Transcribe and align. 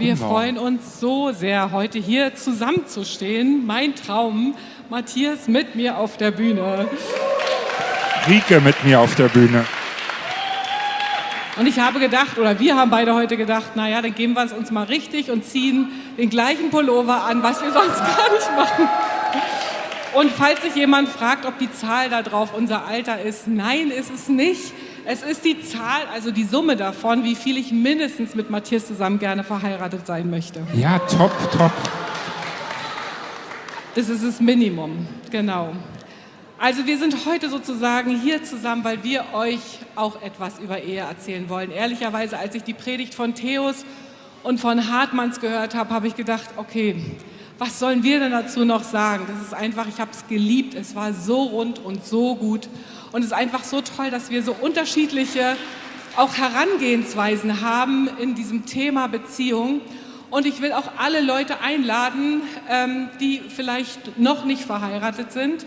Wir 0.00 0.16
freuen 0.16 0.56
uns 0.56 0.98
so 0.98 1.30
sehr, 1.30 1.72
heute 1.72 1.98
hier 1.98 2.34
zusammenzustehen. 2.34 3.66
Mein 3.66 3.94
Traum, 3.94 4.54
Matthias 4.88 5.46
mit 5.46 5.74
mir 5.74 5.98
auf 5.98 6.16
der 6.16 6.30
Bühne. 6.30 6.88
Rike 8.26 8.62
mit 8.62 8.82
mir 8.82 8.98
auf 8.98 9.14
der 9.16 9.28
Bühne. 9.28 9.66
Und 11.58 11.66
ich 11.66 11.78
habe 11.78 12.00
gedacht, 12.00 12.38
oder 12.38 12.58
wir 12.58 12.76
haben 12.76 12.90
beide 12.90 13.12
heute 13.12 13.36
gedacht, 13.36 13.76
naja, 13.76 14.00
dann 14.00 14.14
geben 14.14 14.32
wir 14.32 14.44
es 14.44 14.54
uns 14.54 14.70
mal 14.70 14.84
richtig 14.84 15.30
und 15.30 15.44
ziehen 15.44 15.88
den 16.16 16.30
gleichen 16.30 16.70
Pullover 16.70 17.24
an, 17.24 17.42
was 17.42 17.60
wir 17.60 17.70
sonst 17.70 17.98
gar 17.98 18.32
nicht 18.32 18.56
machen. 18.56 18.88
Und 20.14 20.30
falls 20.30 20.62
sich 20.62 20.76
jemand 20.76 21.10
fragt, 21.10 21.44
ob 21.44 21.58
die 21.58 21.70
Zahl 21.70 22.08
da 22.08 22.22
drauf 22.22 22.54
unser 22.56 22.86
Alter 22.86 23.20
ist, 23.20 23.48
nein, 23.48 23.90
ist 23.90 24.10
es 24.10 24.30
nicht. 24.30 24.72
Es 25.12 25.24
ist 25.24 25.44
die 25.44 25.60
Zahl, 25.60 26.06
also 26.12 26.30
die 26.30 26.44
Summe 26.44 26.76
davon, 26.76 27.24
wie 27.24 27.34
viel 27.34 27.56
ich 27.56 27.72
mindestens 27.72 28.36
mit 28.36 28.48
Matthias 28.48 28.86
zusammen 28.86 29.18
gerne 29.18 29.42
verheiratet 29.42 30.06
sein 30.06 30.30
möchte. 30.30 30.64
Ja, 30.72 31.00
top, 31.00 31.32
top. 31.50 31.72
Das 33.96 34.08
ist 34.08 34.24
das 34.24 34.38
Minimum, 34.38 35.08
genau. 35.32 35.72
Also 36.60 36.86
wir 36.86 36.96
sind 36.96 37.26
heute 37.26 37.50
sozusagen 37.50 38.20
hier 38.20 38.44
zusammen, 38.44 38.84
weil 38.84 39.02
wir 39.02 39.24
euch 39.32 39.80
auch 39.96 40.22
etwas 40.22 40.60
über 40.60 40.80
Ehe 40.80 41.00
erzählen 41.00 41.48
wollen. 41.48 41.72
Ehrlicherweise, 41.72 42.38
als 42.38 42.54
ich 42.54 42.62
die 42.62 42.74
Predigt 42.74 43.12
von 43.12 43.34
Theos 43.34 43.84
und 44.44 44.60
von 44.60 44.92
Hartmanns 44.92 45.40
gehört 45.40 45.74
habe, 45.74 45.92
habe 45.92 46.06
ich 46.06 46.14
gedacht, 46.14 46.50
okay, 46.56 46.94
was 47.58 47.80
sollen 47.80 48.04
wir 48.04 48.20
denn 48.20 48.30
dazu 48.30 48.64
noch 48.64 48.84
sagen? 48.84 49.24
Das 49.26 49.44
ist 49.44 49.54
einfach, 49.54 49.88
ich 49.88 50.00
habe 50.00 50.12
es 50.12 50.28
geliebt, 50.28 50.74
es 50.74 50.94
war 50.94 51.12
so 51.12 51.42
rund 51.42 51.80
und 51.80 52.06
so 52.06 52.36
gut. 52.36 52.68
Und 53.12 53.20
es 53.20 53.28
ist 53.28 53.32
einfach 53.32 53.64
so 53.64 53.80
toll, 53.80 54.10
dass 54.10 54.30
wir 54.30 54.42
so 54.42 54.54
unterschiedliche 54.60 55.56
auch 56.16 56.36
Herangehensweisen 56.36 57.60
haben 57.60 58.08
in 58.18 58.34
diesem 58.34 58.66
Thema 58.66 59.08
Beziehung. 59.08 59.80
Und 60.30 60.46
ich 60.46 60.60
will 60.62 60.72
auch 60.72 60.92
alle 60.96 61.20
Leute 61.20 61.60
einladen, 61.60 62.42
ähm, 62.68 63.08
die 63.20 63.40
vielleicht 63.40 64.18
noch 64.18 64.44
nicht 64.44 64.62
verheiratet 64.62 65.32
sind 65.32 65.66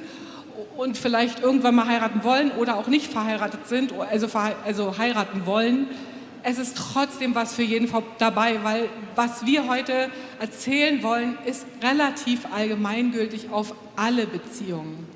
und 0.78 0.98
vielleicht 0.98 1.42
irgendwann 1.42 1.76
mal 1.76 1.88
heiraten 1.88 2.24
wollen 2.24 2.52
oder 2.52 2.78
auch 2.78 2.88
nicht 2.88 3.12
verheiratet 3.12 3.68
sind, 3.68 3.94
also, 3.94 4.28
also 4.66 4.98
heiraten 4.98 5.46
wollen. 5.46 5.88
Es 6.44 6.60
ist 6.60 6.78
trotzdem 6.78 7.36
was 7.36 7.54
für 7.54 7.64
jeden 7.64 7.90
dabei, 8.20 8.64
weil 8.64 8.90
was 9.16 9.46
wir 9.46 9.68
heute 9.68 10.10
erzählen 10.40 11.02
wollen, 11.04 11.38
ist 11.46 11.66
relativ 11.82 12.46
allgemeingültig 12.54 13.50
auf 13.50 13.74
alle 13.96 14.28
Beziehungen. 14.28 15.13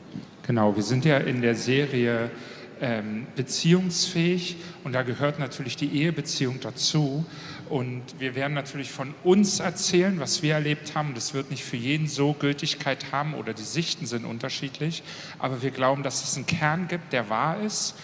Genau, 0.48 0.78
wir 0.78 0.84
sind 0.84 1.03
ja 1.03 1.17
in 1.17 1.42
der 1.42 1.56
Serie 1.56 2.31
ähm, 2.80 3.28
beziehungsfähig 3.36 4.56
und 4.86 4.94
da 4.94 5.03
gehört 5.03 5.40
natürlich 5.40 5.76
die 5.76 5.94
Ehebeziehung 5.94 6.62
dazu. 6.62 7.26
Und 7.67 8.02
wir 8.17 8.34
werden 8.34 8.53
natürlich 8.53 8.90
von 8.90 9.14
uns 9.25 9.59
erzählen, 9.59 10.22
was 10.22 10.42
wir 10.44 10.53
erlebt 10.53 10.95
haben. 10.95 11.14
Das 11.16 11.34
wird 11.34 11.52
nicht 11.52 11.66
für 11.66 11.75
jeden 11.75 12.08
so 12.08 12.31
Gültigkeit 12.31 13.12
haben 13.12 13.34
oder 13.34 13.53
die 13.53 13.64
Sichten 13.64 14.06
sind 14.06 14.23
unterschiedlich. 14.23 15.03
Aber 15.38 15.62
wir 15.62 15.72
glauben, 15.72 16.02
dass 16.02 16.23
es 16.23 16.38
einen 16.38 16.45
Kern 16.45 16.88
gibt, 16.88 17.12
der 17.12 17.30
wahr 17.30 17.59
ist. 17.59 17.95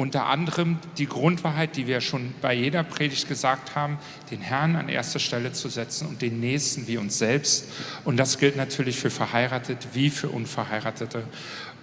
Unter 0.00 0.24
anderem 0.24 0.78
die 0.96 1.04
Grundwahrheit, 1.04 1.76
die 1.76 1.86
wir 1.86 2.00
schon 2.00 2.32
bei 2.40 2.54
jeder 2.54 2.82
Predigt 2.82 3.28
gesagt 3.28 3.76
haben, 3.76 3.98
den 4.30 4.40
Herrn 4.40 4.76
an 4.76 4.88
erste 4.88 5.20
Stelle 5.20 5.52
zu 5.52 5.68
setzen 5.68 6.08
und 6.08 6.22
den 6.22 6.40
Nächsten 6.40 6.86
wie 6.86 6.96
uns 6.96 7.18
selbst. 7.18 7.66
Und 8.06 8.16
das 8.16 8.38
gilt 8.38 8.56
natürlich 8.56 8.96
für 8.96 9.10
Verheiratete 9.10 9.88
wie 9.92 10.08
für 10.08 10.30
Unverheiratete. 10.30 11.24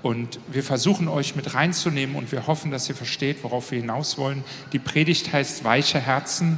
Und 0.01 0.39
wir 0.51 0.63
versuchen 0.63 1.09
euch 1.09 1.35
mit 1.35 1.53
reinzunehmen 1.53 2.15
und 2.15 2.31
wir 2.31 2.47
hoffen, 2.47 2.71
dass 2.71 2.89
ihr 2.89 2.95
versteht, 2.95 3.43
worauf 3.43 3.69
wir 3.69 3.79
hinaus 3.81 4.17
wollen. 4.17 4.43
Die 4.73 4.79
Predigt 4.79 5.31
heißt 5.31 5.63
Weiche 5.63 5.99
Herzen. 5.99 6.57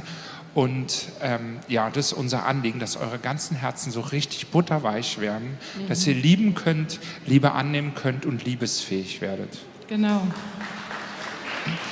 Und 0.54 1.08
ähm, 1.20 1.58
ja, 1.68 1.90
das 1.90 2.06
ist 2.06 2.12
unser 2.14 2.46
Anliegen, 2.46 2.80
dass 2.80 2.96
eure 2.96 3.18
ganzen 3.18 3.54
Herzen 3.54 3.92
so 3.92 4.00
richtig 4.00 4.46
butterweich 4.46 5.20
werden, 5.20 5.58
mhm. 5.76 5.88
dass 5.88 6.06
ihr 6.06 6.14
lieben 6.14 6.54
könnt, 6.54 7.00
Liebe 7.26 7.52
annehmen 7.52 7.94
könnt 7.94 8.24
und 8.24 8.46
liebesfähig 8.46 9.20
werdet. 9.20 9.58
Genau. 9.88 10.22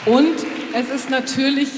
Und 0.06 0.36
es 0.74 0.90
ist 0.90 1.10
natürlich 1.10 1.68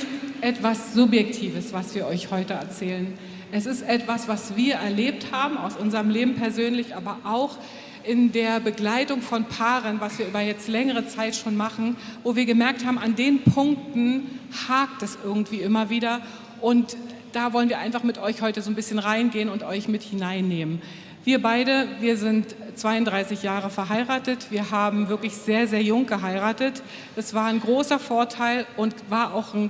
etwas 0.41 0.95
Subjektives, 0.95 1.73
was 1.73 1.95
wir 1.95 2.07
euch 2.07 2.31
heute 2.31 2.55
erzählen. 2.55 3.19
Es 3.53 3.67
ist 3.67 3.83
etwas, 3.83 4.29
was 4.29 4.57
wir 4.57 4.75
erlebt 4.75 5.33
haben 5.33 5.59
aus 5.59 5.77
unserem 5.77 6.11
Leben 6.11 6.35
persönlich, 6.35 6.95
aber 6.95 7.19
auch 7.25 7.57
in 8.05 8.33
der 8.33 8.61
Begleitung 8.61 9.21
von 9.23 9.45
Paaren, 9.45 10.01
was 10.01 10.19
wir 10.19 10.27
über 10.27 10.41
jetzt 10.41 10.69
längere 10.69 11.07
Zeit 11.07 11.37
schon 11.37 11.57
machen, 11.57 11.97
wo 12.23 12.37
wir 12.37 12.47
gemerkt 12.47 12.87
haben, 12.87 12.99
an 12.99 13.17
den 13.17 13.43
Punkten 13.43 14.41
hakt 14.69 15.03
es 15.03 15.19
irgendwie 15.25 15.61
immer 15.61 15.91
wieder 15.91 16.21
und 16.61 16.97
da 17.33 17.53
wollen 17.53 17.69
wir 17.69 17.79
einfach 17.79 18.03
mit 18.03 18.19
euch 18.19 18.43
heute 18.43 18.63
so 18.63 18.71
ein 18.71 18.75
bisschen 18.75 18.99
reingehen 18.99 19.49
und 19.49 19.63
euch 19.63 19.89
mit 19.89 20.03
hineinnehmen. 20.03 20.83
Wir 21.23 21.43
beide, 21.43 21.87
wir 22.01 22.17
sind 22.17 22.55
32 22.77 23.43
Jahre 23.43 23.69
verheiratet. 23.69 24.47
Wir 24.51 24.71
haben 24.71 25.11
wirklich 25.11 25.37
sehr, 25.37 25.69
sehr 25.69 25.83
jung 25.83 26.07
geheiratet. 26.07 26.83
Das 27.15 27.35
war 27.35 27.45
ein 27.45 27.61
großer 27.61 27.99
Vorteil 27.99 28.65
und 28.79 28.95
war 29.11 29.35
auch 29.35 29.53
ein 29.53 29.69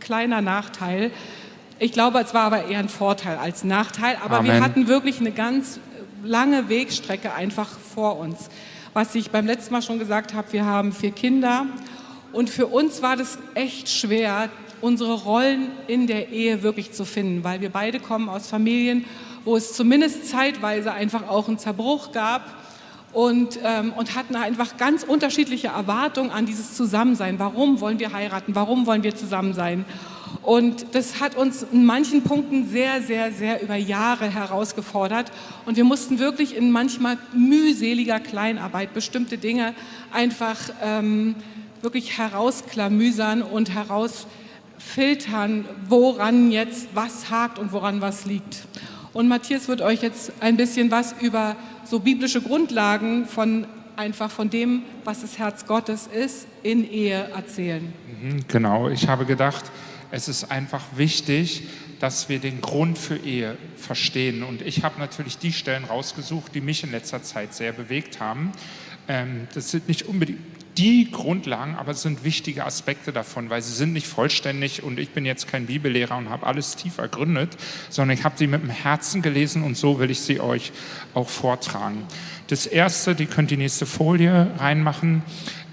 kleiner 0.00 0.40
Nachteil. 0.40 1.10
Ich 1.78 1.92
glaube, 1.92 2.20
es 2.20 2.32
war 2.32 2.44
aber 2.44 2.68
eher 2.68 2.78
ein 2.78 2.88
Vorteil 2.88 3.36
als 3.36 3.64
Nachteil. 3.64 4.16
Aber 4.24 4.38
Amen. 4.38 4.50
wir 4.50 4.60
hatten 4.62 4.88
wirklich 4.88 5.20
eine 5.20 5.30
ganz 5.30 5.78
lange 6.24 6.70
Wegstrecke 6.70 7.34
einfach 7.34 7.68
vor 7.68 8.18
uns. 8.18 8.48
Was 8.94 9.14
ich 9.14 9.30
beim 9.30 9.44
letzten 9.44 9.74
Mal 9.74 9.82
schon 9.82 9.98
gesagt 9.98 10.32
habe, 10.32 10.50
wir 10.54 10.64
haben 10.64 10.92
vier 10.92 11.10
Kinder. 11.10 11.66
Und 12.32 12.48
für 12.48 12.66
uns 12.66 13.02
war 13.02 13.16
das 13.16 13.38
echt 13.54 13.90
schwer, 13.90 14.48
unsere 14.80 15.12
Rollen 15.12 15.68
in 15.86 16.06
der 16.06 16.30
Ehe 16.30 16.62
wirklich 16.62 16.92
zu 16.92 17.04
finden, 17.04 17.44
weil 17.44 17.60
wir 17.60 17.68
beide 17.68 18.00
kommen 18.00 18.30
aus 18.30 18.48
Familien, 18.48 19.04
wo 19.48 19.56
es 19.56 19.72
zumindest 19.72 20.28
zeitweise 20.28 20.92
einfach 20.92 21.26
auch 21.26 21.48
einen 21.48 21.58
Zerbruch 21.58 22.12
gab 22.12 22.42
und, 23.14 23.58
ähm, 23.64 23.94
und 23.94 24.14
hatten 24.14 24.36
einfach 24.36 24.76
ganz 24.76 25.04
unterschiedliche 25.04 25.68
Erwartungen 25.68 26.30
an 26.30 26.44
dieses 26.44 26.74
Zusammensein. 26.74 27.38
Warum 27.38 27.80
wollen 27.80 27.98
wir 27.98 28.12
heiraten? 28.12 28.54
Warum 28.54 28.84
wollen 28.84 29.02
wir 29.02 29.16
zusammen 29.16 29.54
sein? 29.54 29.86
Und 30.42 30.88
das 30.92 31.18
hat 31.20 31.34
uns 31.34 31.64
in 31.72 31.86
manchen 31.86 32.24
Punkten 32.24 32.68
sehr, 32.68 33.00
sehr, 33.00 33.32
sehr 33.32 33.62
über 33.62 33.76
Jahre 33.76 34.26
herausgefordert. 34.28 35.32
Und 35.64 35.78
wir 35.78 35.84
mussten 35.84 36.18
wirklich 36.18 36.54
in 36.54 36.70
manchmal 36.70 37.16
mühseliger 37.32 38.20
Kleinarbeit 38.20 38.92
bestimmte 38.92 39.38
Dinge 39.38 39.72
einfach 40.12 40.58
ähm, 40.82 41.36
wirklich 41.80 42.18
herausklamüsern 42.18 43.40
und 43.40 43.70
heraus 43.70 44.26
filtern, 44.76 45.64
woran 45.88 46.50
jetzt 46.50 46.88
was 46.92 47.30
hakt 47.30 47.58
und 47.58 47.72
woran 47.72 48.02
was 48.02 48.26
liegt. 48.26 48.66
Und 49.12 49.28
Matthias 49.28 49.68
wird 49.68 49.80
euch 49.80 50.02
jetzt 50.02 50.32
ein 50.40 50.56
bisschen 50.56 50.90
was 50.90 51.14
über 51.20 51.56
so 51.84 52.00
biblische 52.00 52.40
Grundlagen 52.40 53.26
von 53.26 53.66
einfach 53.96 54.30
von 54.30 54.48
dem, 54.48 54.82
was 55.04 55.22
das 55.22 55.38
Herz 55.38 55.66
Gottes 55.66 56.06
ist, 56.06 56.46
in 56.62 56.88
Ehe 56.88 57.30
erzählen. 57.34 57.92
Mhm, 58.20 58.44
genau, 58.46 58.88
ich 58.88 59.08
habe 59.08 59.26
gedacht, 59.26 59.64
es 60.10 60.28
ist 60.28 60.50
einfach 60.50 60.84
wichtig, 60.94 61.64
dass 62.00 62.28
wir 62.28 62.38
den 62.38 62.60
Grund 62.60 62.96
für 62.96 63.16
Ehe 63.16 63.56
verstehen. 63.76 64.42
Und 64.42 64.62
ich 64.62 64.84
habe 64.84 65.00
natürlich 65.00 65.38
die 65.38 65.52
Stellen 65.52 65.84
rausgesucht, 65.84 66.54
die 66.54 66.60
mich 66.60 66.84
in 66.84 66.92
letzter 66.92 67.22
Zeit 67.22 67.54
sehr 67.54 67.72
bewegt 67.72 68.20
haben. 68.20 68.52
Ähm, 69.08 69.48
das 69.54 69.70
sind 69.72 69.88
nicht 69.88 70.02
unbedingt 70.02 70.38
die 70.78 71.10
Grundlagen, 71.10 71.74
aber 71.74 71.90
es 71.90 72.02
sind 72.02 72.22
wichtige 72.22 72.64
Aspekte 72.64 73.12
davon, 73.12 73.50
weil 73.50 73.60
sie 73.62 73.74
sind 73.74 73.92
nicht 73.92 74.06
vollständig 74.06 74.84
und 74.84 74.98
ich 75.00 75.10
bin 75.10 75.24
jetzt 75.24 75.48
kein 75.48 75.66
Bibellehrer 75.66 76.16
und 76.16 76.30
habe 76.30 76.46
alles 76.46 76.76
tief 76.76 76.98
ergründet, 76.98 77.56
sondern 77.90 78.16
ich 78.16 78.24
habe 78.24 78.38
sie 78.38 78.46
mit 78.46 78.62
dem 78.62 78.70
Herzen 78.70 79.20
gelesen 79.20 79.64
und 79.64 79.76
so 79.76 79.98
will 79.98 80.10
ich 80.10 80.20
sie 80.20 80.40
euch 80.40 80.72
auch 81.14 81.28
vortragen. 81.28 82.04
Das 82.46 82.66
erste, 82.66 83.16
die 83.16 83.26
könnt 83.26 83.50
die 83.50 83.56
nächste 83.56 83.86
Folie 83.86 84.52
reinmachen, 84.58 85.22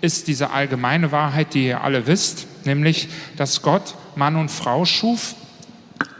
ist 0.02 0.28
diese 0.28 0.50
allgemeine 0.50 1.12
Wahrheit, 1.12 1.54
die 1.54 1.68
ihr 1.68 1.82
alle 1.82 2.08
wisst, 2.08 2.48
nämlich, 2.66 3.08
dass 3.38 3.62
Gott 3.62 3.96
Mann 4.16 4.36
und 4.36 4.50
Frau 4.50 4.86
schuf. 4.86 5.36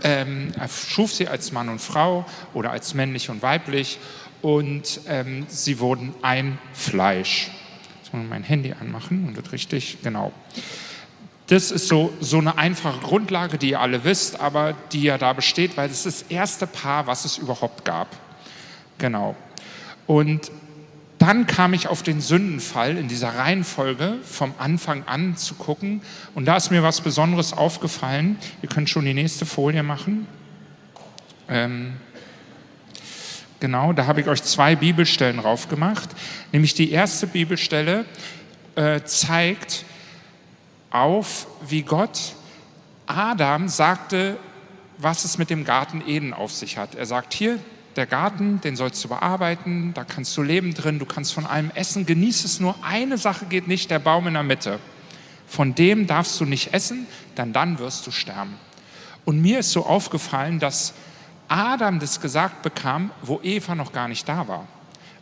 Ähm, 0.04 0.52
er 0.58 0.70
schuf 0.70 1.12
sie 1.12 1.28
als 1.28 1.52
Mann 1.52 1.70
und 1.70 1.82
Frau 1.82 2.26
oder 2.54 2.72
als 2.72 2.94
männlich 2.94 3.30
und 3.30 3.42
weiblich 3.42 3.98
und 4.42 5.02
ähm, 5.08 5.46
sie 5.50 5.80
wurden 5.80 6.14
ein 6.22 6.60
Fleisch. 6.74 7.50
Ich 8.24 8.30
mein 8.30 8.44
Handy 8.44 8.74
anmachen 8.80 9.28
und 9.28 9.38
das 9.38 9.52
richtig, 9.52 9.98
genau. 10.04 10.32
Das 11.48 11.70
ist 11.70 11.88
so, 11.88 12.12
so 12.20 12.40
eine 12.40 12.58
einfache 12.58 13.00
Grundlage, 13.02 13.58
die 13.58 13.72
ihr 13.72 13.80
alle 13.80 14.04
wisst, 14.04 14.40
aber 14.40 14.74
die 14.92 15.04
ja 15.04 15.18
da 15.18 15.34
besteht, 15.34 15.78
weil 15.78 15.90
es 15.90 16.06
ist 16.06 16.22
das 16.24 16.32
erste 16.32 16.66
Paar, 16.66 17.06
was 17.06 17.26
es 17.26 17.38
überhaupt 17.38 17.86
gab. 17.86 18.08
Genau. 18.98 19.36
Und 20.08 20.52
dann 21.20 21.48
kam 21.48 21.74
ich 21.74 21.88
auf 21.88 22.04
den 22.04 22.20
Sündenfall 22.20 22.98
in 22.98 23.08
dieser 23.08 23.30
Reihenfolge 23.30 24.16
vom 24.24 24.54
Anfang 24.58 25.04
an 25.06 25.38
zu 25.38 25.56
gucken. 25.56 26.02
Und 26.34 26.46
da 26.46 26.58
ist 26.58 26.72
mir 26.72 26.84
was 26.84 27.02
Besonderes 27.02 27.54
aufgefallen. 27.54 28.38
Ihr 28.62 28.70
könnt 28.70 28.90
schon 28.90 29.06
die 29.06 29.14
nächste 29.14 29.46
Folie 29.46 29.84
machen. 29.84 30.28
Ähm, 31.48 31.94
Genau, 33.60 33.94
da 33.94 34.06
habe 34.06 34.22
ich 34.22 34.28
euch 34.28 34.44
zwei 34.44 34.76
Bibelstellen 34.76 35.38
drauf 35.38 35.70
gemacht. 35.70 36.10
Nämlich 36.52 36.74
die 36.74 36.92
erste 36.92 37.28
Bibelstelle 37.28 38.06
äh, 38.76 39.02
zeigt 39.04 39.86
auf, 40.90 41.48
wie 41.68 41.82
Gott 41.82 42.36
Adam 43.06 43.68
sagte, 43.70 44.38
was 44.98 45.26
es 45.26 45.38
mit 45.38 45.50
dem 45.50 45.64
Garten 45.64 46.04
Eden 46.06 46.34
auf 46.34 46.52
sich 46.52 46.78
hat. 46.78 46.96
Er 46.96 47.06
sagt 47.06 47.34
hier, 47.34 47.60
der 47.96 48.06
Garten, 48.06 48.60
den 48.62 48.76
sollst 48.76 49.04
du 49.04 49.08
bearbeiten, 49.08 49.94
da 49.94 50.04
kannst 50.04 50.36
du 50.36 50.42
leben 50.42 50.74
drin, 50.74 51.00
du 51.00 51.06
kannst 51.06 51.34
von 51.34 51.46
allem 51.46 51.72
essen, 51.76 52.06
genieß 52.06 52.44
es 52.44 52.60
nur. 52.60 52.76
Eine 52.84 53.18
Sache 53.18 53.46
geht 53.46 53.68
nicht, 53.68 53.90
der 53.90 54.00
Baum 54.00 54.28
in 54.28 54.34
der 54.34 54.44
Mitte. 54.44 54.80
Von 55.48 55.76
dem 55.76 56.08
darfst 56.08 56.40
du 56.40 56.46
nicht 56.46 56.74
essen, 56.74 57.08
denn 57.38 57.54
dann 57.54 57.80
wirst 57.80 58.06
du 58.08 58.12
sterben. 58.12 58.56
Und 59.24 59.42
mir 59.42 59.60
ist 59.60 59.72
so 59.72 59.86
aufgefallen, 59.86 60.60
dass 60.60 60.94
Adam 61.48 62.00
das 62.00 62.22
gesagt 62.22 62.62
bekam, 62.64 63.12
wo 63.22 63.40
Eva 63.44 63.76
noch 63.76 63.94
gar 63.94 64.08
nicht 64.08 64.28
da 64.28 64.48
war. 64.48 64.68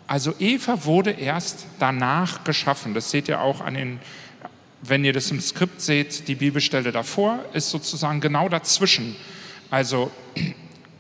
Also 0.08 0.34
Eva 0.40 0.86
wurde 0.86 1.12
erst 1.12 1.66
danach 1.80 2.44
geschaffen. 2.44 2.94
Das 2.94 3.10
seht 3.10 3.28
ihr 3.28 3.42
auch 3.42 3.62
an 3.62 3.74
den, 3.74 4.00
wenn 4.82 5.04
ihr 5.06 5.14
das 5.14 5.32
im 5.32 5.40
Skript 5.40 5.82
seht, 5.82 6.28
die 6.28 6.36
Bibelstelle 6.36 6.92
davor 6.92 7.40
ist 7.54 7.70
sozusagen 7.70 8.20
genau 8.20 8.50
dazwischen. 8.50 9.16
Also 9.70 10.12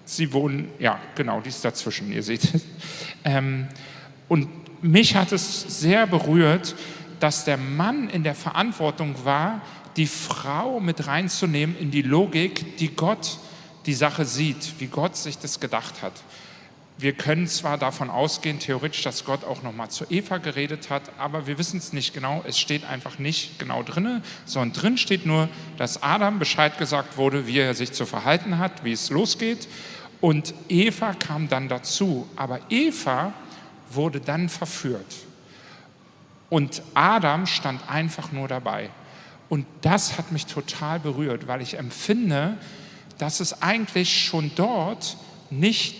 sie 0.05 0.33
wohnen, 0.33 0.69
ja 0.79 0.99
genau, 1.15 1.41
die 1.41 1.49
ist 1.49 1.63
dazwischen, 1.63 2.11
ihr 2.11 2.23
seht 2.23 2.43
es. 2.43 2.61
Ähm, 3.25 3.69
und 4.27 4.49
mich 4.83 5.15
hat 5.15 5.31
es 5.31 5.79
sehr 5.79 6.07
berührt, 6.07 6.75
dass 7.21 7.45
der 7.45 7.55
Mann 7.55 8.09
in 8.09 8.23
der 8.23 8.35
Verantwortung 8.35 9.15
war, 9.23 9.61
die 9.95 10.07
Frau 10.07 10.81
mit 10.81 11.07
reinzunehmen 11.07 11.77
in 11.77 11.89
die 11.89 12.01
Logik, 12.01 12.75
die 12.79 12.93
Gott 12.93 13.37
die 13.85 13.93
Sache 13.93 14.25
sieht, 14.25 14.79
wie 14.79 14.87
Gott 14.87 15.15
sich 15.15 15.37
das 15.37 15.59
gedacht 15.59 16.01
hat. 16.01 16.13
Wir 16.97 17.13
können 17.13 17.47
zwar 17.47 17.77
davon 17.77 18.09
ausgehen, 18.09 18.59
theoretisch, 18.59 19.01
dass 19.01 19.25
Gott 19.25 19.43
auch 19.43 19.63
nochmal 19.63 19.89
zu 19.89 20.05
Eva 20.09 20.37
geredet 20.37 20.91
hat, 20.91 21.01
aber 21.17 21.47
wir 21.47 21.57
wissen 21.57 21.79
es 21.79 21.91
nicht 21.91 22.13
genau. 22.13 22.43
Es 22.47 22.59
steht 22.59 22.85
einfach 22.85 23.17
nicht 23.17 23.57
genau 23.57 23.81
drin, 23.81 24.21
sondern 24.45 24.73
drin 24.73 24.97
steht 24.97 25.25
nur, 25.25 25.49
dass 25.77 26.03
Adam 26.03 26.37
Bescheid 26.37 26.77
gesagt 26.77 27.17
wurde, 27.17 27.47
wie 27.47 27.57
er 27.57 27.73
sich 27.73 27.93
zu 27.93 28.05
verhalten 28.05 28.59
hat, 28.59 28.83
wie 28.83 28.91
es 28.91 29.09
losgeht. 29.09 29.67
Und 30.21 30.53
Eva 30.69 31.13
kam 31.13 31.49
dann 31.49 31.67
dazu. 31.67 32.29
Aber 32.35 32.59
Eva 32.69 33.33
wurde 33.89 34.19
dann 34.21 34.47
verführt. 34.47 35.15
Und 36.49 36.83
Adam 36.93 37.47
stand 37.47 37.89
einfach 37.89 38.31
nur 38.31 38.47
dabei. 38.47 38.91
Und 39.49 39.65
das 39.81 40.17
hat 40.17 40.31
mich 40.31 40.45
total 40.45 40.99
berührt, 40.99 41.47
weil 41.47 41.61
ich 41.61 41.77
empfinde, 41.77 42.57
dass 43.17 43.39
es 43.39 43.61
eigentlich 43.61 44.25
schon 44.25 44.51
dort 44.55 45.17
nicht 45.49 45.95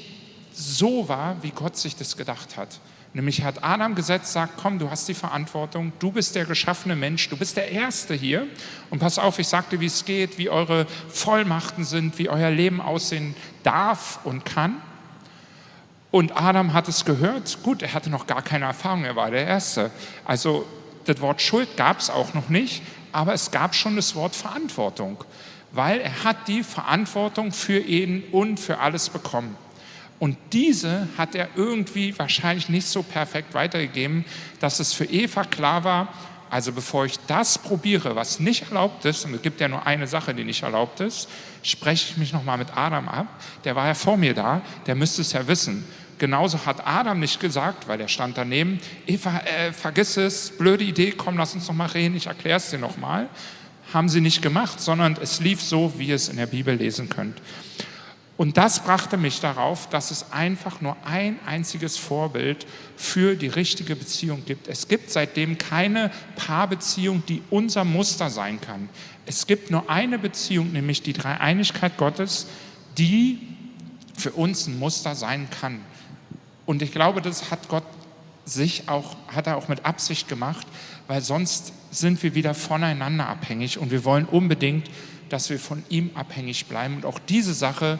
so 0.53 1.07
war, 1.09 1.41
wie 1.41 1.51
Gott 1.51 1.77
sich 1.77 1.95
das 1.95 2.17
gedacht 2.17 2.57
hat. 2.57 2.79
Nämlich 3.15 3.43
hat 3.43 3.63
Adam 3.63 3.93
gesetzt, 3.93 4.33
sagt, 4.33 4.53
komm, 4.57 4.79
du 4.79 4.89
hast 4.89 5.07
die 5.07 5.13
Verantwortung, 5.13 5.93
du 5.99 6.11
bist 6.11 6.33
der 6.35 6.45
geschaffene 6.45 6.95
Mensch, 6.95 7.29
du 7.29 7.37
bist 7.37 7.55
der 7.57 7.71
Erste 7.71 8.15
hier. 8.15 8.47
Und 8.89 8.99
pass 8.99 9.19
auf, 9.19 9.37
ich 9.37 9.47
sagte, 9.47 9.79
wie 9.79 9.85
es 9.85 10.05
geht, 10.05 10.39
wie 10.39 10.49
eure 10.49 10.87
Vollmachten 11.09 11.85
sind, 11.85 12.17
wie 12.17 12.29
euer 12.29 12.49
Leben 12.49 12.81
aussehen 12.81 13.35
darf 13.61 14.19
und 14.23 14.45
kann. 14.45 14.81
Und 16.09 16.35
Adam 16.35 16.73
hat 16.73 16.87
es 16.87 17.05
gehört. 17.05 17.61
Gut, 17.61 17.83
er 17.83 17.93
hatte 17.93 18.09
noch 18.09 18.25
gar 18.25 18.41
keine 18.41 18.65
Erfahrung, 18.65 19.03
er 19.03 19.15
war 19.15 19.29
der 19.29 19.45
Erste. 19.45 19.91
Also 20.25 20.65
das 21.05 21.21
Wort 21.21 21.41
Schuld 21.41 21.77
gab 21.77 21.99
es 21.99 22.09
auch 22.09 22.33
noch 22.33 22.49
nicht, 22.49 22.81
aber 23.11 23.33
es 23.33 23.51
gab 23.51 23.75
schon 23.75 23.95
das 23.95 24.15
Wort 24.15 24.35
Verantwortung, 24.35 25.23
weil 25.73 25.99
er 25.99 26.23
hat 26.23 26.47
die 26.47 26.63
Verantwortung 26.63 27.51
für 27.51 27.79
ihn 27.79 28.23
und 28.31 28.59
für 28.59 28.79
alles 28.79 29.09
bekommen. 29.09 29.57
Und 30.19 30.37
diese 30.53 31.09
hat 31.17 31.35
er 31.35 31.49
irgendwie 31.55 32.17
wahrscheinlich 32.17 32.69
nicht 32.69 32.87
so 32.87 33.03
perfekt 33.03 33.53
weitergegeben, 33.53 34.23
dass 34.61 34.79
es 34.79 34.93
für 34.93 35.05
Eva 35.05 35.43
klar 35.43 35.83
war, 35.83 36.13
also 36.49 36.71
bevor 36.71 37.05
ich 37.05 37.17
das 37.25 37.57
probiere, 37.57 38.15
was 38.15 38.39
nicht 38.39 38.69
erlaubt 38.69 39.03
ist, 39.05 39.25
und 39.25 39.33
es 39.33 39.41
gibt 39.41 39.59
ja 39.59 39.67
nur 39.67 39.87
eine 39.87 40.05
Sache, 40.05 40.35
die 40.35 40.43
nicht 40.43 40.61
erlaubt 40.61 40.99
ist, 40.99 41.27
spreche 41.63 42.11
ich 42.11 42.17
mich 42.17 42.31
nochmal 42.31 42.59
mit 42.59 42.77
Adam 42.77 43.09
ab. 43.09 43.25
Der 43.63 43.75
war 43.75 43.87
ja 43.87 43.95
vor 43.95 44.17
mir 44.17 44.35
da, 44.35 44.61
der 44.85 44.93
müsste 44.93 45.23
es 45.23 45.33
ja 45.33 45.47
wissen. 45.47 45.83
Genauso 46.19 46.63
hat 46.63 46.85
Adam 46.85 47.19
nicht 47.19 47.39
gesagt, 47.39 47.87
weil 47.87 47.99
er 47.99 48.07
stand 48.07 48.37
daneben, 48.37 48.79
Eva, 49.07 49.39
äh, 49.39 49.73
vergiss 49.73 50.15
es, 50.15 50.55
blöde 50.55 50.83
Idee, 50.83 51.11
komm, 51.11 51.37
lass 51.37 51.55
uns 51.55 51.67
nochmal 51.67 51.87
reden, 51.87 52.15
ich 52.15 52.27
erkläre 52.27 52.57
es 52.57 52.69
dir 52.69 52.77
nochmal. 52.77 53.27
Haben 53.93 54.09
sie 54.09 54.21
nicht 54.21 54.41
gemacht, 54.41 54.81
sondern 54.81 55.17
es 55.21 55.39
lief 55.39 55.61
so, 55.61 55.93
wie 55.97 56.07
ihr 56.07 56.15
es 56.15 56.29
in 56.29 56.37
der 56.37 56.47
Bibel 56.47 56.75
lesen 56.75 57.09
könnt. 57.09 57.39
Und 58.35 58.57
das 58.57 58.79
brachte 58.79 59.15
mich 59.15 59.39
darauf, 59.39 59.87
dass 59.89 60.09
es 60.09 60.31
einfach 60.31 60.81
nur 60.81 60.97
ein 61.05 61.39
einziges 61.45 61.97
Vorbild 61.97 62.65
für 62.97 63.35
die 63.35 63.47
richtige 63.47 63.95
Beziehung 63.95 64.43
gibt. 64.45 64.67
Es 64.67 64.87
gibt 64.87 65.11
seitdem 65.11 65.59
keine 65.59 66.09
Paarbeziehung, 66.35 67.23
die 67.27 67.43
unser 67.51 67.83
Muster 67.83 68.31
sein 68.31 68.59
kann. 68.59 68.89
Es 69.27 69.45
gibt 69.45 69.69
nur 69.69 69.89
eine 69.89 70.17
Beziehung, 70.17 70.71
nämlich 70.71 71.03
die 71.03 71.13
Dreieinigkeit 71.13 71.95
Gottes, 71.97 72.47
die 72.97 73.39
für 74.17 74.31
uns 74.31 74.67
ein 74.67 74.79
Muster 74.79 75.15
sein 75.15 75.47
kann. 75.49 75.79
Und 76.65 76.81
ich 76.81 76.91
glaube, 76.91 77.21
das 77.21 77.51
hat 77.51 77.69
Gott 77.69 77.83
sich 78.45 78.89
auch, 78.89 79.15
hat 79.27 79.47
er 79.47 79.57
auch 79.57 79.67
mit 79.67 79.85
Absicht 79.85 80.27
gemacht, 80.27 80.67
weil 81.07 81.21
sonst 81.21 81.73
sind 81.91 82.21
wir 82.23 82.35
wieder 82.35 82.53
voneinander 82.53 83.27
abhängig 83.27 83.77
und 83.77 83.91
wir 83.91 84.03
wollen 84.03 84.25
unbedingt, 84.25 84.89
dass 85.29 85.49
wir 85.49 85.59
von 85.59 85.83
ihm 85.89 86.11
abhängig 86.15 86.65
bleiben. 86.65 86.95
Und 86.97 87.05
auch 87.05 87.19
diese 87.19 87.53
Sache 87.53 87.99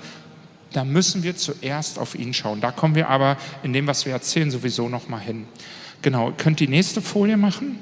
da 0.74 0.84
müssen 0.84 1.24
wir 1.24 1.38
zuerst 1.38 2.00
auf 2.00 2.16
ihn 2.16 2.34
schauen. 2.34 2.60
Da 2.60 2.72
kommen 2.72 2.96
wir 2.96 3.08
aber 3.08 3.38
in 3.62 3.74
dem, 3.74 3.88
was 3.88 4.06
wir 4.06 4.14
erzählen, 4.14 4.52
sowieso 4.52 4.90
noch 4.90 5.08
mal 5.08 5.20
hin. 5.20 5.48
Genau, 6.02 6.34
könnt 6.36 6.60
die 6.60 6.68
nächste 6.68 7.02
Folie 7.02 7.38
machen? 7.38 7.80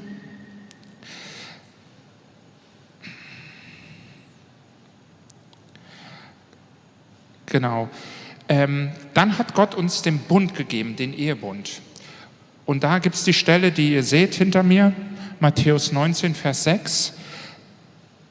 Genau. 7.48 7.90
Ähm, 8.48 8.92
dann 9.14 9.38
hat 9.38 9.56
Gott 9.56 9.76
uns 9.76 10.02
den 10.02 10.20
Bund 10.20 10.56
gegeben, 10.56 10.96
den 10.96 11.14
Ehebund. 11.14 11.82
Und 12.66 12.84
da 12.84 13.00
gibt 13.00 13.16
es 13.16 13.24
die 13.24 13.34
Stelle, 13.34 13.72
die 13.72 13.94
ihr 13.94 14.04
seht 14.04 14.36
hinter 14.36 14.64
mir, 14.64 14.94
Matthäus 15.40 15.92
19, 15.92 16.36
Vers 16.36 16.64
6. 16.64 17.14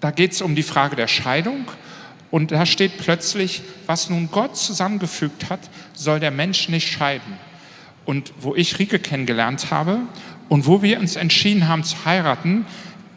Da 0.01 0.11
geht 0.11 0.33
es 0.33 0.43
um 0.43 0.55
die 0.55 0.63
Frage 0.63 0.97
der 0.97 1.09
Scheidung 1.09 1.67
und 2.31 2.53
da 2.53 2.65
steht 2.65 2.99
plötzlich, 2.99 3.63
was 3.87 4.09
nun 4.09 4.31
Gott 4.31 4.57
zusammengefügt 4.57 5.51
hat, 5.51 5.61
soll 5.95 6.21
der 6.21 6.31
Mensch 6.31 6.69
nicht 6.69 6.89
scheiden. 6.89 7.39
Und 8.05 8.33
wo 8.41 8.55
ich 8.55 8.79
Rike 8.79 8.99
kennengelernt 8.99 9.71
habe 9.71 10.01
und 10.49 10.67
wo 10.67 10.83
wir 10.83 11.01
uns 11.01 11.17
entschieden 11.17 11.69
haben 11.69 11.85
zu 11.85 12.05
heiraten, 12.05 12.65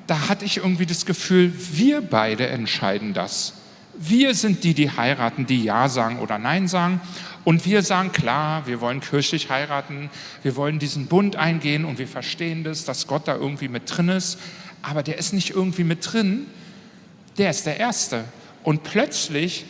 da 0.08 0.28
hatte 0.28 0.46
ich 0.46 0.58
irgendwie 0.58 0.86
das 0.86 1.06
Gefühl, 1.06 1.54
wir 1.72 2.02
beide 2.02 2.48
entscheiden 2.48 3.14
das. 3.14 3.54
Wir 3.96 4.34
sind 4.34 4.64
die, 4.64 4.74
die 4.74 4.90
heiraten, 4.90 5.46
die 5.46 5.64
Ja 5.64 5.88
sagen 5.88 6.20
oder 6.20 6.40
Nein 6.40 6.68
sagen. 6.68 7.00
Und 7.44 7.66
wir 7.66 7.82
sagen, 7.82 8.12
klar, 8.12 8.68
wir 8.68 8.80
wollen 8.80 9.02
kirchlich 9.02 9.50
heiraten, 9.50 10.10
wir 10.44 10.56
wollen 10.56 10.80
diesen 10.80 11.08
Bund 11.08 11.36
eingehen 11.36 11.84
und 11.84 12.00
wir 12.00 12.08
verstehen 12.08 12.64
das, 12.64 12.86
dass 12.86 13.08
Gott 13.08 13.28
da 13.28 13.36
irgendwie 13.36 13.68
mit 13.68 13.84
drin 13.86 14.10
ist. 14.10 14.40
Aber 14.82 15.04
der 15.04 15.18
ist 15.18 15.34
nicht 15.34 15.50
irgendwie 15.50 15.84
mit 15.84 16.14
drin, 16.14 16.48
der 17.38 17.50
ist 17.50 17.66
der 17.66 17.78
Erste. 17.78 18.26
Und 18.64 18.84
plötzlich, 18.84 19.66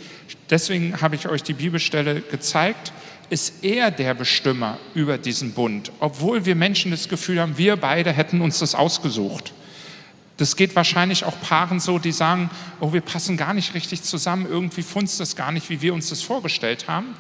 deswegen 0.49 1.01
habe 1.01 1.15
ich 1.15 1.27
euch 1.27 1.41
die 1.41 1.53
Bibelstelle 1.53 2.21
gezeigt, 2.21 2.93
ist 3.29 3.63
er 3.63 3.89
der 3.89 4.13
Bestimmer 4.13 4.77
über 4.93 5.17
diesen 5.17 5.53
Bund, 5.53 5.91
obwohl 5.99 6.45
wir 6.45 6.55
Menschen 6.55 6.91
das 6.91 7.09
Gefühl 7.09 7.39
haben, 7.39 7.57
wir 7.57 7.77
beide 7.77 8.11
hätten 8.11 8.41
uns 8.41 8.59
das 8.59 8.75
ausgesucht. 8.75 9.53
Das 10.37 10.55
geht 10.55 10.75
wahrscheinlich 10.75 11.23
auch 11.23 11.39
Paaren 11.41 11.79
so, 11.79 11.99
die 11.99 12.11
sagen, 12.11 12.49
oh, 12.79 12.93
wir 12.93 13.01
passen 13.01 13.37
gar 13.37 13.53
nicht 13.53 13.73
richtig 13.73 14.03
zusammen, 14.03 14.45
irgendwie 14.47 14.83
funzt 14.83 15.19
das 15.19 15.35
gar 15.35 15.51
nicht, 15.51 15.69
wie 15.69 15.81
wir 15.81 15.93
uns 15.93 16.09
das 16.09 16.21
vorgestellt 16.21 16.87
haben. 16.87 17.15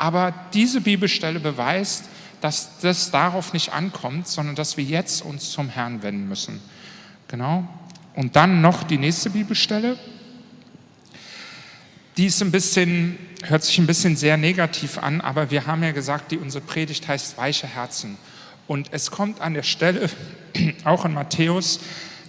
Aber 0.00 0.34
diese 0.52 0.80
Bibelstelle 0.80 1.38
beweist, 1.38 2.06
dass 2.40 2.78
das 2.80 3.10
darauf 3.10 3.52
nicht 3.52 3.72
ankommt, 3.72 4.26
sondern 4.26 4.56
dass 4.56 4.76
wir 4.76 4.84
jetzt 4.84 5.22
uns 5.24 5.50
zum 5.50 5.68
Herrn 5.68 6.02
wenden 6.02 6.28
müssen. 6.28 6.60
Genau. 7.28 7.68
Und 8.16 8.34
dann 8.34 8.60
noch 8.60 8.82
die 8.82 8.98
nächste 8.98 9.30
Bibelstelle 9.30 9.96
die 12.20 12.26
ist 12.26 12.42
ein 12.42 12.50
bisschen, 12.50 13.18
hört 13.44 13.64
sich 13.64 13.78
ein 13.78 13.86
bisschen 13.86 14.14
sehr 14.14 14.36
negativ 14.36 14.98
an, 14.98 15.22
aber 15.22 15.50
wir 15.50 15.66
haben 15.66 15.82
ja 15.82 15.92
gesagt, 15.92 16.32
die, 16.32 16.36
unsere 16.36 16.62
Predigt 16.62 17.08
heißt 17.08 17.38
weiche 17.38 17.66
Herzen. 17.66 18.18
Und 18.66 18.92
es 18.92 19.10
kommt 19.10 19.40
an 19.40 19.54
der 19.54 19.62
Stelle, 19.62 20.10
auch 20.84 21.06
in 21.06 21.14
Matthäus, 21.14 21.80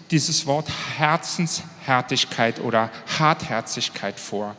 dieses 0.09 0.45
Wort 0.45 0.69
Herzenshärtigkeit 0.97 2.61
oder 2.61 2.89
Hartherzigkeit 3.19 4.17
vor. 4.17 4.55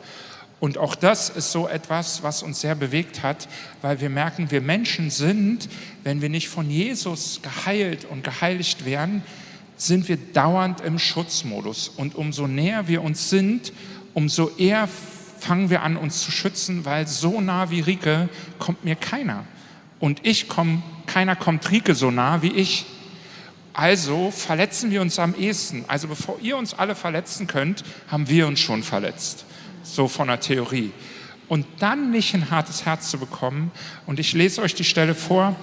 Und 0.63 0.77
auch 0.77 0.95
das 0.95 1.27
ist 1.27 1.51
so 1.51 1.67
etwas, 1.67 2.23
was 2.23 2.41
uns 2.41 2.61
sehr 2.61 2.73
bewegt 2.73 3.21
hat, 3.21 3.49
weil 3.81 3.99
wir 3.99 4.09
merken, 4.09 4.49
wir 4.49 4.61
Menschen 4.61 5.09
sind, 5.09 5.67
wenn 6.05 6.21
wir 6.21 6.29
nicht 6.29 6.47
von 6.47 6.69
Jesus 6.69 7.41
geheilt 7.41 8.05
und 8.05 8.23
geheiligt 8.23 8.85
werden, 8.85 9.23
sind 9.75 10.07
wir 10.07 10.15
dauernd 10.15 10.79
im 10.79 10.99
Schutzmodus. 10.99 11.89
Und 11.89 12.15
umso 12.15 12.47
näher 12.47 12.87
wir 12.87 13.03
uns 13.03 13.29
sind, 13.29 13.73
umso 14.13 14.51
eher 14.55 14.87
fangen 15.37 15.69
wir 15.69 15.81
an, 15.81 15.97
uns 15.97 16.23
zu 16.23 16.31
schützen, 16.31 16.85
weil 16.85 17.07
so 17.07 17.41
nah 17.41 17.69
wie 17.69 17.81
Rike 17.81 18.29
kommt 18.57 18.85
mir 18.85 18.95
keiner. 18.95 19.43
Und 19.99 20.25
ich 20.25 20.47
komme, 20.47 20.81
keiner 21.07 21.35
kommt 21.35 21.69
Rike 21.71 21.93
so 21.93 22.09
nah 22.09 22.41
wie 22.41 22.53
ich. 22.53 22.85
Also 23.73 24.31
verletzen 24.31 24.91
wir 24.91 25.01
uns 25.01 25.19
am 25.19 25.35
ehesten. 25.35 25.83
Also 25.89 26.07
bevor 26.07 26.39
ihr 26.39 26.55
uns 26.55 26.73
alle 26.73 26.95
verletzen 26.95 27.47
könnt, 27.47 27.83
haben 28.07 28.29
wir 28.29 28.47
uns 28.47 28.61
schon 28.61 28.81
verletzt. 28.81 29.43
So 29.83 30.07
von 30.07 30.27
der 30.27 30.39
Theorie. 30.39 30.91
Und 31.47 31.65
dann 31.79 32.11
nicht 32.11 32.33
ein 32.33 32.49
hartes 32.49 32.85
Herz 32.85 33.11
zu 33.11 33.19
bekommen. 33.19 33.71
Und 34.05 34.19
ich 34.19 34.33
lese 34.33 34.61
euch 34.61 34.73
die 34.73 34.83
Stelle 34.83 35.13
vor. 35.13 35.55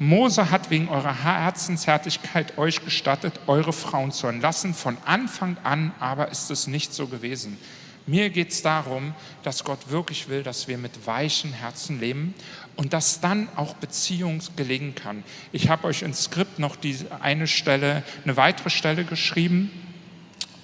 Mose 0.00 0.50
hat 0.50 0.70
wegen 0.70 0.88
eurer 0.88 1.24
Herzenshärtigkeit 1.24 2.56
euch 2.56 2.84
gestattet, 2.84 3.40
eure 3.46 3.72
Frauen 3.72 4.12
zu 4.12 4.26
entlassen. 4.26 4.74
Von 4.74 4.96
Anfang 5.04 5.56
an 5.64 5.92
aber 6.00 6.30
ist 6.30 6.50
es 6.50 6.66
nicht 6.66 6.94
so 6.94 7.08
gewesen. 7.08 7.58
Mir 8.06 8.30
geht 8.30 8.52
es 8.52 8.62
darum, 8.62 9.12
dass 9.42 9.64
Gott 9.64 9.90
wirklich 9.90 10.30
will, 10.30 10.42
dass 10.42 10.66
wir 10.66 10.78
mit 10.78 11.06
weichen 11.06 11.52
Herzen 11.52 12.00
leben 12.00 12.34
und 12.74 12.94
dass 12.94 13.20
dann 13.20 13.48
auch 13.54 13.74
Beziehung 13.74 14.40
gelingen 14.56 14.94
kann. 14.94 15.24
Ich 15.52 15.68
habe 15.68 15.86
euch 15.86 16.00
ins 16.00 16.24
Skript 16.24 16.58
noch 16.58 16.76
diese 16.76 17.20
eine 17.20 17.46
Stelle, 17.46 18.02
eine 18.24 18.36
weitere 18.38 18.70
Stelle 18.70 19.04
geschrieben. 19.04 19.70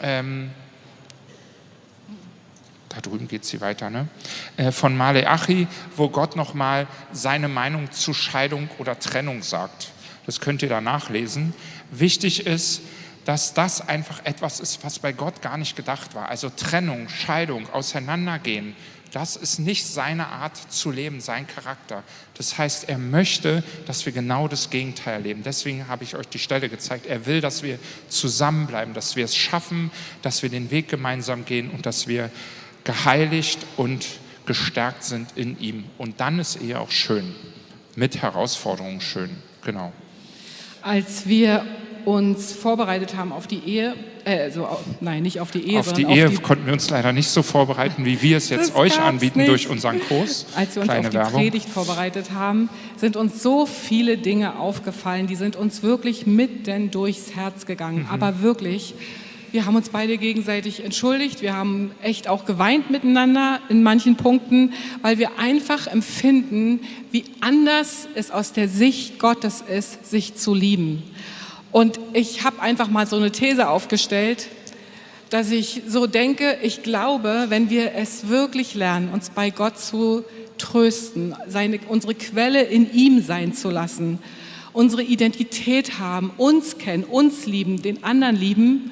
Ähm, 0.01 0.53
da 2.95 3.01
drüben 3.01 3.29
geht 3.29 3.45
sie 3.45 3.61
weiter, 3.61 3.91
ne? 3.91 4.09
Äh, 4.57 4.73
von 4.73 4.97
Maleachi, 4.97 5.67
wo 5.97 6.09
Gott 6.09 6.37
nochmal 6.37 6.87
seine 7.13 7.49
Meinung 7.49 7.91
zu 7.93 8.15
Scheidung 8.15 8.69
oder 8.79 8.99
Trennung 8.99 9.43
sagt. 9.43 9.89
Das 10.27 10.41
könnt 10.41 10.63
ihr 10.63 10.69
da 10.69 10.81
nachlesen. 10.81 11.55
Wichtig 11.91 12.47
ist, 12.47 12.83
dass 13.25 13.55
das 13.55 13.81
einfach 13.87 14.25
etwas 14.25 14.61
ist, 14.61 14.85
was 14.85 14.99
bei 14.99 15.13
Gott 15.13 15.43
gar 15.43 15.57
nicht 15.57 15.77
gedacht 15.77 16.15
war. 16.15 16.29
Also 16.29 16.51
Trennung, 16.51 17.09
Scheidung, 17.09 17.69
Auseinandergehen, 17.73 18.77
das 19.15 19.37
ist 19.37 19.61
nicht 19.61 19.87
seine 19.87 20.27
Art 20.27 20.57
zu 20.73 20.91
leben, 20.91 21.21
sein 21.21 21.47
Charakter. 21.47 22.03
Das 22.37 22.59
heißt, 22.59 22.89
er 22.89 22.99
möchte, 22.99 23.63
dass 23.87 24.05
wir 24.07 24.13
genau 24.13 24.49
das 24.49 24.71
Gegenteil 24.71 25.15
erleben. 25.15 25.43
Deswegen 25.45 25.87
habe 25.87 26.03
ich 26.03 26.17
euch 26.17 26.27
die 26.27 26.41
Stelle 26.41 26.69
gezeigt. 26.69 27.07
Er 27.07 27.25
will, 27.25 27.41
dass 27.41 27.63
wir 27.63 27.79
zusammenbleiben, 28.09 28.93
dass 28.93 29.15
wir 29.15 29.25
es 29.25 29.37
schaffen, 29.37 29.93
dass 30.23 30.43
wir 30.43 30.51
den 30.51 30.73
Weg 30.73 30.89
gemeinsam 30.89 31.45
gehen 31.45 31.71
und 31.71 31.87
dass 31.87 32.09
wir 32.09 32.29
geheiligt 32.85 33.59
und 33.77 34.07
gestärkt 34.47 35.05
sind 35.05 35.29
in 35.37 35.59
ihm. 35.59 35.85
Und 35.99 36.21
dann 36.21 36.39
ist 36.39 36.61
Ehe 36.61 36.79
auch 36.79 36.91
schön, 36.91 37.35
mit 37.97 38.21
Herausforderungen 38.23 39.01
schön. 39.01 39.31
Genau. 39.65 39.93
Als 40.83 41.27
wir 41.27 41.65
uns 42.05 42.53
vorbereitet 42.53 43.17
haben 43.17 43.33
auf 43.33 43.47
die 43.47 43.63
Ehe, 43.65 43.95
äh, 44.25 44.43
also, 44.43 44.69
nein, 45.01 45.23
nicht 45.23 45.41
auf 45.41 45.51
die 45.51 45.67
Ehe. 45.67 45.81
Auf 45.81 45.93
die 45.93 46.03
Ehe 46.03 46.27
auf 46.27 46.33
die 46.33 46.39
konnten 46.39 46.67
wir 46.67 46.73
uns 46.73 46.91
leider 46.91 47.13
nicht 47.13 47.29
so 47.29 47.43
vorbereiten, 47.43 48.05
wie 48.05 48.21
wir 48.21 48.37
es 48.37 48.51
jetzt 48.51 48.75
euch 48.75 49.01
anbieten 49.01 49.41
nicht. 49.41 49.51
durch 49.51 49.69
unseren 49.69 50.01
Kurs. 50.01 50.47
Als 50.55 50.75
wir 50.75 50.83
uns 50.83 50.91
Kleine 50.91 51.09
auf 51.09 51.13
die 51.13 51.19
Werbung. 51.19 51.41
Predigt 51.41 51.69
vorbereitet 51.69 52.33
haben, 52.33 52.69
sind 52.97 53.17
uns 53.17 53.43
so 53.43 53.67
viele 53.67 54.19
Dinge 54.19 54.59
aufgefallen, 54.59 55.27
die 55.27 55.37
sind 55.37 55.57
uns 55.57 55.83
wirklich 55.83 56.27
mitten 56.27 56.91
durchs 56.91 57.35
Herz 57.35 57.67
gegangen. 57.67 58.01
Mhm. 58.01 58.11
Aber 58.11 58.43
wirklich, 58.43 58.95
wir 59.55 59.67
haben 59.67 59.77
uns 59.77 59.91
beide 59.91 60.19
gegenseitig 60.19 60.83
entschuldigt. 60.83 61.41
Wir 61.41 61.55
haben 61.55 61.93
echt 62.03 62.27
auch 62.27 62.45
geweint 62.45 62.91
miteinander 62.91 63.61
in 63.69 63.85
manchen 63.85 64.17
Punkten, 64.17 64.73
weil 65.01 65.19
wir 65.19 65.39
einfach 65.39 65.87
empfinden, 65.87 66.81
wie 67.13 67.23
anders 67.41 68.09
es 68.17 68.33
aus 68.33 68.53
der 68.53 68.69
Sicht 68.69 69.21
Gottes 69.21 69.63
ist, 69.63 70.11
sich 70.11 70.35
zu 70.35 70.55
lieben. 70.57 71.05
Und 71.71 72.01
ich 72.15 72.43
habe 72.43 72.61
einfach 72.63 72.89
mal 72.89 73.07
so 73.07 73.15
eine 73.15 73.31
These 73.31 73.69
aufgestellt, 73.69 74.49
dass 75.31 75.53
ich 75.53 75.83
so 75.87 76.09
denke, 76.09 76.59
ich 76.61 76.83
glaube, 76.83 77.47
wenn 77.49 77.71
wir 77.71 77.95
es 77.95 78.27
wirklich 78.27 78.75
lernen, 78.75 79.11
uns 79.11 79.31
bei 79.31 79.51
Gott 79.51 79.79
zu 79.79 80.25
trösten, 80.59 81.37
seine, 81.47 81.79
unsere 81.87 82.17
Quelle 82.17 82.63
in 82.63 82.93
ihm 82.93 83.23
sein 83.23 83.55
zu 83.55 83.71
lassen, 83.71 84.19
unsere 84.73 85.05
Identität 85.05 86.01
haben, 86.01 86.33
uns 86.39 86.79
kennen, 86.79 87.05
uns 87.05 87.47
lieben, 87.47 87.83
den 87.83 88.03
anderen 88.03 88.35
lieben, 88.35 88.91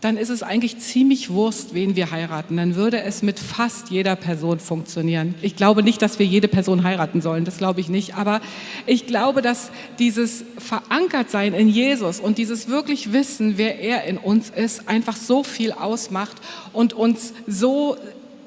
dann 0.00 0.16
ist 0.16 0.28
es 0.28 0.42
eigentlich 0.42 0.78
ziemlich 0.78 1.30
Wurst, 1.30 1.74
wen 1.74 1.96
wir 1.96 2.10
heiraten. 2.10 2.56
Dann 2.56 2.76
würde 2.76 3.02
es 3.02 3.22
mit 3.22 3.40
fast 3.40 3.90
jeder 3.90 4.14
Person 4.14 4.60
funktionieren. 4.60 5.34
Ich 5.42 5.56
glaube 5.56 5.82
nicht, 5.82 6.00
dass 6.02 6.18
wir 6.18 6.26
jede 6.26 6.46
Person 6.46 6.84
heiraten 6.84 7.20
sollen, 7.20 7.44
das 7.44 7.58
glaube 7.58 7.80
ich 7.80 7.88
nicht. 7.88 8.14
Aber 8.14 8.40
ich 8.86 9.06
glaube, 9.06 9.42
dass 9.42 9.70
dieses 9.98 10.44
Verankertsein 10.58 11.52
in 11.52 11.68
Jesus 11.68 12.20
und 12.20 12.38
dieses 12.38 12.68
wirklich 12.68 13.12
Wissen, 13.12 13.58
wer 13.58 13.80
er 13.80 14.04
in 14.04 14.18
uns 14.18 14.50
ist, 14.50 14.88
einfach 14.88 15.16
so 15.16 15.42
viel 15.42 15.72
ausmacht 15.72 16.36
und 16.72 16.92
uns 16.92 17.32
so 17.46 17.96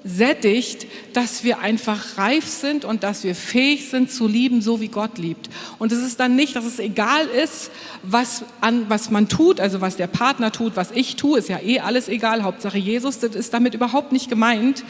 sättigt, 0.04 0.88
dass 1.14 1.44
wir 1.44 1.60
einfach 1.60 2.18
reif 2.18 2.48
sind 2.48 2.86
und 2.86 3.04
dass 3.04 3.24
wir 3.24 3.36
fähig 3.36 3.90
sind 3.90 4.12
zu 4.12 4.28
lieben, 4.28 4.62
so 4.62 4.82
wie 4.82 4.88
Gott 4.88 5.18
liebt. 5.18 5.50
Und 5.78 5.92
es 5.92 6.00
ist 6.00 6.20
dann 6.20 6.36
nicht, 6.36 6.56
dass 6.56 6.66
es 6.66 6.80
egal 6.80 7.28
ist, 7.28 7.72
was, 8.04 8.44
an, 8.62 8.86
was 8.90 9.12
man 9.12 9.28
tut, 9.28 9.60
also 9.60 9.82
was 9.82 9.98
der 9.98 10.08
Partner 10.08 10.52
tut, 10.52 10.76
was 10.76 10.92
ich 10.92 11.16
tue, 11.18 11.40
ist 11.40 11.50
ja 11.50 11.60
eh 11.60 11.80
alles 11.80 12.08
egal, 12.10 12.44
Hauptsache 12.44 12.78
Jesus, 12.78 13.20
das 13.20 13.36
ist 13.36 13.54
damit 13.54 13.74
überhaupt 13.74 14.12
nicht 14.12 14.30
gemeint. 14.30 14.84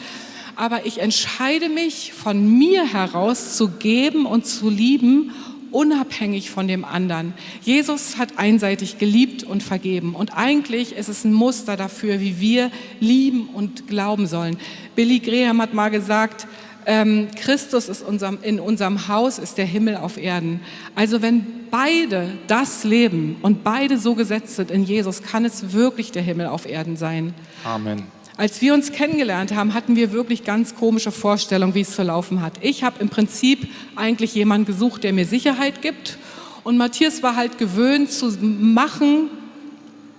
Aber 0.56 0.84
ich 0.86 0.98
entscheide 0.98 1.68
mich 1.68 2.12
von 2.12 2.58
mir 2.58 2.84
heraus 2.84 3.56
zu 3.56 3.68
geben 3.68 4.26
und 4.26 4.46
zu 4.46 4.68
lieben 4.68 5.32
unabhängig 5.72 6.50
von 6.50 6.68
dem 6.68 6.84
anderen. 6.84 7.34
Jesus 7.62 8.18
hat 8.18 8.38
einseitig 8.38 8.98
geliebt 8.98 9.42
und 9.42 9.62
vergeben 9.62 10.14
und 10.14 10.36
eigentlich 10.36 10.94
ist 10.94 11.08
es 11.08 11.24
ein 11.24 11.32
Muster 11.32 11.76
dafür, 11.76 12.20
wie 12.20 12.40
wir 12.40 12.70
lieben 13.00 13.48
und 13.48 13.88
glauben 13.88 14.26
sollen. 14.26 14.56
Billy 14.94 15.18
Graham 15.18 15.60
hat 15.60 15.74
mal 15.74 15.90
gesagt, 15.90 16.46
ähm, 16.86 17.28
Christus 17.36 17.88
ist 17.88 18.02
unserem, 18.02 18.38
in 18.42 18.58
unserem 18.58 19.08
Haus, 19.08 19.38
ist 19.38 19.58
der 19.58 19.66
Himmel 19.66 19.96
auf 19.96 20.16
Erden. 20.16 20.60
Also 20.94 21.22
wenn 21.22 21.46
beide 21.70 22.30
das 22.46 22.84
leben 22.84 23.36
und 23.42 23.64
beide 23.64 23.98
so 23.98 24.14
gesetzt 24.14 24.56
sind 24.56 24.70
in 24.70 24.84
Jesus, 24.84 25.22
kann 25.22 25.44
es 25.44 25.72
wirklich 25.72 26.12
der 26.12 26.22
Himmel 26.22 26.46
auf 26.46 26.66
Erden 26.66 26.96
sein. 26.96 27.34
Amen. 27.64 28.04
Als 28.42 28.60
wir 28.60 28.74
uns 28.74 28.90
kennengelernt 28.90 29.54
haben, 29.54 29.72
hatten 29.72 29.94
wir 29.94 30.10
wirklich 30.10 30.42
ganz 30.42 30.74
komische 30.74 31.12
Vorstellungen, 31.12 31.76
wie 31.76 31.82
es 31.82 31.94
zu 31.94 32.02
laufen 32.02 32.42
hat. 32.42 32.54
Ich 32.60 32.82
habe 32.82 32.96
im 32.98 33.08
Prinzip 33.08 33.68
eigentlich 33.94 34.34
jemanden 34.34 34.66
gesucht, 34.66 35.04
der 35.04 35.12
mir 35.12 35.26
Sicherheit 35.26 35.80
gibt. 35.80 36.18
Und 36.64 36.76
Matthias 36.76 37.22
war 37.22 37.36
halt 37.36 37.56
gewöhnt 37.58 38.10
zu 38.10 38.36
machen. 38.40 39.30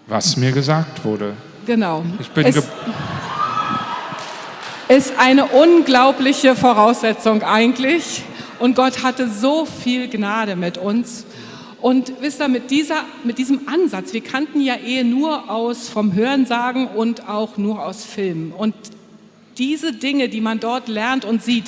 Was 0.08 0.38
mir 0.38 0.54
gesagt 0.54 1.04
wurde. 1.04 1.34
Genau. 1.66 2.06
Ich 2.22 2.30
bin 2.30 2.46
es 2.46 2.64
ist 4.88 5.14
eine 5.20 5.48
unglaubliche 5.48 6.56
Voraussetzung 6.56 7.44
eigentlich. 7.44 8.24
Und 8.58 8.78
Gott 8.78 9.04
hatte 9.04 9.30
so 9.30 9.66
viel 9.66 10.08
Gnade 10.08 10.56
mit 10.56 10.78
uns. 10.78 11.26
Und 11.84 12.14
wisst 12.22 12.40
ihr, 12.40 12.48
mit, 12.48 12.72
dieser, 12.72 13.04
mit 13.26 13.38
diesem 13.38 13.68
Ansatz, 13.68 14.14
wir 14.14 14.22
kannten 14.22 14.62
ja 14.62 14.78
Ehe 14.78 15.04
nur 15.04 15.52
aus 15.52 15.90
vom 15.90 16.14
Hörensagen 16.14 16.88
und 16.88 17.28
auch 17.28 17.58
nur 17.58 17.86
aus 17.86 18.06
Filmen. 18.06 18.54
Und 18.54 18.74
diese 19.58 19.92
Dinge, 19.92 20.30
die 20.30 20.40
man 20.40 20.62
dort 20.62 20.88
lernt 20.88 21.26
und 21.26 21.44
sieht, 21.44 21.66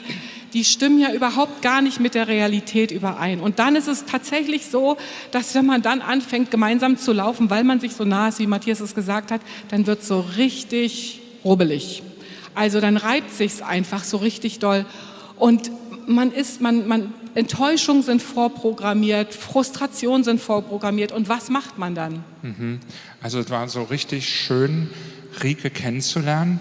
die 0.54 0.64
stimmen 0.64 1.00
ja 1.00 1.12
überhaupt 1.12 1.62
gar 1.62 1.82
nicht 1.82 2.00
mit 2.00 2.16
der 2.16 2.30
Realität 2.30 2.92
überein. 2.92 3.42
Und 3.42 3.60
dann 3.60 3.76
ist 3.76 3.90
es 3.90 4.06
tatsächlich 4.06 4.68
so, 4.68 4.96
dass 5.32 5.54
wenn 5.54 5.66
man 5.66 5.82
dann 5.82 6.00
anfängt, 6.00 6.50
gemeinsam 6.50 6.98
zu 6.98 7.12
laufen, 7.12 7.50
weil 7.50 7.66
man 7.66 7.82
sich 7.82 7.92
so 7.94 8.06
nah 8.06 8.30
ist, 8.30 8.40
wie 8.40 8.48
Matthias 8.48 8.80
es 8.80 8.96
gesagt 8.96 9.32
hat, 9.32 9.42
dann 9.68 9.86
wird 9.86 10.00
es 10.00 10.08
so 10.08 10.22
richtig 10.38 11.20
rubbelig. 11.44 12.04
Also 12.54 12.80
dann 12.80 12.96
reibt 12.96 13.34
sich's 13.34 13.62
einfach 13.62 14.06
so 14.06 14.16
richtig 14.16 14.60
doll. 14.60 14.86
Und 15.38 15.72
man 16.08 16.32
ist, 16.32 16.62
man, 16.62 16.88
man, 16.88 17.14
Enttäuschungen 17.36 18.02
sind 18.02 18.22
vorprogrammiert, 18.22 19.34
Frustrationen 19.34 20.24
sind 20.24 20.42
vorprogrammiert. 20.42 21.12
Und 21.12 21.30
was 21.30 21.50
macht 21.50 21.78
man 21.78 21.94
dann? 21.94 22.24
Mhm. 22.42 22.80
Also 23.22 23.40
es 23.40 23.50
war 23.50 23.68
so 23.68 23.84
richtig 23.84 24.28
schön, 24.30 24.90
Rike 25.44 25.70
kennenzulernen 25.70 26.60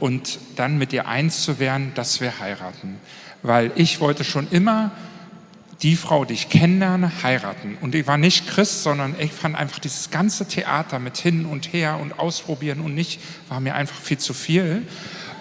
und 0.00 0.38
dann 0.56 0.78
mit 0.78 0.92
ihr 0.92 1.06
eins 1.06 1.42
zu 1.42 1.58
werden, 1.58 1.92
dass 1.94 2.20
wir 2.20 2.40
heiraten. 2.40 2.96
Weil 3.42 3.70
ich 3.76 4.00
wollte 4.00 4.24
schon 4.24 4.48
immer 4.50 4.92
die 5.82 5.96
Frau, 5.96 6.24
die 6.24 6.32
ich 6.32 6.48
kennenlerne, 6.48 7.22
heiraten. 7.22 7.76
Und 7.82 7.94
ich 7.94 8.06
war 8.06 8.16
nicht 8.16 8.46
Christ, 8.46 8.82
sondern 8.82 9.14
ich 9.18 9.32
fand 9.32 9.54
einfach 9.54 9.78
dieses 9.78 10.10
ganze 10.10 10.48
Theater 10.48 10.98
mit 10.98 11.18
hin 11.18 11.44
und 11.44 11.72
her 11.72 11.98
und 12.00 12.18
ausprobieren 12.18 12.80
und 12.80 12.94
nicht, 12.94 13.20
war 13.50 13.60
mir 13.60 13.74
einfach 13.74 14.00
viel 14.00 14.18
zu 14.18 14.32
viel. 14.32 14.86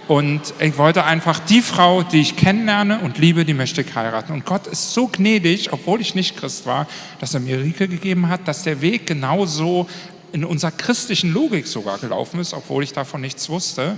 Und 0.08 0.54
ich 0.60 0.78
wollte 0.78 1.06
einfach 1.06 1.40
die 1.40 1.62
Frau, 1.62 2.04
die 2.04 2.20
ich 2.20 2.36
kennenlerne 2.36 3.00
und 3.00 3.18
liebe, 3.18 3.46
die 3.46 3.54
möchte 3.54 3.82
ich 3.82 3.96
heiraten. 3.96 4.34
Und 4.34 4.46
Gott 4.46 4.68
ist 4.68 4.94
so 4.94 5.08
gnädig, 5.08 5.72
obwohl 5.72 6.02
ich 6.02 6.14
nicht 6.14 6.36
Christ 6.36 6.66
war, 6.66 6.88
dass 7.20 7.34
er 7.34 7.40
mir 7.40 7.60
Rike 7.60 7.88
gegeben 7.88 8.28
hat, 8.28 8.48
dass 8.48 8.64
der 8.64 8.82
Weg 8.82 9.08
genauso 9.08 9.88
in 10.34 10.44
unserer 10.44 10.72
christlichen 10.72 11.32
Logik 11.32 11.68
sogar 11.68 12.00
gelaufen 12.00 12.40
ist, 12.40 12.54
obwohl 12.54 12.84
ich 12.84 12.92
davon 12.92 13.22
nichts 13.22 13.48
wusste. 13.48 13.98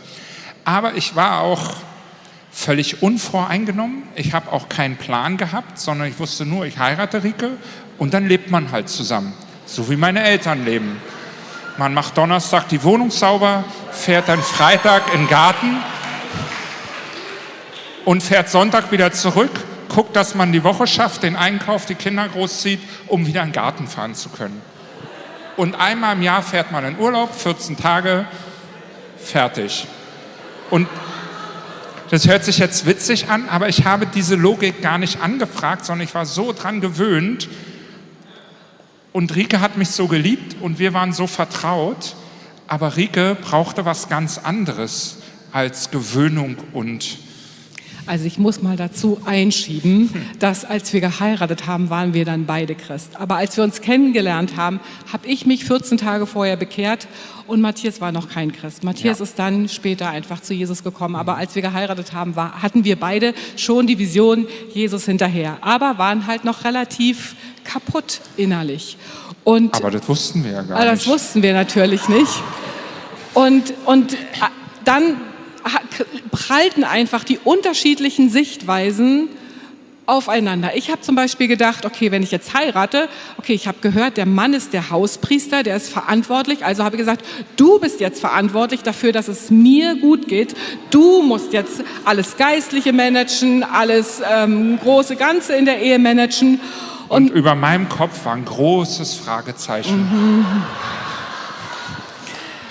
Aber 0.64 0.96
ich 0.96 1.16
war 1.16 1.42
auch 1.42 1.74
völlig 2.52 3.02
unvoreingenommen. 3.02 4.04
Ich 4.16 4.34
habe 4.34 4.52
auch 4.52 4.70
keinen 4.70 4.98
Plan 4.98 5.38
gehabt, 5.38 5.80
sondern 5.80 6.08
ich 6.08 6.20
wusste 6.20 6.46
nur, 6.46 6.66
ich 6.66 6.78
heirate 6.78 7.24
Rike 7.24 7.52
und 7.98 8.14
dann 8.14 8.28
lebt 8.28 8.52
man 8.52 8.72
halt 8.72 8.90
zusammen, 8.90 9.34
so 9.66 9.90
wie 9.90 9.96
meine 9.96 10.24
Eltern 10.24 10.66
leben. 10.66 10.98
Man 11.78 11.94
macht 11.94 12.18
Donnerstag 12.18 12.70
die 12.70 12.84
Wohnung 12.84 13.12
sauber, 13.12 13.64
fährt 13.92 14.30
dann 14.30 14.42
Freitag 14.42 15.14
in 15.14 15.22
den 15.22 15.30
Garten 15.30 15.78
und 18.06 18.22
fährt 18.22 18.50
Sonntag 18.50 18.92
wieder 18.92 19.12
zurück, 19.12 19.52
guckt, 19.90 20.16
dass 20.16 20.36
man 20.36 20.52
die 20.52 20.64
Woche 20.64 20.88
schafft, 20.88 21.24
den 21.24 21.36
Einkauf, 21.36 21.86
die 21.86 21.96
Kinder 21.96 22.28
großzieht, 22.30 22.80
um 23.08 23.26
wieder 23.26 23.42
in 23.42 23.50
den 23.50 23.54
Garten 23.54 23.88
fahren 23.88 24.16
zu 24.16 24.30
können. 24.30 24.62
Und 25.58 25.76
einmal 25.76 26.16
im 26.16 26.22
Jahr 26.22 26.44
fährt 26.44 26.72
man 26.72 26.86
in 26.86 27.00
Urlaub, 27.00 27.34
14 27.34 27.78
Tage, 27.78 28.26
fertig. 29.18 29.88
Und 30.70 30.88
das 32.10 32.28
hört 32.28 32.46
sich 32.46 32.60
jetzt 32.60 32.86
witzig 32.86 33.30
an, 33.30 33.50
aber 33.50 33.68
ich 33.68 33.86
habe 33.86 34.06
diese 34.06 34.36
Logik 34.36 34.82
gar 34.82 34.98
nicht 34.98 35.22
angefragt, 35.22 35.86
sondern 35.86 36.06
ich 36.06 36.14
war 36.14 36.26
so 36.26 36.54
dran 36.54 36.82
gewöhnt. 36.82 37.50
Und 39.12 39.36
Rike 39.36 39.62
hat 39.62 39.78
mich 39.78 39.90
so 39.90 40.08
geliebt 40.08 40.58
und 40.62 40.78
wir 40.78 40.94
waren 40.94 41.14
so 41.14 41.26
vertraut. 41.26 42.16
Aber 42.68 42.98
Rike 42.98 43.36
brauchte 43.42 43.86
was 43.86 44.10
ganz 44.10 44.38
anderes 44.38 45.18
als 45.52 45.90
Gewöhnung 45.90 46.58
und 46.74 47.25
also 48.08 48.26
ich 48.26 48.38
muss 48.38 48.62
mal 48.62 48.78
dazu 48.78 49.20
einschieben, 49.26 50.10
dass 50.40 50.66
als 50.66 50.94
wir 50.94 51.02
geheiratet 51.02 51.66
haben, 51.66 51.90
waren 51.90 52.14
wir 52.14 52.26
dann 52.26 52.46
beide 52.46 52.76
Christ. 52.76 53.12
Aber 53.20 53.36
als 53.38 53.58
wir 53.58 53.64
uns 53.64 53.82
kennengelernt 53.82 54.58
haben, 54.58 54.80
habe 55.12 55.28
ich 55.28 55.46
mich 55.46 55.66
14 55.66 55.98
Tage 55.98 56.26
vorher 56.26 56.56
bekehrt 56.56 57.08
und 57.48 57.62
Matthias 57.62 58.02
war 58.02 58.12
noch 58.12 58.30
kein 58.30 58.52
Christ. 58.52 58.84
Matthias 58.84 59.20
ja. 59.20 59.24
ist 59.24 59.40
dann 59.40 59.70
später 59.70 60.10
einfach 60.10 60.42
zu 60.42 60.54
Jesus 60.54 60.84
gekommen. 60.84 61.16
Aber 61.16 61.38
als 61.38 61.56
wir 61.56 61.62
geheiratet 61.62 62.14
haben, 62.14 62.36
war, 62.36 62.62
hatten 62.62 62.84
wir 62.84 62.96
beide 62.96 63.34
schon 63.56 63.88
die 63.88 64.00
Vision 64.00 64.48
Jesus 64.74 65.06
hinterher. 65.06 65.58
Aber 65.62 65.98
waren 65.98 66.28
halt 66.28 66.44
noch 66.44 66.64
relativ 66.64 67.36
kaputt 67.64 68.22
innerlich. 68.38 68.98
Und 69.44 69.76
aber 69.76 69.92
das 69.92 70.08
wussten 70.10 70.44
wir 70.44 70.52
ja 70.52 70.62
gar 70.64 70.80
nicht. 70.80 70.92
Das 70.92 71.08
wussten 71.08 71.44
wir 71.44 71.54
natürlich 71.54 72.08
nicht. 72.10 72.32
Und, 73.36 73.74
und 73.86 74.14
äh, 74.14 74.18
dann 74.86 75.18
prallten 76.32 76.84
einfach 76.84 77.24
die 77.24 77.40
unterschiedlichen 77.44 78.30
Sichtweisen 78.30 79.30
aufeinander. 80.06 80.76
Ich 80.76 80.92
habe 80.92 81.02
zum 81.02 81.16
Beispiel 81.16 81.48
gedacht, 81.48 81.86
okay, 81.86 82.12
wenn 82.12 82.22
ich 82.22 82.32
jetzt 82.32 82.54
heirate, 82.54 83.10
okay, 83.38 83.54
ich 83.54 83.68
habe 83.68 83.80
gehört, 83.82 84.18
der 84.18 84.26
Mann 84.26 84.54
ist 84.54 84.74
der 84.74 84.92
Hauspriester, 84.92 85.64
der 85.64 85.76
ist 85.76 85.90
verantwortlich. 85.90 86.64
Also 86.64 86.84
habe 86.84 86.96
ich 86.96 87.00
gesagt, 87.00 87.26
du 87.56 87.80
bist 87.80 88.00
jetzt 88.00 88.20
verantwortlich 88.20 88.84
dafür, 88.84 89.12
dass 89.12 89.28
es 89.28 89.50
mir 89.50 89.96
gut 89.96 90.28
geht. 90.28 90.56
Du 90.92 91.24
musst 91.24 91.54
jetzt 91.54 91.84
alles 92.04 92.38
Geistliche 92.38 92.94
managen, 92.94 93.64
alles 93.64 94.22
ähm, 94.30 94.78
große 94.82 95.16
Ganze 95.16 95.56
in 95.56 95.66
der 95.66 95.82
Ehe 95.82 95.98
managen. 95.98 96.60
Und, 97.08 97.32
Und 97.32 97.36
über 97.36 97.56
meinem 97.56 97.90
Kopf 97.90 98.26
war 98.26 98.36
ein 98.36 98.46
großes 98.46 99.16
Fragezeichen. 99.16 99.98
Mhm. 99.98 100.46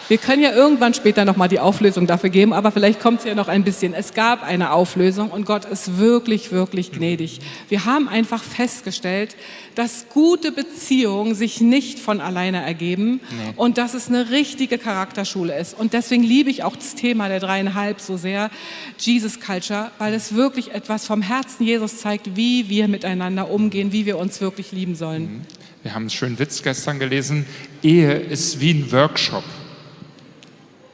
Wir 0.08 0.18
können 0.18 0.42
ja 0.42 0.52
irgendwann 0.52 0.92
später 0.92 1.25
nochmal 1.25 1.49
die 1.49 1.61
Auflösung 1.61 2.06
dafür 2.06 2.28
geben, 2.28 2.52
aber 2.52 2.70
vielleicht 2.70 3.00
kommt 3.00 3.20
es 3.20 3.25
ja 3.25 3.34
noch 3.34 3.49
ein 3.49 3.64
bisschen. 3.64 3.94
Es 3.94 4.12
gab 4.12 4.42
eine 4.42 4.73
Auflösung 4.73 5.30
und 5.30 5.46
Gott 5.46 5.64
ist 5.64 5.96
wirklich, 5.96 6.52
wirklich 6.52 6.92
gnädig. 6.92 7.40
Wir 7.70 7.87
haben 7.87 8.08
einfach 8.08 8.42
festgestellt, 8.42 9.34
dass 9.75 10.06
gute 10.12 10.52
Beziehungen 10.52 11.34
sich 11.34 11.62
nicht 11.62 11.99
von 11.99 12.20
alleine 12.20 12.62
ergeben 12.62 13.20
nee. 13.30 13.54
und 13.56 13.78
dass 13.78 13.94
es 13.94 14.08
eine 14.08 14.28
richtige 14.30 14.76
Charakterschule 14.76 15.58
ist. 15.58 15.73
Und 15.78 15.94
deswegen 15.94 16.23
liebe 16.23 16.50
ich 16.50 16.64
auch 16.64 16.76
das 16.76 16.94
Thema 16.94 17.28
der 17.28 17.40
dreieinhalb 17.40 17.99
so 17.99 18.18
sehr, 18.18 18.50
Jesus 18.99 19.40
Culture, 19.40 19.90
weil 19.99 20.12
es 20.12 20.34
wirklich 20.34 20.73
etwas 20.73 21.06
vom 21.06 21.23
Herzen 21.23 21.64
Jesus 21.64 21.96
zeigt, 21.96 22.37
wie 22.37 22.68
wir 22.68 22.88
miteinander 22.88 23.50
umgehen, 23.50 23.90
wie 23.92 24.04
wir 24.04 24.18
uns 24.18 24.42
wirklich 24.42 24.70
lieben 24.70 24.96
sollen. 24.96 25.23
Mhm. 25.23 25.40
Wir 25.82 25.94
haben 25.94 26.02
einen 26.02 26.11
schönen 26.11 26.38
Witz 26.38 26.62
gestern 26.62 26.99
gelesen. 26.99 27.46
Ehe 27.82 28.14
ist 28.14 28.61
wie 28.61 28.70
ein 28.70 28.92
Workshop. 28.92 29.44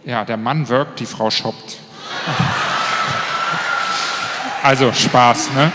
Ja, 0.05 0.25
der 0.25 0.37
Mann 0.37 0.69
wirkt, 0.69 1.01
die 1.01 1.07
Frau 1.07 1.31
shoppt. 1.31 1.77
Also 4.63 4.93
Spaß, 4.93 5.51
ne? 5.53 5.73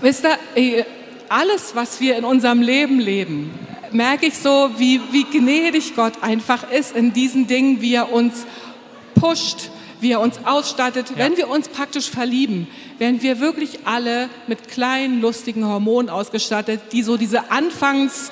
Wisst 0.00 0.24
ihr, 0.56 0.86
alles, 1.28 1.74
was 1.74 2.00
wir 2.00 2.16
in 2.16 2.24
unserem 2.24 2.60
Leben 2.60 2.98
leben, 2.98 3.56
merke 3.92 4.26
ich 4.26 4.38
so, 4.38 4.70
wie, 4.76 5.00
wie 5.12 5.24
gnädig 5.24 5.94
Gott 5.94 6.22
einfach 6.22 6.70
ist 6.70 6.94
in 6.94 7.12
diesen 7.12 7.46
Dingen, 7.46 7.80
wie 7.80 7.94
er 7.94 8.12
uns 8.12 8.46
pusht, 9.14 9.70
wie 10.00 10.12
er 10.12 10.20
uns 10.20 10.40
ausstattet. 10.44 11.10
Ja. 11.10 11.18
Wenn 11.18 11.36
wir 11.36 11.48
uns 11.48 11.68
praktisch 11.68 12.10
verlieben, 12.10 12.68
werden 12.98 13.22
wir 13.22 13.40
wirklich 13.40 13.86
alle 13.86 14.28
mit 14.46 14.68
kleinen, 14.68 15.20
lustigen 15.20 15.66
Hormonen 15.66 16.10
ausgestattet, 16.10 16.80
die 16.92 17.02
so 17.02 17.16
diese 17.16 17.50
Anfangs- 17.50 18.30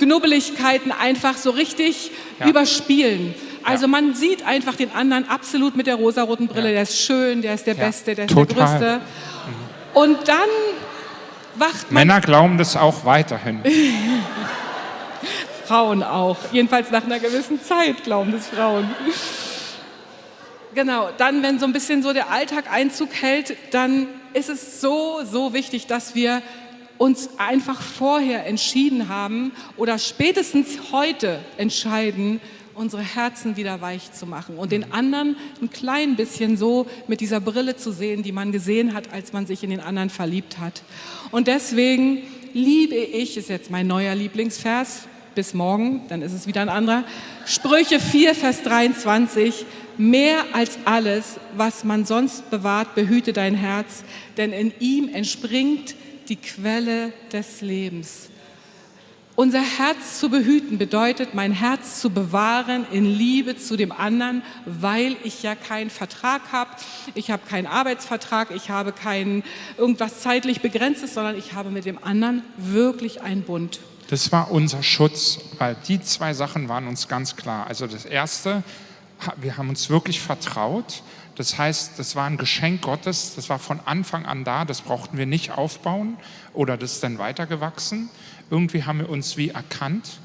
Knubbeligkeiten 0.00 0.92
einfach 0.92 1.36
so 1.36 1.50
richtig 1.50 2.10
ja. 2.40 2.48
überspielen. 2.48 3.34
Also 3.62 3.82
ja. 3.82 3.88
man 3.88 4.14
sieht 4.14 4.46
einfach 4.46 4.74
den 4.74 4.90
anderen 4.92 5.28
absolut 5.28 5.76
mit 5.76 5.86
der 5.86 5.96
rosaroten 5.96 6.48
Brille, 6.48 6.68
ja. 6.68 6.74
der 6.74 6.82
ist 6.82 6.98
schön, 6.98 7.42
der 7.42 7.54
ist 7.54 7.66
der 7.66 7.74
Beste, 7.74 8.14
der 8.14 8.24
ist 8.24 8.32
Total. 8.32 8.54
der 8.54 8.56
Größte. 8.56 8.98
Mhm. 8.98 10.02
Und 10.02 10.28
dann 10.28 10.48
wacht 11.56 11.92
man... 11.92 12.06
Männer 12.06 12.20
glauben 12.20 12.58
das 12.58 12.76
auch 12.76 13.04
weiterhin. 13.04 13.60
Frauen 15.66 16.02
auch. 16.02 16.38
Jedenfalls 16.50 16.90
nach 16.90 17.04
einer 17.04 17.20
gewissen 17.20 17.62
Zeit 17.62 18.02
glauben 18.02 18.32
das 18.32 18.48
Frauen. 18.48 18.90
Genau, 20.74 21.10
dann, 21.16 21.42
wenn 21.42 21.58
so 21.58 21.66
ein 21.66 21.72
bisschen 21.72 22.02
so 22.02 22.12
der 22.12 22.30
Alltag 22.30 22.72
Einzug 22.72 23.10
hält, 23.12 23.56
dann 23.72 24.06
ist 24.32 24.48
es 24.48 24.80
so, 24.80 25.20
so 25.24 25.52
wichtig, 25.52 25.86
dass 25.86 26.14
wir 26.14 26.42
uns 27.00 27.30
einfach 27.38 27.80
vorher 27.80 28.46
entschieden 28.46 29.08
haben 29.08 29.52
oder 29.78 29.98
spätestens 29.98 30.92
heute 30.92 31.40
entscheiden, 31.56 32.42
unsere 32.74 33.00
Herzen 33.00 33.56
wieder 33.56 33.80
weich 33.80 34.12
zu 34.12 34.26
machen 34.26 34.58
und 34.58 34.70
den 34.70 34.92
anderen 34.92 35.36
ein 35.62 35.70
klein 35.70 36.14
bisschen 36.16 36.58
so 36.58 36.86
mit 37.08 37.22
dieser 37.22 37.40
Brille 37.40 37.74
zu 37.74 37.90
sehen, 37.90 38.22
die 38.22 38.32
man 38.32 38.52
gesehen 38.52 38.92
hat, 38.92 39.14
als 39.14 39.32
man 39.32 39.46
sich 39.46 39.64
in 39.64 39.70
den 39.70 39.80
anderen 39.80 40.10
verliebt 40.10 40.58
hat. 40.58 40.82
Und 41.30 41.48
deswegen 41.48 42.18
liebe 42.52 42.96
ich, 42.96 43.38
ist 43.38 43.48
jetzt 43.48 43.70
mein 43.70 43.86
neuer 43.86 44.14
Lieblingsvers, 44.14 45.08
bis 45.34 45.54
morgen, 45.54 46.02
dann 46.08 46.20
ist 46.20 46.34
es 46.34 46.46
wieder 46.46 46.60
ein 46.60 46.68
anderer, 46.68 47.04
Sprüche 47.46 47.98
4, 47.98 48.34
Vers 48.34 48.62
23, 48.62 49.64
mehr 49.96 50.44
als 50.52 50.78
alles, 50.84 51.36
was 51.56 51.82
man 51.82 52.04
sonst 52.04 52.50
bewahrt, 52.50 52.94
behüte 52.94 53.32
dein 53.32 53.54
Herz, 53.54 54.04
denn 54.36 54.52
in 54.52 54.74
ihm 54.80 55.08
entspringt 55.08 55.94
die 56.30 56.36
Quelle 56.36 57.12
des 57.32 57.60
Lebens. 57.60 58.30
Unser 59.36 59.62
Herz 59.62 60.20
zu 60.20 60.28
behüten 60.28 60.76
bedeutet, 60.76 61.34
mein 61.34 61.52
Herz 61.52 62.00
zu 62.00 62.10
bewahren 62.10 62.84
in 62.92 63.04
Liebe 63.04 63.56
zu 63.56 63.76
dem 63.76 63.90
anderen, 63.90 64.42
weil 64.66 65.16
ich 65.24 65.42
ja 65.42 65.54
keinen 65.54 65.88
Vertrag 65.88 66.52
habe. 66.52 66.70
Ich 67.14 67.30
habe 67.30 67.42
keinen 67.48 67.66
Arbeitsvertrag, 67.66 68.50
ich 68.50 68.70
habe 68.70 68.92
kein 68.92 69.42
irgendwas 69.78 70.20
zeitlich 70.20 70.60
begrenztes, 70.60 71.14
sondern 71.14 71.38
ich 71.38 71.54
habe 71.54 71.70
mit 71.70 71.84
dem 71.84 72.02
anderen 72.04 72.42
wirklich 72.58 73.22
einen 73.22 73.42
Bund. 73.42 73.80
Das 74.08 74.30
war 74.30 74.50
unser 74.50 74.82
Schutz, 74.82 75.38
weil 75.58 75.76
die 75.88 76.02
zwei 76.02 76.34
Sachen 76.34 76.68
waren 76.68 76.86
uns 76.86 77.08
ganz 77.08 77.36
klar. 77.36 77.66
Also 77.66 77.86
das 77.86 78.04
erste, 78.04 78.62
wir 79.40 79.56
haben 79.56 79.70
uns 79.70 79.88
wirklich 79.88 80.20
vertraut 80.20 81.02
das 81.40 81.56
heißt, 81.56 81.98
das 81.98 82.16
war 82.16 82.26
ein 82.26 82.36
Geschenk 82.36 82.82
Gottes, 82.82 83.34
das 83.34 83.48
war 83.48 83.58
von 83.58 83.80
Anfang 83.86 84.26
an 84.26 84.44
da, 84.44 84.66
das 84.66 84.82
brauchten 84.82 85.16
wir 85.16 85.24
nicht 85.24 85.52
aufbauen 85.52 86.18
oder 86.52 86.76
das 86.76 86.92
ist 86.92 87.02
dann 87.02 87.16
weitergewachsen. 87.16 88.10
Irgendwie 88.50 88.84
haben 88.84 88.98
wir 88.98 89.08
uns 89.08 89.38
wie 89.38 89.48
erkannt. 89.48 90.20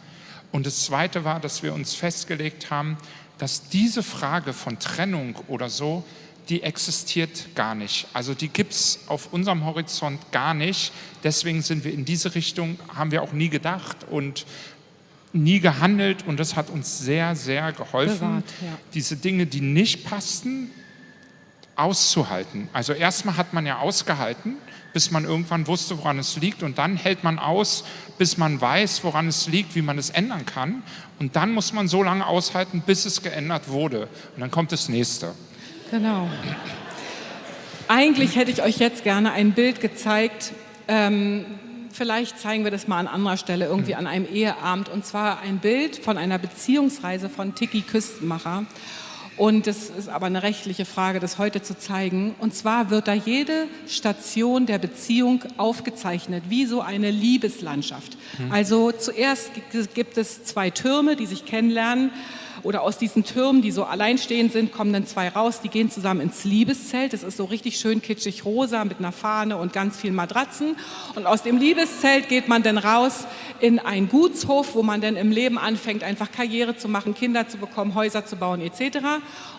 Und 0.52 0.66
das 0.66 0.84
Zweite 0.84 1.24
war, 1.24 1.40
dass 1.40 1.64
wir 1.64 1.74
uns 1.74 1.96
festgelegt 1.96 2.70
haben, 2.70 2.98
dass 3.38 3.70
diese 3.70 4.04
Frage 4.04 4.52
von 4.52 4.78
Trennung 4.78 5.38
oder 5.48 5.70
so, 5.70 6.04
die 6.50 6.64
existiert 6.64 7.56
gar 7.56 7.76
nicht. 7.76 8.08
Also 8.12 8.34
die 8.34 8.50
gibt 8.50 8.74
es 8.74 9.00
auf 9.08 9.32
unserem 9.32 9.64
Horizont 9.64 10.34
gar 10.34 10.54
nicht. 10.54 10.92
Deswegen 11.24 11.62
sind 11.62 11.86
wir 11.86 11.94
in 11.94 12.04
diese 12.04 12.36
Richtung, 12.36 12.78
haben 12.94 13.12
wir 13.12 13.24
auch 13.24 13.32
nie 13.32 13.48
gedacht 13.48 14.06
und 14.12 14.46
nie 15.32 15.62
gehandelt 15.62 16.28
und 16.28 16.42
das 16.42 16.58
hat 16.58 16.70
uns 16.70 17.00
sehr, 17.00 17.38
sehr 17.38 17.72
geholfen. 17.72 18.20
Bewahrt, 18.20 18.54
ja. 18.62 18.78
Diese 18.94 19.16
Dinge, 19.16 19.46
die 19.46 19.62
nicht 19.62 20.04
passten, 20.04 20.72
auszuhalten. 21.76 22.70
Also 22.74 22.94
erstmal 22.94 23.38
hat 23.38 23.54
man 23.54 23.66
ja 23.66 23.80
ausgehalten, 23.80 24.56
bis 24.94 25.12
man 25.12 25.26
irgendwann 25.26 25.68
wusste, 25.68 25.98
woran 25.98 26.20
es 26.20 26.38
liegt. 26.38 26.64
Und 26.64 26.78
dann 26.78 26.96
hält 26.96 27.24
man 27.24 27.38
aus, 27.38 27.84
bis 28.18 28.38
man 28.38 28.60
weiß, 28.62 29.04
woran 29.04 29.28
es 29.28 29.48
liegt, 29.48 29.76
wie 29.76 29.82
man 29.82 29.98
es 29.98 30.10
ändern 30.10 30.46
kann. 30.46 30.84
Und 31.20 31.36
dann 31.36 31.54
muss 31.54 31.74
man 31.74 31.88
so 31.88 32.02
lange 32.04 32.26
aushalten, 32.26 32.82
bis 32.86 33.06
es 33.06 33.22
geändert 33.22 33.68
wurde. 33.68 34.08
Und 34.36 34.42
dann 34.42 34.52
kommt 34.52 34.72
das 34.72 34.90
nächste. 34.90 35.34
Genau. 35.92 36.30
Eigentlich 37.88 38.36
hätte 38.36 38.52
ich 38.52 38.64
euch 38.64 38.78
jetzt 38.78 39.04
gerne 39.04 39.32
ein 39.34 39.52
Bild 39.52 39.82
gezeigt. 39.82 40.54
Ähm, 40.88 41.46
vielleicht 41.92 42.40
zeigen 42.40 42.64
wir 42.64 42.72
das 42.72 42.88
mal 42.88 43.00
an 43.00 43.08
anderer 43.08 43.38
Stelle, 43.38 43.66
irgendwie 43.66 43.96
an 43.96 44.08
einem 44.08 44.26
Eheabend. 44.26 44.90
Und 44.90 45.06
zwar 45.06 45.42
ein 45.42 45.60
Bild 45.60 45.98
von 45.98 46.18
einer 46.18 46.38
Beziehungsreise 46.38 47.30
von 47.30 47.54
Tiki 47.54 47.82
Küstenmacher. 47.82 48.66
Und 49.38 49.68
es 49.68 49.90
ist 49.90 50.08
aber 50.08 50.28
eine 50.28 50.44
rechtliche 50.44 50.86
Frage, 50.86 51.20
das 51.20 51.38
heute 51.38 51.62
zu 51.62 51.78
zeigen. 51.78 52.36
Und 52.40 52.56
zwar 52.56 52.90
wird 52.90 53.08
da 53.08 53.14
jede 53.14 53.68
Station 53.88 54.66
der 54.66 54.78
Beziehung 54.78 55.44
aufgezeichnet, 55.58 56.46
wie 56.48 56.66
so 56.66 56.82
eine 56.82 57.12
Liebeslandschaft. 57.12 58.18
Mhm. 58.40 58.52
Also 58.52 58.92
zuerst 58.94 59.52
gibt 59.94 60.18
es 60.18 60.46
zwei 60.46 60.70
Türme, 60.70 61.18
die 61.18 61.26
sich 61.26 61.46
kennenlernen. 61.46 62.12
Oder 62.66 62.82
aus 62.82 62.98
diesen 62.98 63.24
Türmen, 63.24 63.62
die 63.62 63.70
so 63.70 63.84
alleinstehend 63.84 64.52
sind, 64.52 64.72
kommen 64.72 64.92
dann 64.92 65.06
zwei 65.06 65.30
raus, 65.30 65.62
die 65.62 65.70
gehen 65.70 65.92
zusammen 65.92 66.20
ins 66.20 66.46
Liebeszelt. 66.46 67.14
Das 67.14 67.22
ist 67.22 67.38
so 67.38 67.46
richtig 67.46 67.78
schön 67.78 68.02
kitschig 68.02 68.44
rosa 68.44 68.84
mit 68.86 68.98
einer 68.98 69.12
Fahne 69.12 69.58
und 69.58 69.72
ganz 69.72 69.98
vielen 69.98 70.16
Matratzen. 70.16 70.76
Und 71.14 71.28
aus 71.28 71.44
dem 71.44 71.60
Liebeszelt 71.60 72.28
geht 72.28 72.48
man 72.48 72.64
dann 72.64 72.80
raus 72.80 73.26
in 73.60 73.78
einen 73.78 74.10
Gutshof, 74.10 74.74
wo 74.74 74.82
man 74.82 75.00
dann 75.00 75.16
im 75.16 75.32
Leben 75.32 75.60
anfängt, 75.60 76.02
einfach 76.02 76.32
Karriere 76.32 76.76
zu 76.76 76.90
machen, 76.90 77.14
Kinder 77.14 77.48
zu 77.48 77.58
bekommen, 77.58 77.94
Häuser 77.94 78.26
zu 78.26 78.36
bauen 78.36 78.62
etc. 78.62 78.98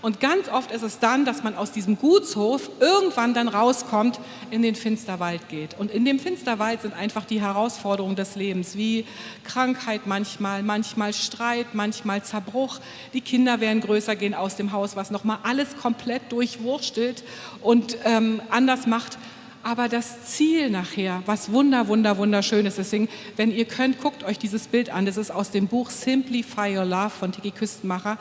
Und 0.03 0.19
ganz 0.19 0.49
oft 0.49 0.73
ist 0.73 0.83
es 0.83 0.99
dann, 0.99 1.25
dass 1.25 1.45
man 1.45 1.55
aus 1.55 1.71
diesem 1.71 1.99
Gutshof 1.99 2.69
irgendwann 2.81 3.35
dann 3.35 3.47
rauskommt, 3.47 4.19
in 4.51 4.63
den 4.63 4.75
Finsterwald 4.75 5.49
geht. 5.49 5.79
Und 5.79 5.93
in 5.93 6.05
dem 6.05 6.19
Finsterwald 6.19 6.83
sind 6.83 6.93
einfach 6.93 7.25
die 7.25 7.41
Herausforderungen 7.41 8.17
des 8.17 8.35
Lebens, 8.35 8.77
wie 8.77 9.05
Krankheit 9.45 10.09
manchmal, 10.09 10.65
manchmal 10.65 11.13
Streit, 11.13 11.67
manchmal 11.73 12.25
Zerbruch. 12.25 12.81
Die 13.13 13.21
Kinder 13.21 13.61
werden 13.61 13.81
größer, 13.81 14.17
gehen 14.17 14.35
aus 14.35 14.57
dem 14.57 14.73
Haus, 14.73 14.97
was 14.97 15.11
nochmal 15.11 15.39
alles 15.43 15.77
komplett 15.77 16.31
durchwurstelt 16.31 17.23
und 17.63 17.99
ähm, 18.05 18.41
anders 18.51 18.87
macht 18.87 19.19
aber 19.67 19.89
das 19.89 20.27
Ziel 20.27 20.71
nachher, 20.71 21.25
was 21.27 21.51
wunder, 21.51 21.89
wunder, 21.89 22.19
wunderschön 22.19 22.67
ist. 22.67 22.79
Deswegen, 22.79 23.09
wenn 23.35 23.51
ihr 23.51 23.65
könnt, 23.65 24.01
guckt 24.01 24.23
euch 24.23 24.39
dieses 24.39 24.69
Bild 24.69 24.91
an. 24.91 25.07
Das 25.07 25.17
ist 25.17 25.33
aus 25.33 25.51
dem 25.51 25.67
Buch 25.67 25.91
Simplify 25.91 26.79
Your 26.79 26.85
Love 26.85 27.11
von 27.11 27.33
Tiki 27.33 27.51
Küstenmacher. 27.51 28.17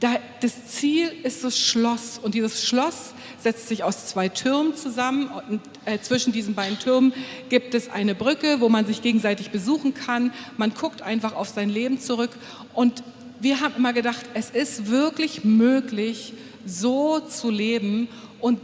Da, 0.00 0.16
das 0.40 0.66
Ziel 0.66 1.12
ist 1.22 1.44
das 1.44 1.56
Schloss 1.56 2.18
und 2.20 2.34
dieses 2.34 2.64
Schloss 2.64 3.14
setzt 3.38 3.68
sich 3.68 3.84
aus 3.84 4.08
zwei 4.08 4.28
Türmen 4.28 4.74
zusammen 4.74 5.30
und 5.48 5.60
äh, 5.84 6.00
zwischen 6.00 6.32
diesen 6.32 6.56
beiden 6.56 6.76
Türmen 6.80 7.12
gibt 7.48 7.72
es 7.76 7.88
eine 7.88 8.16
Brücke, 8.16 8.60
wo 8.60 8.68
man 8.68 8.84
sich 8.84 9.00
gegenseitig 9.00 9.50
besuchen 9.50 9.94
kann. 9.94 10.32
Man 10.56 10.74
guckt 10.74 11.02
einfach 11.02 11.36
auf 11.36 11.50
sein 11.50 11.70
Leben 11.70 12.00
zurück 12.00 12.30
und 12.74 13.04
wir 13.42 13.60
haben 13.60 13.74
immer 13.76 13.92
gedacht, 13.92 14.24
es 14.34 14.50
ist 14.50 14.86
wirklich 14.88 15.44
möglich, 15.44 16.32
so 16.64 17.20
zu 17.20 17.50
leben 17.50 18.08
und 18.40 18.58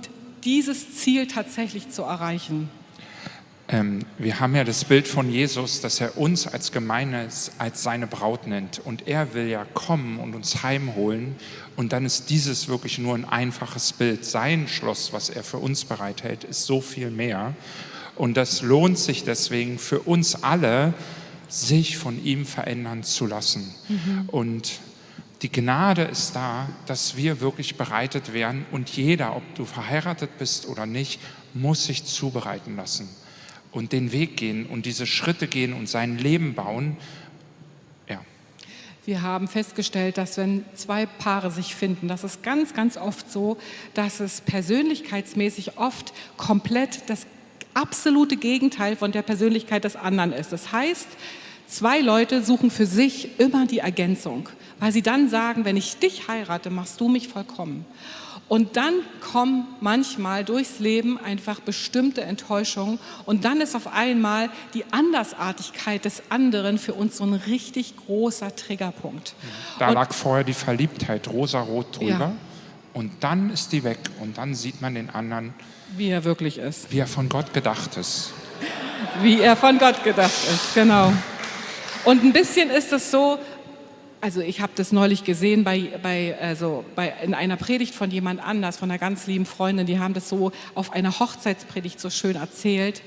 dieses 0.44 0.96
Ziel 0.96 1.26
tatsächlich 1.26 1.90
zu 1.90 2.02
erreichen? 2.02 2.70
Ähm, 3.70 4.00
wir 4.16 4.40
haben 4.40 4.54
ja 4.54 4.64
das 4.64 4.84
Bild 4.84 5.06
von 5.06 5.30
Jesus, 5.30 5.80
dass 5.80 6.00
er 6.00 6.16
uns 6.16 6.46
als 6.46 6.72
Gemeinde 6.72 7.28
als 7.58 7.82
seine 7.82 8.06
Braut 8.06 8.46
nennt. 8.46 8.80
Und 8.82 9.06
er 9.06 9.34
will 9.34 9.48
ja 9.48 9.66
kommen 9.74 10.20
und 10.20 10.34
uns 10.34 10.62
heimholen. 10.62 11.36
Und 11.76 11.92
dann 11.92 12.06
ist 12.06 12.30
dieses 12.30 12.68
wirklich 12.68 12.98
nur 12.98 13.14
ein 13.14 13.26
einfaches 13.26 13.92
Bild. 13.92 14.24
Sein 14.24 14.68
Schloss, 14.68 15.12
was 15.12 15.28
er 15.28 15.42
für 15.42 15.58
uns 15.58 15.84
bereithält, 15.84 16.44
ist 16.44 16.64
so 16.64 16.80
viel 16.80 17.10
mehr. 17.10 17.54
Und 18.16 18.36
das 18.36 18.62
lohnt 18.62 18.98
sich 18.98 19.24
deswegen 19.24 19.78
für 19.78 20.00
uns 20.00 20.42
alle, 20.42 20.94
sich 21.48 21.96
von 21.96 22.22
ihm 22.24 22.46
verändern 22.46 23.02
zu 23.02 23.26
lassen. 23.26 23.74
Mhm. 23.88 24.28
Und 24.28 24.80
die 25.42 25.50
Gnade 25.50 26.02
ist 26.02 26.34
da, 26.34 26.68
dass 26.86 27.16
wir 27.16 27.40
wirklich 27.40 27.76
bereitet 27.76 28.32
werden 28.32 28.66
und 28.72 28.90
jeder, 28.90 29.36
ob 29.36 29.42
du 29.54 29.64
verheiratet 29.64 30.36
bist 30.38 30.66
oder 30.66 30.84
nicht, 30.84 31.20
muss 31.54 31.84
sich 31.84 32.04
zubereiten 32.04 32.76
lassen 32.76 33.08
und 33.70 33.92
den 33.92 34.12
Weg 34.12 34.36
gehen 34.36 34.66
und 34.66 34.86
diese 34.86 35.06
Schritte 35.06 35.46
gehen 35.46 35.72
und 35.72 35.88
sein 35.88 36.18
Leben 36.18 36.54
bauen. 36.54 36.96
Ja. 38.08 38.20
Wir 39.04 39.22
haben 39.22 39.46
festgestellt, 39.46 40.18
dass 40.18 40.36
wenn 40.36 40.64
zwei 40.74 41.06
Paare 41.06 41.50
sich 41.50 41.74
finden, 41.74 42.08
das 42.08 42.24
ist 42.24 42.42
ganz, 42.42 42.74
ganz 42.74 42.96
oft 42.96 43.30
so, 43.30 43.58
dass 43.94 44.20
es 44.20 44.40
persönlichkeitsmäßig 44.40 45.78
oft 45.78 46.12
komplett 46.36 47.08
das 47.08 47.26
absolute 47.74 48.36
Gegenteil 48.36 48.96
von 48.96 49.12
der 49.12 49.22
Persönlichkeit 49.22 49.84
des 49.84 49.96
anderen 49.96 50.32
ist. 50.32 50.52
Das 50.52 50.72
heißt, 50.72 51.08
zwei 51.66 52.00
Leute 52.00 52.42
suchen 52.42 52.70
für 52.70 52.86
sich 52.86 53.38
immer 53.38 53.66
die 53.66 53.78
Ergänzung 53.78 54.48
weil 54.80 54.92
sie 54.92 55.02
dann 55.02 55.28
sagen, 55.28 55.64
wenn 55.64 55.76
ich 55.76 55.98
dich 55.98 56.28
heirate, 56.28 56.70
machst 56.70 57.00
du 57.00 57.08
mich 57.08 57.28
vollkommen. 57.28 57.84
Und 58.48 58.78
dann 58.78 58.94
kommen 59.20 59.66
manchmal 59.80 60.42
durchs 60.42 60.78
Leben 60.78 61.18
einfach 61.18 61.60
bestimmte 61.60 62.22
Enttäuschungen 62.22 62.98
und 63.26 63.44
dann 63.44 63.60
ist 63.60 63.76
auf 63.76 63.92
einmal 63.92 64.48
die 64.72 64.84
Andersartigkeit 64.90 66.06
des 66.06 66.22
anderen 66.30 66.78
für 66.78 66.94
uns 66.94 67.18
so 67.18 67.24
ein 67.24 67.34
richtig 67.34 67.94
großer 67.96 68.56
Triggerpunkt. 68.56 69.34
Da 69.78 69.88
und, 69.88 69.94
lag 69.94 70.14
vorher 70.14 70.44
die 70.44 70.54
Verliebtheit 70.54 71.28
rosarot 71.28 71.98
drüber 71.98 72.08
ja. 72.10 72.32
und 72.94 73.12
dann 73.20 73.50
ist 73.50 73.72
die 73.72 73.84
weg 73.84 73.98
und 74.20 74.38
dann 74.38 74.54
sieht 74.54 74.80
man 74.80 74.94
den 74.94 75.10
anderen, 75.10 75.52
wie 75.96 76.10
er 76.10 76.24
wirklich 76.24 76.58
ist. 76.58 76.90
Wie 76.92 76.98
er 76.98 77.06
von 77.06 77.28
Gott 77.28 77.52
gedacht 77.52 77.96
ist. 77.96 78.32
Wie 79.22 79.40
er 79.40 79.56
von 79.56 79.78
Gott 79.78 80.04
gedacht 80.04 80.32
ist, 80.48 80.74
genau. 80.74 81.12
Und 82.04 82.24
ein 82.24 82.32
bisschen 82.32 82.70
ist 82.70 82.92
es 82.92 83.10
so, 83.10 83.38
also 84.20 84.40
ich 84.40 84.60
habe 84.60 84.72
das 84.74 84.92
neulich 84.92 85.24
gesehen 85.24 85.64
bei, 85.64 85.98
bei, 86.02 86.36
also 86.40 86.84
bei, 86.94 87.12
in 87.22 87.34
einer 87.34 87.56
Predigt 87.56 87.94
von 87.94 88.10
jemand 88.10 88.42
anders, 88.42 88.76
von 88.76 88.90
einer 88.90 88.98
ganz 88.98 89.26
lieben 89.26 89.46
Freundin, 89.46 89.86
die 89.86 89.98
haben 89.98 90.14
das 90.14 90.28
so 90.28 90.52
auf 90.74 90.92
einer 90.92 91.18
Hochzeitspredigt 91.18 92.00
so 92.00 92.10
schön 92.10 92.36
erzählt. 92.36 93.02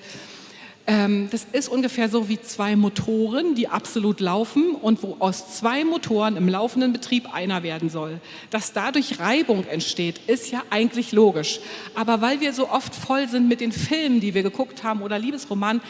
Ähm, 0.92 1.30
das 1.32 1.48
ist 1.54 1.70
ungefähr 1.70 2.10
so 2.10 2.28
wie 2.28 2.42
zwei 2.42 2.76
Motoren, 2.76 3.56
die 3.56 3.70
absolut 3.70 4.20
laufen 4.20 4.76
und 4.76 5.02
wo 5.04 5.16
aus 5.20 5.56
zwei 5.56 5.86
Motoren 5.86 6.36
im 6.36 6.50
laufenden 6.50 6.92
Betrieb 6.92 7.34
einer 7.34 7.64
werden 7.64 7.90
soll. 7.90 8.20
Dass 8.50 8.74
dadurch 8.74 9.18
Reibung 9.18 9.66
entsteht, 9.68 10.20
ist 10.28 10.52
ja 10.52 10.64
eigentlich 10.70 11.14
logisch. 11.14 11.62
Aber 11.96 12.20
weil 12.20 12.42
wir 12.42 12.52
so 12.52 12.68
oft 12.70 12.94
voll 12.94 13.30
sind 13.30 13.48
mit 13.48 13.62
den 13.62 13.72
Filmen, 13.72 14.20
die 14.20 14.34
wir 14.34 14.44
geguckt 14.44 14.84
haben 14.84 15.02
oder 15.02 15.18
Liebesromanen, 15.18 15.82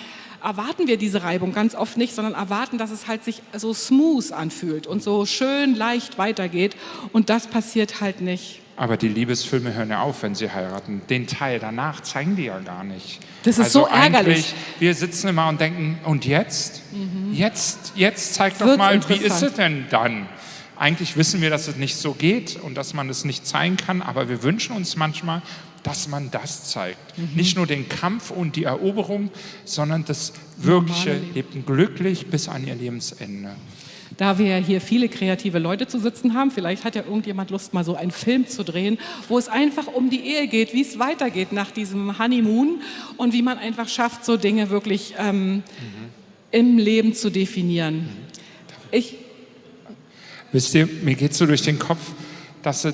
erwarten 0.43 0.87
wir 0.87 0.97
diese 0.97 1.23
Reibung 1.23 1.53
ganz 1.53 1.75
oft 1.75 1.97
nicht, 1.97 2.15
sondern 2.15 2.33
erwarten, 2.33 2.77
dass 2.77 2.91
es 2.91 3.07
halt 3.07 3.23
sich 3.23 3.41
so 3.55 3.73
smooth 3.73 4.31
anfühlt 4.31 4.87
und 4.87 5.03
so 5.03 5.25
schön 5.25 5.75
leicht 5.75 6.17
weitergeht. 6.17 6.75
Und 7.13 7.29
das 7.29 7.47
passiert 7.47 8.01
halt 8.01 8.21
nicht. 8.21 8.61
Aber 8.77 8.97
die 8.97 9.09
Liebesfilme 9.09 9.73
hören 9.73 9.89
ja 9.89 10.01
auf, 10.01 10.23
wenn 10.23 10.33
sie 10.33 10.49
heiraten. 10.49 11.01
Den 11.09 11.27
Teil 11.27 11.59
danach 11.59 12.01
zeigen 12.01 12.35
die 12.35 12.45
ja 12.45 12.59
gar 12.59 12.83
nicht. 12.83 13.19
Das 13.43 13.57
ist 13.57 13.65
also 13.65 13.81
so 13.81 13.87
ärgerlich. 13.87 14.55
Wir 14.79 14.95
sitzen 14.95 15.27
immer 15.27 15.47
und 15.49 15.61
denken, 15.61 15.99
und 16.05 16.25
jetzt? 16.25 16.81
Mhm. 16.91 17.33
Jetzt, 17.33 17.93
jetzt 17.95 18.33
zeig 18.33 18.57
doch 18.57 18.77
mal, 18.77 18.99
wie 19.07 19.17
ist 19.17 19.41
es 19.41 19.53
denn 19.53 19.85
dann? 19.89 20.27
Eigentlich 20.77 21.15
wissen 21.15 21.41
wir, 21.41 21.51
dass 21.51 21.67
es 21.67 21.75
nicht 21.75 21.95
so 21.95 22.13
geht 22.13 22.59
und 22.59 22.73
dass 22.73 22.95
man 22.95 23.07
es 23.07 23.23
nicht 23.23 23.45
zeigen 23.45 23.77
kann, 23.77 24.01
aber 24.01 24.29
wir 24.29 24.41
wünschen 24.41 24.75
uns 24.75 24.95
manchmal, 24.95 25.43
dass 25.83 26.07
man 26.07 26.31
das 26.31 26.69
zeigt. 26.69 27.17
Mhm. 27.17 27.29
Nicht 27.35 27.57
nur 27.57 27.67
den 27.67 27.89
Kampf 27.89 28.31
und 28.31 28.55
die 28.55 28.65
Eroberung, 28.65 29.29
sondern 29.65 30.05
das 30.05 30.33
wirkliche 30.57 31.19
Leben 31.33 31.65
glücklich 31.65 32.27
bis 32.27 32.47
an 32.47 32.65
ihr 32.67 32.75
Lebensende. 32.75 33.51
Da 34.17 34.37
wir 34.37 34.57
hier 34.57 34.81
viele 34.81 35.09
kreative 35.09 35.57
Leute 35.57 35.87
zu 35.87 35.99
sitzen 35.99 36.33
haben, 36.33 36.51
vielleicht 36.51 36.83
hat 36.83 36.95
ja 36.95 37.03
irgendjemand 37.03 37.49
Lust, 37.49 37.73
mal 37.73 37.83
so 37.83 37.95
einen 37.95 38.11
Film 38.11 38.45
zu 38.47 38.63
drehen, 38.63 38.99
wo 39.29 39.37
es 39.37 39.47
einfach 39.47 39.87
um 39.87 40.09
die 40.09 40.19
Ehe 40.19 40.47
geht, 40.47 40.73
wie 40.73 40.81
es 40.81 40.99
weitergeht 40.99 41.53
nach 41.53 41.71
diesem 41.71 42.19
Honeymoon 42.19 42.81
und 43.17 43.33
wie 43.33 43.41
man 43.41 43.57
einfach 43.57 43.87
schafft, 43.87 44.25
so 44.25 44.37
Dinge 44.37 44.69
wirklich 44.69 45.15
ähm, 45.17 45.55
mhm. 45.55 45.63
im 46.51 46.77
Leben 46.77 47.13
zu 47.13 47.29
definieren. 47.31 47.95
Mhm. 47.95 48.09
Ich 48.91 49.15
Wisst 50.51 50.75
ihr, 50.75 50.85
mir 50.85 51.15
geht 51.15 51.33
so 51.33 51.45
durch 51.45 51.61
den 51.61 51.79
Kopf, 51.79 52.11
dass 52.61 52.83
es 52.83 52.93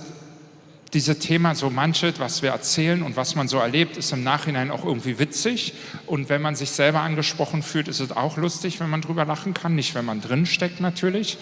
dieses 0.97 1.19
Thema 1.19 1.53
so 1.53 1.69
manches, 1.69 2.19
was 2.19 2.41
wir 2.41 2.49
erzählen 2.49 3.03
und 3.03 3.15
was 3.15 3.36
man 3.36 3.47
so 3.47 3.60
erlebt, 3.60 3.97
ist 3.97 4.12
im 4.13 4.23
Nachhinein 4.23 4.71
auch 4.71 4.83
irgendwie 4.83 5.19
witzig. 5.19 5.75
Und 6.07 6.27
wenn 6.27 6.41
man 6.41 6.55
sich 6.55 6.71
selber 6.71 7.01
angesprochen 7.01 7.62
fühlt, 7.62 7.88
ist 7.88 7.99
es 7.99 8.12
auch 8.12 8.36
lustig, 8.36 8.79
wenn 8.79 8.89
man 8.89 9.01
drüber 9.01 9.23
lachen 9.23 9.53
kann. 9.53 9.75
Nicht, 9.75 9.93
wenn 9.93 10.05
man 10.05 10.21
drin 10.21 10.47
steckt 10.47 10.79
natürlich. 10.79 11.38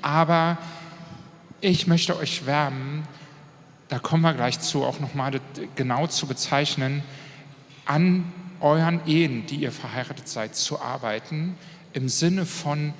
Aber 0.00 0.56
ich 1.60 1.86
möchte 1.86 2.16
euch 2.16 2.46
wärmen, 2.46 3.06
da 3.88 3.98
kommen 3.98 4.22
wir 4.22 4.32
gleich 4.32 4.58
zu, 4.60 4.84
auch 4.84 5.00
nochmal 5.00 5.38
genau 5.76 6.06
zu 6.06 6.26
bezeichnen, 6.26 7.02
an 7.84 8.32
euren 8.60 9.06
Ehen, 9.06 9.44
die 9.44 9.56
ihr 9.56 9.72
verheiratet 9.72 10.28
seid, 10.28 10.56
zu 10.56 10.80
arbeiten, 10.80 11.58
im 11.92 12.08
Sinne 12.08 12.46
von 12.46 12.94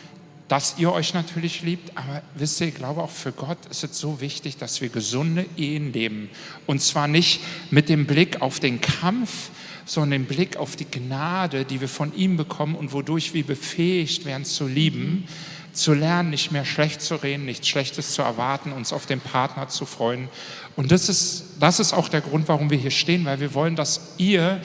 dass 0.49 0.77
ihr 0.79 0.93
euch 0.93 1.15
natürlich 1.15 1.63
liebt, 1.63 1.97
aber 1.97 2.23
wisst 2.35 2.61
ihr, 2.61 2.69
ich 2.69 2.75
glaube 2.75 3.03
auch 3.03 3.11
für 3.11 3.33
Gott 3.33 3.59
ist 3.71 3.83
es 3.85 3.99
so 3.99 4.21
wichtig, 4.21 4.59
dass 4.59 4.81
wir 4.81 4.91
gesunde 4.91 5.47
Ehen 5.57 5.93
leben. 5.93 6.29
Und 6.67 6.83
zwar 6.83 7.09
nicht 7.09 7.41
mit 7.71 7.89
dem 7.89 8.07
Blick 8.07 8.43
auf 8.43 8.61
den 8.61 8.81
Kampf, 8.81 9.51
sondern 9.87 10.23
den 10.23 10.27
Blick 10.27 10.57
auf 10.57 10.77
die 10.77 10.91
Gnade, 10.91 11.65
die 11.65 11.81
wir 11.81 11.89
von 11.89 12.15
ihm 12.15 12.37
bekommen 12.37 12.75
und 12.75 12.93
wodurch 12.93 13.35
wir 13.35 13.45
befähigt 13.45 14.25
werden 14.25 14.45
zu 14.45 14.67
lieben, 14.67 15.27
zu 15.73 15.93
lernen, 15.93 16.31
nicht 16.31 16.53
mehr 16.53 16.65
schlecht 16.65 17.03
zu 17.03 17.17
reden, 17.17 17.47
nichts 17.47 17.69
Schlechtes 17.69 18.13
zu 18.13 18.23
erwarten, 18.23 18.73
uns 18.73 18.93
auf 18.93 19.07
den 19.07 19.21
Partner 19.21 19.69
zu 19.69 19.87
freuen. 19.87 20.29
Und 20.77 20.93
das 20.93 21.09
ist, 21.09 21.45
das 21.61 21.81
ist 21.81 21.93
auch 21.93 22.09
der 22.09 22.21
Grund, 22.21 22.49
warum 22.49 22.71
wir 22.71 22.79
hier 22.79 22.91
stehen, 22.91 23.25
weil 23.25 23.41
wir 23.41 23.55
wollen, 23.55 23.77
dass 23.77 24.15
ihr 24.19 24.61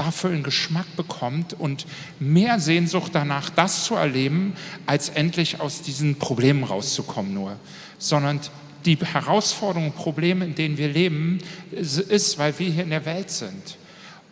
dafür 0.00 0.30
einen 0.30 0.42
Geschmack 0.42 0.96
bekommt 0.96 1.52
und 1.52 1.86
mehr 2.18 2.58
Sehnsucht 2.58 3.14
danach, 3.14 3.50
das 3.50 3.84
zu 3.84 3.94
erleben, 3.94 4.54
als 4.86 5.10
endlich 5.10 5.60
aus 5.60 5.82
diesen 5.82 6.16
Problemen 6.16 6.64
rauszukommen 6.64 7.34
nur, 7.34 7.56
sondern 7.98 8.40
die 8.86 8.96
Herausforderungen, 8.96 9.92
Probleme, 9.92 10.46
in 10.46 10.54
denen 10.54 10.78
wir 10.78 10.88
leben, 10.88 11.38
ist, 11.70 12.38
weil 12.38 12.58
wir 12.58 12.70
hier 12.70 12.84
in 12.84 12.90
der 12.90 13.04
Welt 13.04 13.30
sind. 13.30 13.76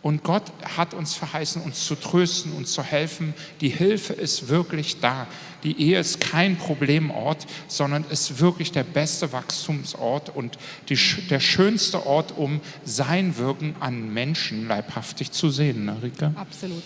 Und 0.00 0.22
Gott 0.22 0.44
hat 0.76 0.94
uns 0.94 1.14
verheißen, 1.14 1.60
uns 1.62 1.86
zu 1.86 1.96
trösten, 1.96 2.52
uns 2.52 2.72
zu 2.72 2.82
helfen. 2.82 3.34
Die 3.60 3.68
Hilfe 3.68 4.12
ist 4.12 4.48
wirklich 4.48 5.00
da. 5.00 5.26
Die 5.64 5.80
Ehe 5.80 5.98
ist 5.98 6.20
kein 6.20 6.56
Problemort, 6.56 7.46
sondern 7.66 8.04
ist 8.08 8.38
wirklich 8.38 8.70
der 8.70 8.84
beste 8.84 9.32
Wachstumsort 9.32 10.34
und 10.34 10.56
die, 10.88 10.96
der 11.28 11.40
schönste 11.40 12.06
Ort, 12.06 12.34
um 12.36 12.60
sein 12.84 13.36
Wirken 13.38 13.74
an 13.80 14.12
Menschen 14.14 14.68
leibhaftig 14.68 15.32
zu 15.32 15.50
sehen. 15.50 15.86
Ne, 15.86 15.96
Rika? 16.00 16.32
Absolut. 16.36 16.84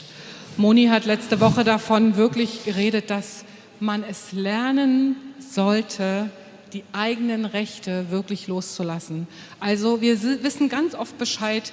Moni 0.57 0.87
hat 0.87 1.05
letzte 1.05 1.41
Woche 1.41 1.65
davon 1.65 2.17
wirklich 2.17 2.65
geredet, 2.65 3.11
dass 3.11 3.45
man 3.79 4.05
es 4.05 4.33
lernen 4.33 5.17
sollte, 5.39 6.31
die 6.73 6.85
eigenen 6.93 7.45
Rechte 7.45 8.11
wirklich 8.11 8.47
loszulassen. 8.47 9.27
Also 9.61 10.01
wir 10.01 10.23
wissen 10.43 10.69
ganz 10.69 10.95
oft 10.95 11.19
Bescheid, 11.19 11.73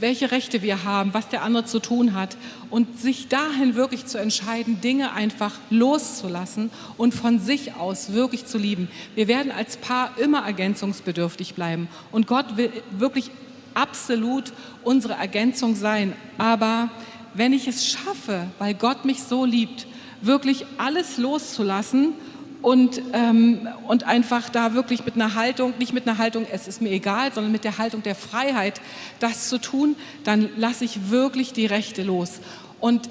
welche 0.00 0.30
Rechte 0.30 0.62
wir 0.62 0.84
haben, 0.84 1.12
was 1.12 1.28
der 1.28 1.42
andere 1.42 1.66
zu 1.66 1.80
tun 1.80 2.14
hat 2.14 2.36
und 2.70 2.98
sich 2.98 3.28
dahin 3.28 3.74
wirklich 3.74 4.06
zu 4.06 4.18
entscheiden, 4.18 4.80
Dinge 4.80 5.12
einfach 5.12 5.54
loszulassen 5.68 6.70
und 6.96 7.12
von 7.12 7.40
sich 7.40 7.74
aus 7.74 8.12
wirklich 8.12 8.46
zu 8.46 8.56
lieben. 8.56 8.88
Wir 9.14 9.28
werden 9.28 9.52
als 9.52 9.76
Paar 9.76 10.16
immer 10.18 10.44
ergänzungsbedürftig 10.46 11.54
bleiben 11.54 11.88
und 12.10 12.26
Gott 12.26 12.56
will 12.56 12.70
wirklich 12.90 13.30
absolut 13.74 14.52
unsere 14.82 15.14
Ergänzung 15.14 15.76
sein. 15.76 16.14
Aber 16.38 16.90
wenn 17.34 17.52
ich 17.52 17.68
es 17.68 17.86
schaffe, 17.86 18.46
weil 18.58 18.74
Gott 18.74 19.04
mich 19.04 19.22
so 19.22 19.44
liebt, 19.44 19.86
wirklich 20.22 20.64
alles 20.78 21.18
loszulassen 21.18 22.14
und, 22.62 23.00
ähm, 23.12 23.68
und 23.86 24.04
einfach 24.04 24.48
da 24.48 24.74
wirklich 24.74 25.04
mit 25.04 25.14
einer 25.14 25.34
Haltung, 25.34 25.74
nicht 25.78 25.92
mit 25.92 26.08
einer 26.08 26.18
Haltung, 26.18 26.46
es 26.50 26.66
ist 26.66 26.82
mir 26.82 26.90
egal, 26.90 27.32
sondern 27.32 27.52
mit 27.52 27.64
der 27.64 27.78
Haltung 27.78 28.02
der 28.02 28.14
Freiheit, 28.14 28.80
das 29.20 29.48
zu 29.48 29.58
tun, 29.58 29.96
dann 30.24 30.48
lasse 30.56 30.84
ich 30.84 31.10
wirklich 31.10 31.52
die 31.52 31.66
Rechte 31.66 32.02
los. 32.02 32.40
Und 32.80 33.08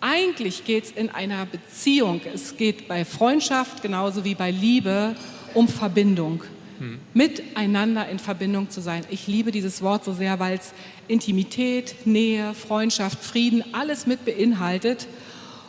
eigentlich 0.00 0.64
geht 0.64 0.84
es 0.84 0.90
in 0.90 1.10
einer 1.10 1.46
Beziehung, 1.46 2.20
es 2.32 2.56
geht 2.56 2.88
bei 2.88 3.04
Freundschaft 3.04 3.82
genauso 3.82 4.24
wie 4.24 4.34
bei 4.34 4.50
Liebe 4.50 5.16
um 5.54 5.68
Verbindung. 5.68 6.44
Hm. 6.78 6.98
Miteinander 7.14 8.06
in 8.08 8.18
Verbindung 8.18 8.68
zu 8.68 8.82
sein. 8.82 9.02
Ich 9.08 9.26
liebe 9.26 9.50
dieses 9.50 9.80
Wort 9.80 10.04
so 10.04 10.12
sehr, 10.12 10.38
weil 10.38 10.58
es 10.58 10.74
Intimität, 11.08 12.06
Nähe, 12.06 12.52
Freundschaft, 12.52 13.24
Frieden, 13.24 13.64
alles 13.72 14.06
mit 14.06 14.26
beinhaltet. 14.26 15.06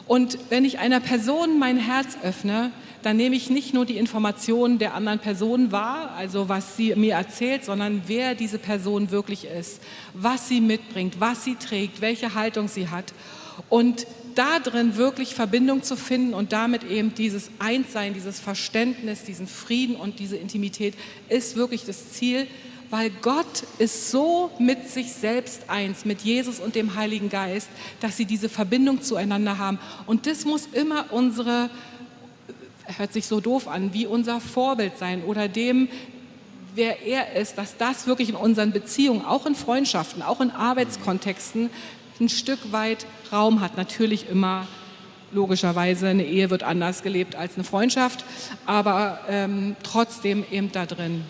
Und 0.06 0.38
wenn 0.50 0.66
ich 0.66 0.80
einer 0.80 1.00
Person 1.00 1.60
mein 1.60 1.78
Herz 1.78 2.18
öffne, 2.24 2.72
dann 3.08 3.16
nehme 3.16 3.38
ich 3.38 3.50
nicht 3.50 3.74
nur 3.74 3.86
die 3.86 3.96
Informationen 3.96 4.80
der 4.80 4.94
anderen 4.94 5.20
Person 5.20 5.72
wahr, 5.72 6.12
also 6.18 6.50
was 6.50 6.76
sie 6.76 6.94
mir 6.96 7.14
erzählt, 7.14 7.64
sondern 7.64 8.02
wer 8.08 8.36
diese 8.36 8.60
Person 8.60 9.12
wirklich 9.12 9.46
ist, 9.46 9.82
was 10.14 10.50
sie 10.50 10.60
mitbringt, 10.60 11.22
was 11.22 11.46
sie 11.46 11.56
trägt, 11.56 12.02
welche 12.02 12.34
Haltung 12.34 12.68
sie 12.68 12.90
hat. 12.90 13.14
Und 13.70 14.06
da 14.36 14.60
drin 14.60 14.98
wirklich 14.98 15.36
Verbindung 15.36 15.84
zu 15.84 15.96
finden 15.96 16.34
und 16.34 16.52
damit 16.52 16.84
eben 16.84 17.16
dieses 17.16 17.50
Einssein, 17.60 18.14
dieses 18.14 18.42
Verständnis, 18.42 19.24
diesen 19.24 19.48
Frieden 19.48 19.96
und 19.96 20.20
diese 20.20 20.36
Intimität 20.36 20.94
ist 21.30 21.56
wirklich 21.56 21.86
das 21.86 22.12
Ziel, 22.12 22.46
weil 22.90 23.10
Gott 23.22 23.64
ist 23.78 24.12
so 24.12 24.52
mit 24.60 24.90
sich 24.90 25.14
selbst 25.14 25.70
eins, 25.70 26.04
mit 26.04 26.24
Jesus 26.24 26.60
und 26.60 26.76
dem 26.76 26.96
Heiligen 26.96 27.30
Geist, 27.30 27.70
dass 28.02 28.18
sie 28.18 28.26
diese 28.26 28.50
Verbindung 28.50 29.02
zueinander 29.02 29.58
haben. 29.58 29.80
Und 30.08 30.28
das 30.28 30.44
muss 30.44 30.68
immer 30.74 31.06
unsere 31.12 31.70
hört 32.98 33.14
sich 33.14 33.28
so 33.28 33.40
doof 33.40 33.68
an, 33.68 33.94
wie 33.94 34.06
unser 34.06 34.40
Vorbild 34.40 34.98
sein 34.98 35.24
oder 35.24 35.48
dem, 35.48 35.90
wer 36.76 37.02
er 37.06 37.34
ist, 37.34 37.58
dass 37.58 37.78
das 37.78 38.08
wirklich 38.08 38.30
in 38.30 38.36
unseren 38.36 38.72
Beziehungen, 38.72 39.26
auch 39.26 39.46
in 39.46 39.56
Freundschaften, 39.56 40.22
auch 40.22 40.42
in 40.42 40.52
Arbeitskontexten 40.52 41.70
ein 42.20 42.30
Stück 42.30 42.72
weit 42.72 43.06
Raum 43.32 43.62
hat. 43.62 43.78
Natürlich 43.78 44.30
immer 44.30 44.68
logischerweise, 45.32 46.08
eine 46.08 46.26
Ehe 46.26 46.50
wird 46.50 46.64
anders 46.64 47.04
gelebt 47.04 47.36
als 47.36 47.56
eine 47.56 47.64
Freundschaft, 47.64 48.24
aber 48.66 49.20
ähm, 49.28 49.76
trotzdem 49.84 50.46
eben 50.50 50.72
da 50.72 50.86
drin. 50.86 51.24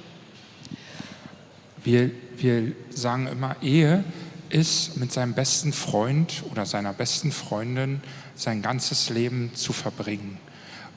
Wir, 1.83 2.11
wir 2.37 2.73
sagen 2.89 3.27
immer, 3.27 3.55
Ehe 3.61 4.03
ist 4.49 4.97
mit 4.97 5.11
seinem 5.11 5.33
besten 5.33 5.73
Freund 5.73 6.43
oder 6.51 6.65
seiner 6.65 6.93
besten 6.93 7.31
Freundin 7.31 8.01
sein 8.35 8.61
ganzes 8.61 9.09
Leben 9.09 9.51
zu 9.55 9.73
verbringen. 9.73 10.37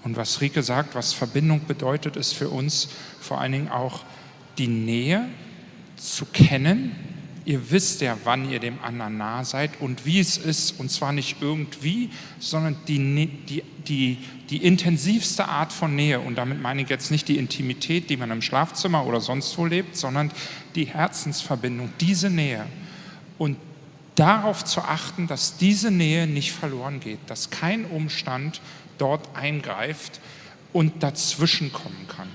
Und 0.02 0.16
was 0.16 0.40
Rike 0.40 0.62
sagt, 0.62 0.94
was 0.94 1.12
Verbindung 1.12 1.66
bedeutet, 1.66 2.16
ist 2.16 2.32
für 2.32 2.48
uns 2.48 2.88
vor 3.20 3.40
allen 3.40 3.52
Dingen 3.52 3.68
auch 3.68 4.04
die 4.58 4.68
Nähe 4.68 5.28
zu 5.96 6.24
kennen. 6.26 6.96
Ihr 7.44 7.70
wisst 7.70 8.00
ja, 8.00 8.16
wann 8.24 8.50
ihr 8.50 8.60
dem 8.60 8.78
anderen 8.82 9.18
nah 9.18 9.44
seid 9.44 9.80
und 9.80 10.06
wie 10.06 10.20
es 10.20 10.38
ist. 10.38 10.78
Und 10.78 10.90
zwar 10.90 11.12
nicht 11.12 11.38
irgendwie, 11.40 12.10
sondern 12.38 12.76
die, 12.86 12.98
die, 13.48 13.62
die, 13.86 14.18
die 14.48 14.64
intensivste 14.64 15.48
Art 15.48 15.72
von 15.72 15.94
Nähe. 15.96 16.20
Und 16.20 16.36
damit 16.36 16.60
meine 16.60 16.82
ich 16.82 16.88
jetzt 16.88 17.10
nicht 17.10 17.28
die 17.28 17.38
Intimität, 17.38 18.08
die 18.08 18.16
man 18.16 18.30
im 18.30 18.42
Schlafzimmer 18.42 19.06
oder 19.06 19.20
sonst 19.20 19.56
wo 19.58 19.66
lebt, 19.66 19.96
sondern 19.96 20.30
die 20.74 20.86
Herzensverbindung, 20.86 21.92
diese 21.98 22.30
Nähe. 22.30 22.66
Und 23.38 23.56
darauf 24.14 24.64
zu 24.64 24.82
achten, 24.82 25.26
dass 25.26 25.56
diese 25.56 25.90
Nähe 25.90 26.26
nicht 26.26 26.52
verloren 26.52 27.00
geht, 27.00 27.18
dass 27.26 27.50
kein 27.50 27.84
Umstand 27.84 28.60
dort 28.98 29.34
eingreift 29.34 30.20
und 30.72 31.02
dazwischen 31.02 31.72
kommen 31.72 32.06
kann. 32.08 32.28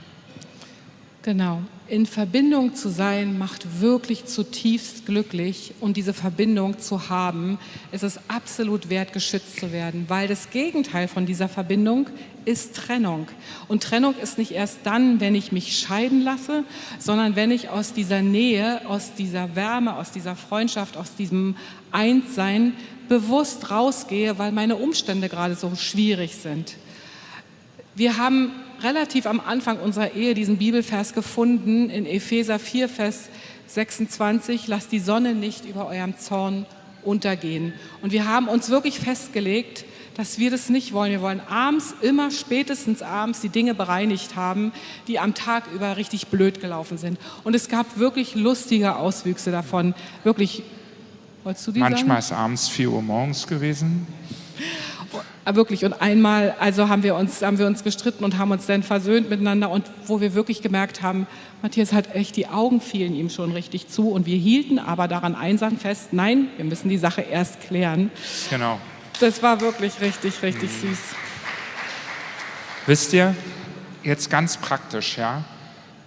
Genau. 1.21 1.61
In 1.87 2.07
Verbindung 2.07 2.73
zu 2.73 2.89
sein 2.89 3.37
macht 3.37 3.79
wirklich 3.79 4.25
zutiefst 4.25 5.05
glücklich 5.05 5.75
und 5.79 5.97
diese 5.97 6.13
Verbindung 6.13 6.79
zu 6.79 7.09
haben, 7.09 7.59
ist 7.91 8.03
es 8.03 8.19
absolut 8.27 8.89
wert, 8.89 9.13
geschützt 9.13 9.59
zu 9.59 9.71
werden, 9.71 10.05
weil 10.07 10.27
das 10.27 10.49
Gegenteil 10.49 11.07
von 11.07 11.27
dieser 11.27 11.47
Verbindung 11.47 12.09
ist 12.43 12.75
Trennung. 12.75 13.27
Und 13.67 13.83
Trennung 13.83 14.15
ist 14.19 14.39
nicht 14.39 14.51
erst 14.51 14.79
dann, 14.83 15.19
wenn 15.19 15.35
ich 15.35 15.51
mich 15.51 15.77
scheiden 15.77 16.23
lasse, 16.23 16.63
sondern 16.97 17.35
wenn 17.35 17.51
ich 17.51 17.69
aus 17.69 17.93
dieser 17.93 18.23
Nähe, 18.23 18.81
aus 18.87 19.13
dieser 19.13 19.55
Wärme, 19.55 19.95
aus 19.95 20.09
dieser 20.09 20.35
Freundschaft, 20.35 20.97
aus 20.97 21.13
diesem 21.13 21.55
Einssein 21.91 22.73
bewusst 23.07 23.69
rausgehe, 23.69 24.39
weil 24.39 24.51
meine 24.51 24.77
Umstände 24.77 25.29
gerade 25.29 25.53
so 25.53 25.75
schwierig 25.75 26.33
sind. 26.35 26.77
Wir 27.93 28.17
haben 28.17 28.51
relativ 28.83 29.25
am 29.25 29.39
Anfang 29.39 29.79
unserer 29.79 30.13
Ehe 30.13 30.33
diesen 30.33 30.57
Bibelvers 30.57 31.13
gefunden 31.13 31.89
in 31.89 32.05
Epheser 32.05 32.59
4, 32.59 32.89
Vers 32.89 33.29
26, 33.67 34.67
lasst 34.67 34.91
die 34.91 34.99
Sonne 34.99 35.33
nicht 35.33 35.65
über 35.65 35.87
eurem 35.87 36.17
Zorn 36.17 36.65
untergehen. 37.03 37.73
Und 38.01 38.11
wir 38.11 38.27
haben 38.27 38.47
uns 38.47 38.69
wirklich 38.69 38.99
festgelegt, 38.99 39.85
dass 40.15 40.39
wir 40.39 40.49
das 40.49 40.69
nicht 40.69 40.93
wollen. 40.93 41.11
Wir 41.11 41.21
wollen 41.21 41.41
abends, 41.41 41.93
immer 42.01 42.31
spätestens 42.31 43.01
abends, 43.01 43.41
die 43.41 43.49
Dinge 43.49 43.75
bereinigt 43.75 44.35
haben, 44.35 44.71
die 45.07 45.19
am 45.19 45.33
Tag 45.33 45.65
über 45.73 45.97
richtig 45.97 46.27
blöd 46.27 46.61
gelaufen 46.61 46.97
sind. 46.97 47.19
Und 47.43 47.53
es 47.53 47.67
gab 47.67 47.97
wirklich 47.97 48.35
lustige 48.35 48.95
Auswüchse 48.95 49.51
davon. 49.51 49.93
Wirklich 50.23 50.63
Wolltest 51.45 51.67
du 51.67 51.71
die 51.73 51.79
Manchmal 51.79 52.23
sagen? 52.23 52.53
ist 52.55 52.65
abends 52.65 52.69
4 52.69 52.89
Uhr 52.89 53.03
morgens 53.03 53.45
gewesen. 53.45 54.07
Ah, 55.47 55.53
wirklich. 55.53 55.85
Und 55.85 55.93
einmal, 56.01 56.55
also 56.59 56.89
haben 56.89 57.03
wir 57.03 57.13
uns, 57.13 57.43
haben 57.43 57.59
wir 57.59 57.67
uns 57.67 57.83
gestritten 57.83 58.23
und 58.23 58.39
haben 58.39 58.49
uns 58.49 58.65
dann 58.65 58.81
versöhnt 58.81 59.29
miteinander 59.29 59.69
und 59.69 59.85
wo 60.07 60.19
wir 60.19 60.33
wirklich 60.33 60.63
gemerkt 60.63 61.03
haben, 61.03 61.27
Matthias 61.61 61.93
hat 61.93 62.15
echt, 62.15 62.35
die 62.35 62.47
Augen 62.47 62.81
fielen 62.81 63.15
ihm 63.15 63.29
schon 63.29 63.51
richtig 63.51 63.87
zu 63.87 64.09
und 64.09 64.25
wir 64.25 64.37
hielten 64.37 64.79
aber 64.79 65.07
daran 65.07 65.35
einsam 65.35 65.77
fest, 65.77 66.13
nein, 66.13 66.47
wir 66.57 66.65
müssen 66.65 66.89
die 66.89 66.97
Sache 66.97 67.21
erst 67.21 67.61
klären. 67.61 68.09
Genau. 68.49 68.79
Das 69.19 69.43
war 69.43 69.61
wirklich 69.61 70.01
richtig, 70.01 70.41
richtig 70.41 70.71
mhm. 70.81 70.89
süß. 70.89 70.99
Wisst 72.87 73.13
ihr, 73.13 73.35
jetzt 74.03 74.31
ganz 74.31 74.57
praktisch, 74.57 75.19
ja, 75.19 75.43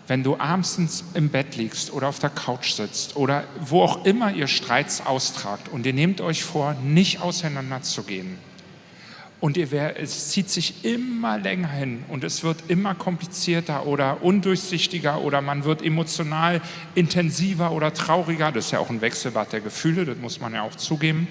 wenn 0.09 0.25
du 0.25 0.37
abends 0.37 1.05
im 1.15 1.29
Bett 1.29 1.55
liegst 1.55 1.93
oder 1.93 2.09
auf 2.09 2.19
der 2.19 2.31
Couch 2.31 2.73
sitzt 2.73 3.15
oder 3.15 3.45
wo 3.61 3.83
auch 3.83 4.05
immer 4.05 4.33
ihr 4.33 4.49
Streits 4.49 5.07
austragt 5.07 5.69
und 5.69 5.87
ihr 5.87 5.93
nehmt 5.93 6.21
euch 6.21 6.43
vor, 6.43 6.75
nicht 6.83 7.21
auseinanderzugehen 7.21 8.48
und 9.41 9.57
ihr 9.57 9.71
wär, 9.71 10.01
es 10.01 10.31
zieht 10.31 10.51
sich 10.51 10.85
immer 10.85 11.39
länger 11.39 11.69
hin 11.69 12.05
und 12.09 12.25
es 12.25 12.43
wird 12.43 12.65
immer 12.69 12.95
komplizierter 12.95 13.87
oder 13.87 14.23
undurchsichtiger 14.23 15.21
oder 15.21 15.41
man 15.41 15.65
wird 15.65 15.83
emotional 15.83 16.61
intensiver 16.95 17.71
oder 17.71 17.95
trauriger, 17.95 18.51
das 18.51 18.67
ist 18.67 18.71
ja 18.73 18.81
auch 18.81 18.91
ein 18.91 19.01
Wechselbad 19.01 19.53
der 19.53 19.61
Gefühle, 19.61 20.05
das 20.05 20.19
muss 20.19 20.41
man 20.41 20.55
ja 20.55 20.63
auch 20.63 20.75
zugeben, 20.75 21.29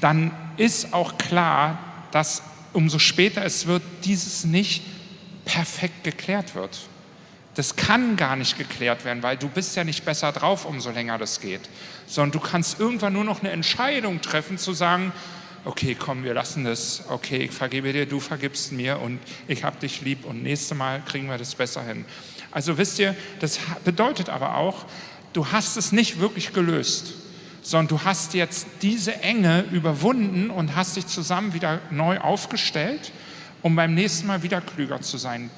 dann 0.00 0.32
ist 0.58 0.92
auch 0.92 1.16
klar, 1.16 1.78
dass 2.10 2.42
umso 2.72 2.98
später 2.98 3.44
es 3.44 3.66
wird, 3.66 3.82
dieses 4.04 4.44
nicht 4.44 4.82
perfekt 5.44 6.04
geklärt 6.04 6.54
wird. 6.54 6.88
Das 7.54 7.76
kann 7.76 8.16
gar 8.16 8.36
nicht 8.36 8.56
geklärt 8.56 9.04
werden, 9.04 9.22
weil 9.22 9.36
du 9.36 9.48
bist 9.48 9.76
ja 9.76 9.84
nicht 9.84 10.04
besser 10.04 10.32
drauf, 10.32 10.64
umso 10.64 10.90
länger 10.90 11.18
das 11.18 11.40
geht. 11.40 11.60
Sondern 12.06 12.32
du 12.32 12.40
kannst 12.40 12.80
irgendwann 12.80 13.12
nur 13.12 13.24
noch 13.24 13.40
eine 13.40 13.50
Entscheidung 13.50 14.22
treffen, 14.22 14.56
zu 14.56 14.72
sagen, 14.72 15.12
okay, 15.64 15.94
komm, 15.98 16.24
wir 16.24 16.34
lassen 16.34 16.64
das, 16.64 17.04
okay, 17.08 17.38
ich 17.44 17.52
vergebe 17.52 17.92
dir, 17.92 18.06
du 18.06 18.20
vergibst 18.20 18.72
mir 18.72 19.00
und 19.00 19.20
ich 19.48 19.64
habe 19.64 19.78
dich 19.78 20.00
lieb 20.00 20.24
und 20.24 20.42
nächstes 20.42 20.76
Mal 20.76 21.02
kriegen 21.04 21.28
wir 21.28 21.38
das 21.38 21.54
besser 21.54 21.84
hin. 21.84 22.04
Also 22.50 22.78
wisst 22.78 22.98
ihr, 22.98 23.16
das 23.40 23.58
bedeutet 23.84 24.28
aber 24.28 24.56
auch, 24.56 24.84
du 25.32 25.46
hast 25.52 25.76
es 25.76 25.92
nicht 25.92 26.20
wirklich 26.20 26.52
gelöst, 26.52 27.14
sondern 27.62 27.88
du 27.88 28.04
hast 28.04 28.34
jetzt 28.34 28.66
diese 28.82 29.14
Enge 29.22 29.64
überwunden 29.70 30.50
und 30.50 30.74
hast 30.74 30.96
dich 30.96 31.06
zusammen 31.06 31.54
wieder 31.54 31.80
neu 31.90 32.18
aufgestellt, 32.18 33.12
um 33.62 33.76
beim 33.76 33.94
nächsten 33.94 34.26
Mal 34.26 34.42
wieder 34.42 34.60
klüger 34.60 35.00
zu 35.00 35.16
sein. 35.16 35.50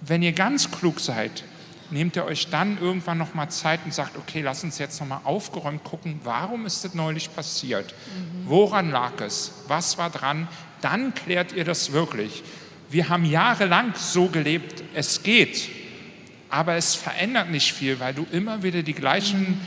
Wenn 0.00 0.22
ihr 0.22 0.32
ganz 0.32 0.70
klug 0.70 0.98
seid, 0.98 1.44
nehmt 1.90 2.16
ihr 2.16 2.24
euch 2.24 2.48
dann 2.48 2.78
irgendwann 2.80 3.18
noch 3.18 3.34
mal 3.34 3.48
Zeit 3.48 3.80
und 3.84 3.94
sagt, 3.94 4.16
okay, 4.16 4.40
lass 4.42 4.64
uns 4.64 4.78
jetzt 4.78 5.00
noch 5.00 5.08
mal 5.08 5.20
aufgeräumt 5.24 5.84
gucken, 5.84 6.20
warum 6.24 6.66
ist 6.66 6.84
das 6.84 6.94
neulich 6.94 7.34
passiert? 7.34 7.92
Mhm. 7.92 8.48
Woran 8.48 8.90
lag 8.90 9.20
es? 9.20 9.52
Was 9.68 9.98
war 9.98 10.10
dran? 10.10 10.48
Dann 10.80 11.14
klärt 11.14 11.52
ihr 11.52 11.64
das 11.64 11.92
wirklich. 11.92 12.42
Wir 12.90 13.08
haben 13.08 13.24
jahrelang 13.24 13.94
so 13.96 14.28
gelebt, 14.28 14.82
es 14.94 15.22
geht, 15.22 15.68
aber 16.50 16.74
es 16.74 16.94
verändert 16.94 17.50
nicht 17.50 17.72
viel, 17.72 17.98
weil 18.00 18.14
du 18.14 18.26
immer 18.30 18.62
wieder 18.62 18.82
die 18.82 18.94
gleichen 18.94 19.40
mhm. 19.40 19.60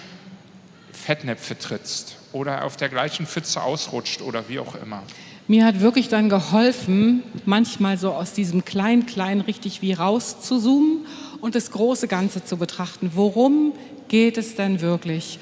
Fettnäpfe 0.93 1.57
trittst 1.57 2.17
oder 2.31 2.65
auf 2.65 2.77
der 2.77 2.89
gleichen 2.89 3.25
Pfütze 3.25 3.61
ausrutscht 3.61 4.21
oder 4.21 4.47
wie 4.47 4.59
auch 4.59 4.75
immer. 4.75 5.03
Mir 5.47 5.65
hat 5.65 5.79
wirklich 5.79 6.09
dann 6.09 6.29
geholfen, 6.29 7.23
manchmal 7.45 7.97
so 7.97 8.13
aus 8.13 8.33
diesem 8.33 8.65
kleinen 8.65 9.41
richtig 9.41 9.81
wie 9.81 9.93
raus 9.93 10.41
zu 10.41 10.59
zoomen 10.59 11.07
und 11.41 11.55
das 11.55 11.71
große 11.71 12.07
Ganze 12.07 12.43
zu 12.43 12.57
betrachten. 12.57 13.11
Worum 13.15 13.73
geht 14.07 14.37
es 14.37 14.55
denn 14.55 14.81
wirklich? 14.81 15.39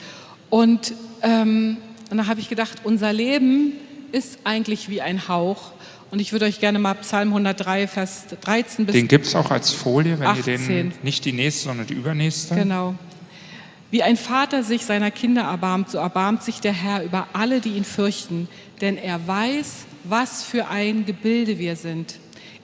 Und, 0.50 0.94
ähm, 1.22 1.78
und 2.10 2.18
da 2.18 2.28
habe 2.28 2.40
ich 2.40 2.50
gedacht, 2.50 2.80
unser 2.84 3.14
Leben 3.14 3.74
ist 4.12 4.40
eigentlich 4.44 4.90
wie 4.90 5.02
ein 5.02 5.28
Hauch. 5.28 5.72
Und 6.10 6.20
ich 6.20 6.32
würde 6.32 6.46
euch 6.46 6.60
gerne 6.60 6.80
mal 6.80 6.94
Psalm 6.96 7.30
103, 7.30 7.88
Vers 7.88 8.26
13 8.42 8.86
bis 8.86 8.94
Den 8.94 9.08
gibt 9.10 9.26
es 9.26 9.36
auch 9.36 9.52
als 9.52 9.72
Folie, 9.72 10.20
wenn 10.20 10.28
18. 10.28 10.54
ihr 10.54 10.68
den, 10.68 10.94
nicht 11.04 11.26
die 11.26 11.34
nächste, 11.34 11.66
sondern 11.66 11.88
die 11.88 11.96
übernächste. 11.96 12.56
Genau. 12.56 12.96
Wie 13.92 14.04
ein 14.04 14.18
Vater 14.18 14.64
sich 14.64 14.86
seiner 14.86 15.12
Kinder 15.12 15.44
erbarmt, 15.44 15.90
so 15.90 15.98
erbarmt 15.98 16.44
sich 16.44 16.60
der 16.60 16.74
Herr 16.74 17.04
über 17.04 17.28
alle, 17.34 17.62
die 17.62 17.72
ihn 17.72 17.86
fürchten. 17.86 18.48
Denn 18.82 18.98
er 18.98 19.26
weiß, 19.28 19.86
was 20.04 20.44
für 20.44 20.68
ein 20.68 21.06
Gebilde 21.06 21.58
wir 21.58 21.76
sind. 21.76 22.16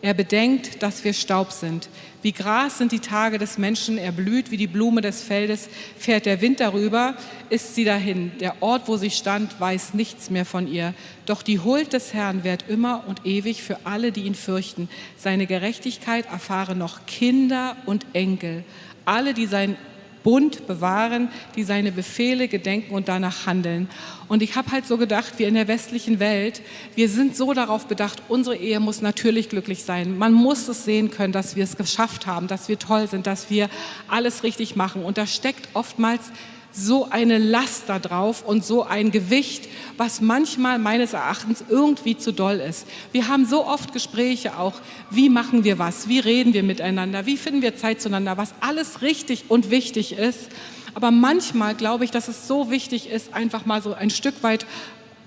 Er 0.04 0.14
bedenkt, 0.14 0.84
dass 0.84 1.06
wir 1.06 1.14
Staub 1.14 1.54
sind. 1.54 1.88
Wie 2.22 2.34
Gras 2.34 2.78
sind 2.78 2.92
die 2.92 3.00
Tage 3.00 3.38
des 3.38 3.58
Menschen, 3.58 3.98
er 3.98 4.12
blüht 4.12 4.52
wie 4.52 4.58
die 4.58 4.68
Blume 4.68 5.00
des 5.00 5.24
Feldes, 5.24 5.70
fährt 5.98 6.26
der 6.26 6.42
Wind 6.42 6.60
darüber, 6.60 7.16
ist 7.50 7.74
sie 7.74 7.86
dahin. 7.86 8.34
Der 8.42 8.62
Ort, 8.62 8.90
wo 8.90 8.98
sie 8.98 9.12
stand, 9.12 9.62
weiß 9.62 9.94
nichts 9.94 10.30
mehr 10.30 10.44
von 10.44 10.68
ihr. 10.68 10.94
Doch 11.26 11.42
die 11.42 11.62
Huld 11.62 11.94
des 11.94 12.14
Herrn 12.14 12.44
währt 12.44 12.66
immer 12.68 13.06
und 13.08 13.26
ewig 13.26 13.64
für 13.64 13.78
alle, 13.86 14.12
die 14.12 14.24
ihn 14.24 14.36
fürchten. 14.36 14.90
Seine 15.16 15.48
Gerechtigkeit 15.48 16.26
erfahren 16.26 16.80
noch 16.80 17.06
Kinder 17.06 17.78
und 17.86 18.06
Enkel. 18.12 18.66
Alle, 19.06 19.34
die 19.34 19.46
sein 19.46 19.78
Bund 20.24 20.68
bewahren, 20.68 21.30
die 21.56 21.64
seine 21.64 21.92
Befehle 21.92 22.48
gedenken 22.48 22.94
und 22.94 23.08
danach 23.08 23.46
handeln. 23.46 23.90
Und 24.28 24.42
ich 24.42 24.56
habe 24.56 24.72
halt 24.72 24.88
so 24.88 24.98
gedacht, 24.98 25.34
wir 25.38 25.48
in 25.48 25.54
der 25.54 25.68
westlichen 25.68 26.20
Welt, 26.20 26.62
wir 26.96 27.10
sind 27.10 27.36
so 27.36 27.54
darauf 27.54 27.88
bedacht, 27.88 28.22
unsere 28.30 28.56
Ehe 28.56 28.80
muss 28.80 29.02
natürlich 29.02 29.50
glücklich 29.50 29.84
sein. 29.84 30.18
Man 30.18 30.34
muss 30.34 30.68
es 30.68 30.86
sehen 30.86 31.12
können, 31.12 31.34
dass 31.34 31.56
wir 31.56 31.64
es 31.64 31.78
geschafft 31.78 32.26
haben, 32.26 32.48
dass 32.48 32.70
wir 32.70 32.80
toll 32.80 33.08
sind, 33.08 33.28
dass 33.28 33.50
wir 33.50 33.70
alles 34.08 34.44
richtig 34.44 34.76
machen. 34.76 35.04
Und 35.04 35.18
da 35.18 35.28
steckt 35.28 35.70
oftmals 35.74 36.32
so 36.74 37.08
eine 37.10 37.38
Last 37.38 37.84
da 37.88 38.00
drauf 38.00 38.44
und 38.46 38.66
so 38.66 38.84
ein 38.84 39.12
Gewicht, 39.12 39.70
was 39.96 40.22
manchmal 40.22 40.80
meines 40.80 41.14
Erachtens 41.14 41.64
irgendwie 41.70 42.18
zu 42.18 42.34
doll 42.34 42.56
ist. 42.56 42.88
Wir 43.12 43.28
haben 43.28 43.46
so 43.46 43.66
oft 43.66 43.94
Gespräche 43.94 44.58
auch, 44.58 44.74
wie 45.12 45.30
machen 45.30 45.64
wir 45.64 45.78
was, 45.78 46.08
wie 46.08 46.20
reden 46.20 46.54
wir 46.54 46.64
miteinander, 46.64 47.26
wie 47.26 47.38
finden 47.38 47.62
wir 47.62 47.76
Zeit 47.76 48.02
zueinander, 48.02 48.38
was 48.38 48.54
alles 48.60 49.02
richtig 49.02 49.46
und 49.50 49.70
wichtig 49.70 50.18
ist. 50.18 50.50
Aber 50.96 51.12
manchmal 51.12 51.76
glaube 51.76 52.06
ich, 52.06 52.12
dass 52.12 52.28
es 52.28 52.48
so 52.48 52.70
wichtig 52.72 53.10
ist, 53.10 53.34
einfach 53.34 53.66
mal 53.66 53.82
so 53.82 53.94
ein 53.94 54.10
Stück 54.10 54.42
weit 54.44 54.66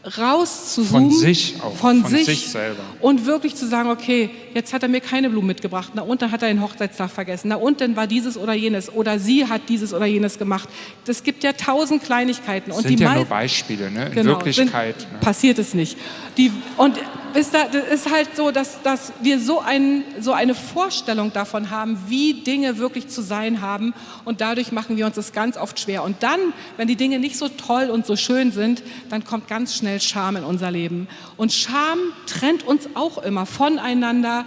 rauszuzoomen. 0.06 1.10
Von 1.10 1.10
sich 1.10 1.56
auch, 1.62 1.74
von, 1.76 2.02
von 2.02 2.10
sich, 2.10 2.26
sich, 2.26 2.48
selber. 2.48 2.82
Und 3.00 3.26
wirklich 3.26 3.54
zu 3.56 3.66
sagen, 3.66 3.90
okay, 3.90 4.30
jetzt 4.54 4.72
hat 4.72 4.82
er 4.82 4.88
mir 4.88 5.00
keine 5.00 5.30
Blumen 5.30 5.48
mitgebracht, 5.48 5.92
na 5.94 6.02
und 6.02 6.22
dann 6.22 6.30
hat 6.30 6.42
er 6.42 6.48
den 6.48 6.62
Hochzeitstag 6.62 7.10
vergessen, 7.10 7.48
na 7.48 7.56
und 7.56 7.80
dann 7.80 7.96
war 7.96 8.06
dieses 8.06 8.36
oder 8.36 8.54
jenes 8.54 8.92
oder 8.92 9.18
sie 9.18 9.46
hat 9.46 9.62
dieses 9.68 9.92
oder 9.92 10.06
jenes 10.06 10.38
gemacht. 10.38 10.68
Das 11.04 11.22
gibt 11.22 11.44
ja 11.44 11.52
tausend 11.52 12.02
Kleinigkeiten. 12.02 12.70
Das 12.70 12.78
und 12.78 12.86
sind 12.86 13.00
die 13.00 13.04
ja 13.04 13.14
nur 13.14 13.24
Beispiele, 13.24 13.90
ne? 13.90 14.06
in 14.06 14.12
genau, 14.12 14.30
Wirklichkeit. 14.32 15.00
Sind, 15.00 15.12
ne? 15.12 15.18
Passiert 15.20 15.58
es 15.58 15.74
nicht. 15.74 15.96
Die, 16.36 16.52
und 16.76 16.94
ist, 17.36 17.54
da, 17.54 17.64
das 17.64 17.86
ist 17.88 18.10
halt 18.10 18.34
so, 18.34 18.50
dass, 18.50 18.82
dass 18.82 19.12
wir 19.20 19.38
so, 19.38 19.60
ein, 19.60 20.04
so 20.20 20.32
eine 20.32 20.54
Vorstellung 20.54 21.32
davon 21.32 21.70
haben, 21.70 21.98
wie 22.08 22.34
Dinge 22.42 22.78
wirklich 22.78 23.08
zu 23.08 23.22
sein 23.22 23.60
haben 23.60 23.94
und 24.24 24.40
dadurch 24.40 24.72
machen 24.72 24.96
wir 24.96 25.06
uns 25.06 25.16
das 25.16 25.32
ganz 25.32 25.56
oft 25.56 25.78
schwer. 25.78 26.02
Und 26.02 26.22
dann, 26.22 26.40
wenn 26.76 26.88
die 26.88 26.96
Dinge 26.96 27.18
nicht 27.18 27.36
so 27.36 27.48
toll 27.48 27.90
und 27.90 28.06
so 28.06 28.16
schön 28.16 28.52
sind, 28.52 28.82
dann 29.10 29.24
kommt 29.24 29.48
ganz 29.48 29.74
schnell 29.74 29.95
Scham 30.04 30.36
in 30.36 30.44
unser 30.44 30.70
Leben. 30.70 31.08
Und 31.36 31.52
Scham 31.52 31.98
trennt 32.26 32.62
uns 32.64 32.88
auch 32.94 33.18
immer 33.18 33.46
voneinander 33.46 34.44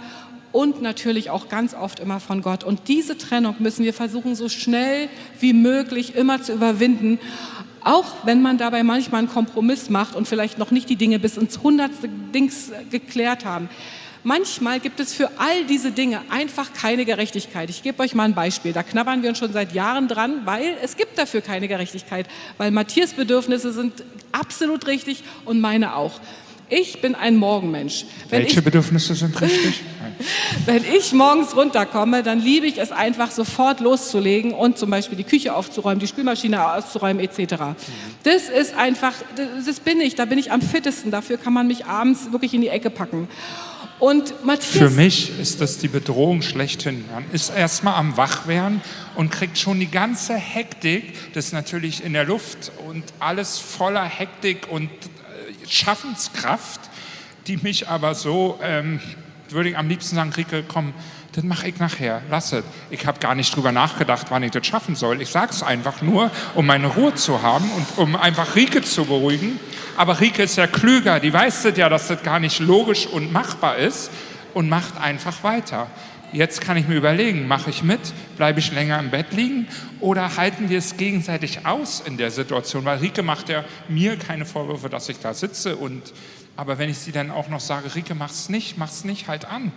und 0.52 0.82
natürlich 0.82 1.30
auch 1.30 1.48
ganz 1.48 1.74
oft 1.74 2.00
immer 2.00 2.20
von 2.20 2.42
Gott. 2.42 2.64
Und 2.64 2.88
diese 2.88 3.16
Trennung 3.16 3.56
müssen 3.58 3.84
wir 3.84 3.94
versuchen, 3.94 4.34
so 4.34 4.48
schnell 4.48 5.08
wie 5.38 5.52
möglich 5.52 6.16
immer 6.16 6.42
zu 6.42 6.52
überwinden. 6.52 7.18
Auch 7.82 8.12
wenn 8.24 8.42
man 8.42 8.58
dabei 8.58 8.82
manchmal 8.82 9.20
einen 9.20 9.28
Kompromiss 9.28 9.88
macht 9.88 10.14
und 10.14 10.28
vielleicht 10.28 10.58
noch 10.58 10.70
nicht 10.70 10.88
die 10.90 10.96
Dinge 10.96 11.18
bis 11.18 11.36
ins 11.36 11.62
hundertste 11.62 12.08
Dings 12.08 12.72
geklärt 12.90 13.44
haben. 13.44 13.68
Manchmal 14.22 14.80
gibt 14.80 15.00
es 15.00 15.14
für 15.14 15.30
all 15.38 15.64
diese 15.64 15.92
Dinge 15.92 16.20
einfach 16.28 16.72
keine 16.74 17.04
Gerechtigkeit. 17.04 17.70
Ich 17.70 17.82
gebe 17.82 18.02
euch 18.02 18.14
mal 18.14 18.24
ein 18.24 18.34
Beispiel. 18.34 18.72
Da 18.72 18.82
knabbern 18.82 19.22
wir 19.22 19.30
uns 19.30 19.38
schon 19.38 19.52
seit 19.52 19.72
Jahren 19.72 20.08
dran, 20.08 20.42
weil 20.44 20.76
es 20.82 20.96
gibt 20.96 21.16
dafür 21.16 21.40
keine 21.40 21.68
Gerechtigkeit. 21.68 22.26
Weil 22.58 22.70
Matthias 22.70 23.14
Bedürfnisse 23.14 23.72
sind 23.72 24.04
absolut 24.32 24.86
richtig 24.86 25.24
und 25.46 25.60
meine 25.60 25.96
auch. 25.96 26.20
Ich 26.68 27.00
bin 27.00 27.16
ein 27.16 27.36
Morgenmensch. 27.36 28.04
Wenn 28.28 28.42
Welche 28.42 28.58
ich, 28.58 28.64
Bedürfnisse 28.64 29.14
sind 29.14 29.40
richtig? 29.40 29.82
Wenn 30.66 30.84
ich 30.84 31.12
morgens 31.12 31.56
runterkomme, 31.56 32.22
dann 32.22 32.40
liebe 32.40 32.66
ich 32.66 32.78
es 32.78 32.92
einfach 32.92 33.30
sofort 33.30 33.80
loszulegen 33.80 34.52
und 34.52 34.78
zum 34.78 34.90
Beispiel 34.90 35.16
die 35.16 35.24
Küche 35.24 35.54
aufzuräumen, 35.54 35.98
die 35.98 36.06
Spülmaschine 36.06 36.74
auszuräumen 36.74 37.24
etc. 37.24 37.54
Das 38.22 38.48
ist 38.48 38.74
einfach, 38.76 39.14
das 39.66 39.80
bin 39.80 40.00
ich, 40.00 40.14
da 40.14 40.26
bin 40.26 40.38
ich 40.38 40.52
am 40.52 40.62
fittesten. 40.62 41.10
Dafür 41.10 41.38
kann 41.38 41.52
man 41.52 41.66
mich 41.66 41.86
abends 41.86 42.30
wirklich 42.30 42.54
in 42.54 42.60
die 42.60 42.68
Ecke 42.68 42.90
packen. 42.90 43.28
Und 44.00 44.46
Matthias, 44.46 44.78
Für 44.78 44.88
mich 44.88 45.38
ist 45.38 45.60
das 45.60 45.76
die 45.76 45.88
Bedrohung 45.88 46.40
schlechthin. 46.40 47.04
Man 47.12 47.24
ist 47.32 47.50
erstmal 47.50 47.96
am 47.96 48.16
Wachwerden 48.16 48.80
und 49.14 49.30
kriegt 49.30 49.58
schon 49.58 49.78
die 49.78 49.90
ganze 49.90 50.34
Hektik, 50.34 51.34
das 51.34 51.46
ist 51.46 51.52
natürlich 51.52 52.02
in 52.02 52.14
der 52.14 52.24
Luft 52.24 52.72
und 52.88 53.04
alles 53.18 53.58
voller 53.58 54.04
Hektik 54.04 54.68
und 54.70 54.88
Schaffenskraft, 55.68 56.80
die 57.46 57.58
mich 57.58 57.88
aber 57.88 58.14
so, 58.14 58.58
ähm, 58.62 59.00
würde 59.50 59.70
ich 59.70 59.76
am 59.76 59.88
liebsten 59.88 60.16
sagen, 60.16 60.32
Rike, 60.32 60.64
komm, 60.66 60.94
das 61.32 61.44
mache 61.44 61.68
ich 61.68 61.78
nachher, 61.78 62.22
lass 62.28 62.52
es. 62.52 62.64
Ich 62.90 63.06
habe 63.06 63.20
gar 63.20 63.34
nicht 63.34 63.54
drüber 63.54 63.70
nachgedacht, 63.70 64.26
wann 64.30 64.42
ich 64.42 64.50
das 64.50 64.66
schaffen 64.66 64.96
soll. 64.96 65.22
Ich 65.22 65.28
sage 65.28 65.52
es 65.52 65.62
einfach 65.62 66.02
nur, 66.02 66.30
um 66.54 66.66
meine 66.66 66.88
Ruhe 66.88 67.14
zu 67.14 67.42
haben 67.42 67.70
und 67.70 67.86
um 67.98 68.16
einfach 68.16 68.56
Rike 68.56 68.82
zu 68.82 69.04
beruhigen. 69.04 69.60
Aber 69.96 70.20
Rike 70.20 70.42
ist 70.42 70.56
ja 70.56 70.66
klüger, 70.66 71.20
die 71.20 71.32
weiß 71.32 71.62
das 71.62 71.76
ja, 71.76 71.88
dass 71.88 72.08
das 72.08 72.22
gar 72.22 72.40
nicht 72.40 72.58
logisch 72.58 73.06
und 73.06 73.32
machbar 73.32 73.76
ist 73.76 74.10
und 74.54 74.68
macht 74.68 75.00
einfach 75.00 75.44
weiter. 75.44 75.86
Jetzt 76.32 76.60
kann 76.60 76.76
ich 76.76 76.86
mir 76.86 76.96
überlegen, 76.96 77.48
mache 77.48 77.70
ich 77.70 77.82
mit, 77.82 78.00
bleibe 78.36 78.60
ich 78.60 78.72
länger 78.72 78.98
im 78.98 79.10
Bett 79.10 79.32
liegen 79.32 79.66
oder 80.00 80.36
halten 80.36 80.68
wir 80.68 80.78
es 80.78 80.96
gegenseitig 80.96 81.66
aus 81.66 82.00
in 82.04 82.16
der 82.16 82.30
Situation? 82.30 82.84
Weil 82.84 82.98
Rike 82.98 83.22
macht 83.22 83.48
ja 83.48 83.64
mir 83.88 84.16
keine 84.16 84.46
Vorwürfe, 84.46 84.88
dass 84.88 85.08
ich 85.08 85.18
da 85.18 85.34
sitze. 85.34 85.76
Und, 85.76 86.12
aber 86.56 86.78
wenn 86.78 86.88
ich 86.88 86.98
sie 86.98 87.10
dann 87.10 87.32
auch 87.32 87.48
noch 87.48 87.60
sage, 87.60 87.94
Rike, 87.94 88.14
mach's 88.14 88.48
nicht, 88.48 88.78
mach's 88.78 89.04
nicht, 89.04 89.26
halt 89.26 89.44
an, 89.44 89.72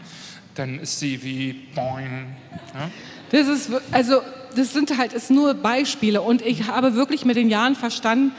dann 0.56 0.80
ist 0.80 1.00
sie 1.00 1.24
wie 1.24 1.54
boing. 1.76 2.28
Ja? 2.74 2.90
Das 3.32 3.48
ist, 3.48 3.72
also, 3.92 4.22
das 4.56 4.74
sind 4.74 4.98
halt 4.98 5.14
ist 5.14 5.32
nur 5.32 5.54
Beispiele. 5.54 6.22
Und 6.22 6.42
ich 6.42 6.68
habe 6.68 6.96
wirklich 6.96 7.26
mit 7.26 7.36
den 7.36 7.50
Jahren 7.50 7.76
verstanden, 7.76 8.32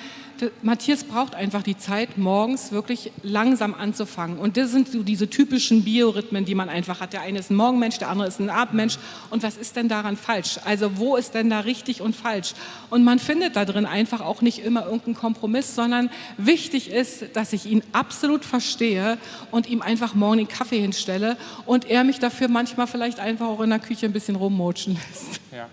Matthias 0.63 1.05
braucht 1.05 1.35
einfach 1.35 1.63
die 1.63 1.77
Zeit, 1.77 2.19
morgens 2.19 2.73
wirklich 2.73 3.13
langsam 3.23 3.75
anzufangen. 3.75 4.39
Und 4.39 4.57
das 4.57 4.71
sind 4.71 4.89
so 4.89 5.03
diese 5.03 5.29
typischen 5.31 5.85
Biorhythmen, 5.85 6.45
die 6.45 6.55
man 6.55 6.69
einfach 6.69 7.01
hat. 7.01 7.13
Der 7.13 7.23
eine 7.23 7.39
ist 7.39 7.51
ein 7.51 7.57
Morgenmensch, 7.57 7.99
der 7.99 8.09
andere 8.09 8.29
ist 8.29 8.41
ein 8.41 8.51
Abendmensch. 8.51 8.99
Und 9.31 9.43
was 9.43 9.57
ist 9.57 9.77
denn 9.77 9.89
daran 9.89 10.17
falsch? 10.17 10.59
Also 10.65 10.99
wo 10.99 11.17
ist 11.17 11.35
denn 11.35 11.51
da 11.51 11.61
richtig 11.61 12.01
und 12.01 12.17
falsch? 12.17 12.55
Und 12.91 13.05
man 13.05 13.19
findet 13.19 13.57
da 13.57 13.65
drin 13.65 13.87
einfach 13.87 14.21
auch 14.21 14.43
nicht 14.43 14.59
immer 14.59 14.85
irgendeinen 14.85 15.15
Kompromiss, 15.15 15.75
sondern 15.75 16.11
wichtig 16.37 16.91
ist, 16.91 17.37
dass 17.37 17.53
ich 17.53 17.67
ihn 17.67 17.83
absolut 17.93 18.45
verstehe 18.45 19.19
und 19.51 19.69
ihm 19.69 19.83
einfach 19.83 20.15
morgen 20.15 20.39
den 20.39 20.49
Kaffee 20.49 20.81
hinstelle 20.81 21.37
und 21.67 21.89
er 21.89 22.05
mich 22.05 22.19
dafür 22.19 22.49
manchmal 22.49 22.87
vielleicht 22.87 23.21
einfach 23.21 23.47
auch 23.47 23.61
in 23.61 23.71
der 23.71 23.79
Küche 23.79 24.07
ein 24.07 24.13
bisschen 24.13 24.37
rummotschen 24.37 24.95
lässt. 24.95 25.41
Ja. 25.53 25.69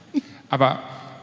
Aber 0.49 0.81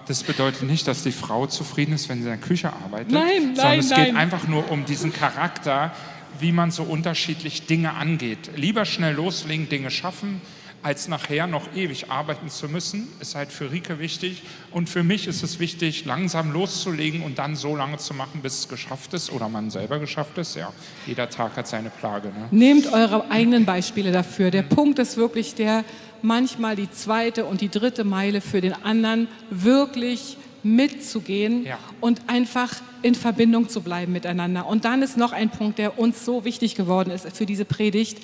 das 0.08 0.22
bedeutet 0.22 0.62
nicht, 0.62 0.88
dass 0.88 1.02
die 1.02 1.12
Frau 1.12 1.46
zufrieden 1.46 1.92
ist, 1.92 2.08
wenn 2.08 2.18
sie 2.18 2.24
in 2.24 2.30
der 2.30 2.38
Küche 2.38 2.72
arbeitet. 2.72 3.12
Nein, 3.12 3.54
sondern 3.54 3.64
nein, 3.64 3.78
es 3.78 3.90
nein. 3.90 4.04
geht 4.06 4.16
einfach 4.16 4.48
nur 4.48 4.70
um 4.70 4.84
diesen 4.84 5.12
Charakter, 5.12 5.92
wie 6.40 6.50
man 6.50 6.70
so 6.70 6.82
unterschiedlich 6.82 7.66
Dinge 7.66 7.94
angeht. 7.94 8.50
Lieber 8.56 8.84
schnell 8.84 9.14
loslegen, 9.14 9.68
Dinge 9.68 9.90
schaffen, 9.90 10.40
als 10.82 11.08
nachher 11.08 11.46
noch 11.46 11.74
ewig 11.74 12.10
arbeiten 12.10 12.48
zu 12.48 12.68
müssen. 12.68 13.08
Ist 13.20 13.34
halt 13.34 13.52
für 13.52 13.70
Rike 13.70 13.98
wichtig. 13.98 14.42
Und 14.70 14.88
für 14.88 15.02
mich 15.02 15.26
ist 15.26 15.42
es 15.42 15.58
wichtig, 15.58 16.04
langsam 16.04 16.52
loszulegen 16.52 17.22
und 17.22 17.38
dann 17.38 17.56
so 17.56 17.76
lange 17.76 17.98
zu 17.98 18.14
machen, 18.14 18.40
bis 18.42 18.60
es 18.60 18.68
geschafft 18.68 19.12
ist 19.14 19.30
oder 19.30 19.48
man 19.48 19.70
selber 19.70 19.98
geschafft 19.98 20.38
ist. 20.38 20.56
Ja, 20.56 20.72
jeder 21.06 21.28
Tag 21.28 21.56
hat 21.56 21.66
seine 21.66 21.90
Plage. 21.90 22.28
Ne? 22.28 22.48
Nehmt 22.50 22.92
eure 22.92 23.30
eigenen 23.30 23.64
Beispiele 23.64 24.12
dafür. 24.12 24.50
Der 24.50 24.62
Punkt 24.62 24.98
ist 24.98 25.16
wirklich 25.16 25.54
der, 25.54 25.84
manchmal 26.22 26.76
die 26.76 26.90
zweite 26.90 27.44
und 27.44 27.60
die 27.60 27.68
dritte 27.68 28.04
Meile 28.04 28.40
für 28.40 28.60
den 28.60 28.72
anderen 28.72 29.28
wirklich 29.50 30.37
mitzugehen 30.62 31.64
ja. 31.64 31.78
und 32.00 32.22
einfach 32.26 32.74
in 33.02 33.14
Verbindung 33.14 33.68
zu 33.68 33.80
bleiben 33.80 34.12
miteinander. 34.12 34.66
Und 34.66 34.84
dann 34.84 35.02
ist 35.02 35.16
noch 35.16 35.32
ein 35.32 35.50
Punkt, 35.50 35.78
der 35.78 35.98
uns 35.98 36.24
so 36.24 36.44
wichtig 36.44 36.74
geworden 36.74 37.10
ist 37.10 37.30
für 37.36 37.46
diese 37.46 37.64
Predigt. 37.64 38.18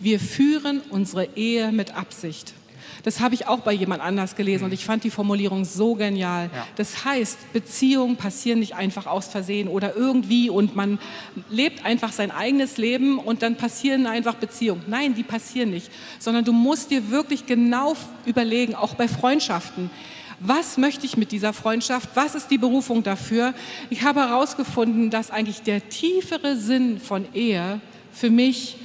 Wir 0.00 0.20
führen 0.20 0.82
unsere 0.90 1.28
Ehe 1.36 1.72
mit 1.72 1.96
Absicht. 1.96 2.54
Das 3.06 3.20
habe 3.20 3.36
ich 3.36 3.46
auch 3.46 3.60
bei 3.60 3.72
jemand 3.72 4.02
anders 4.02 4.34
gelesen 4.34 4.64
und 4.64 4.72
ich 4.72 4.84
fand 4.84 5.04
die 5.04 5.10
Formulierung 5.10 5.64
so 5.64 5.94
genial. 5.94 6.50
Ja. 6.52 6.66
Das 6.74 7.04
heißt, 7.04 7.52
Beziehungen 7.52 8.16
passieren 8.16 8.58
nicht 8.58 8.74
einfach 8.74 9.06
aus 9.06 9.28
Versehen 9.28 9.68
oder 9.68 9.94
irgendwie 9.94 10.50
und 10.50 10.74
man 10.74 10.98
lebt 11.48 11.84
einfach 11.84 12.10
sein 12.10 12.32
eigenes 12.32 12.78
Leben 12.78 13.20
und 13.20 13.42
dann 13.42 13.56
passieren 13.56 14.06
einfach 14.06 14.34
Beziehungen. 14.34 14.82
Nein, 14.88 15.14
die 15.14 15.22
passieren 15.22 15.70
nicht, 15.70 15.88
sondern 16.18 16.44
du 16.44 16.52
musst 16.52 16.90
dir 16.90 17.08
wirklich 17.08 17.46
genau 17.46 17.94
überlegen, 18.24 18.74
auch 18.74 18.94
bei 18.94 19.06
Freundschaften 19.06 19.88
was 20.40 20.76
möchte 20.76 21.06
ich 21.06 21.16
mit 21.16 21.32
dieser 21.32 21.52
Freundschaft? 21.52 22.10
Was 22.14 22.34
ist 22.34 22.50
die 22.50 22.58
Berufung 22.58 23.02
dafür? 23.02 23.54
Ich 23.90 24.02
habe 24.02 24.20
herausgefunden, 24.20 25.10
dass 25.10 25.30
eigentlich 25.30 25.62
der 25.62 25.88
tiefere 25.88 26.56
Sinn 26.56 27.00
von 27.00 27.26
Ehe 27.34 27.80
für 28.12 28.30
mich 28.30 28.76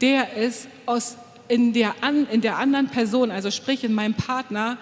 der 0.00 0.34
ist, 0.34 0.68
aus, 0.86 1.16
in, 1.48 1.72
der, 1.72 1.94
in 2.30 2.40
der 2.40 2.58
anderen 2.58 2.88
Person, 2.88 3.30
also 3.30 3.50
sprich 3.50 3.84
in 3.84 3.92
meinem 3.92 4.14
Partner, 4.14 4.78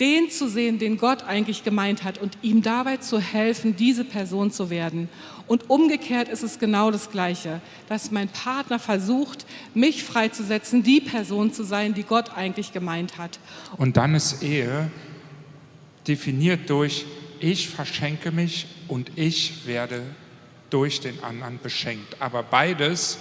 den 0.00 0.30
zu 0.30 0.48
sehen, 0.48 0.78
den 0.78 0.96
Gott 0.96 1.24
eigentlich 1.24 1.64
gemeint 1.64 2.04
hat 2.04 2.18
und 2.18 2.38
ihm 2.40 2.62
dabei 2.62 2.98
zu 2.98 3.20
helfen, 3.20 3.74
diese 3.74 4.04
Person 4.04 4.52
zu 4.52 4.70
werden. 4.70 5.08
Und 5.48 5.70
umgekehrt 5.70 6.28
ist 6.28 6.44
es 6.44 6.58
genau 6.58 6.90
das 6.90 7.10
Gleiche, 7.10 7.60
dass 7.88 8.12
mein 8.12 8.28
Partner 8.28 8.78
versucht, 8.78 9.44
mich 9.74 10.04
freizusetzen, 10.04 10.82
die 10.82 11.00
Person 11.00 11.52
zu 11.52 11.64
sein, 11.64 11.94
die 11.94 12.04
Gott 12.04 12.36
eigentlich 12.36 12.72
gemeint 12.72 13.18
hat. 13.18 13.40
Und 13.76 13.96
dann 13.96 14.14
ist 14.14 14.42
Ehe 14.42 14.90
definiert 16.08 16.68
durch, 16.70 17.04
ich 17.40 17.68
verschenke 17.68 18.32
mich 18.32 18.66
und 18.88 19.12
ich 19.16 19.66
werde 19.66 20.02
durch 20.70 21.00
den 21.00 21.22
anderen 21.22 21.60
beschenkt. 21.62 22.20
Aber 22.20 22.42
beides 22.42 23.18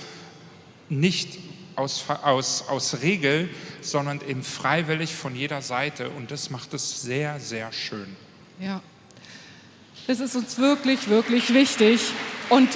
nicht 0.90 1.38
aus, 1.76 2.06
aus, 2.24 2.68
aus 2.68 3.02
Regel, 3.02 3.50
sondern 3.82 4.22
eben 4.28 4.44
freiwillig 4.44 5.14
von 5.14 5.36
jeder 5.36 5.62
Seite. 5.62 6.10
Und 6.10 6.32
das 6.32 6.50
macht 6.50 6.74
es 6.74 7.02
sehr, 7.02 7.40
sehr 7.40 7.72
schön. 7.72 8.16
Ja, 8.60 8.82
das 10.08 10.20
ist 10.20 10.36
uns 10.36 10.58
wirklich, 10.58 11.10
wirklich 11.10 11.54
wichtig. 11.54 12.02
Und 12.50 12.70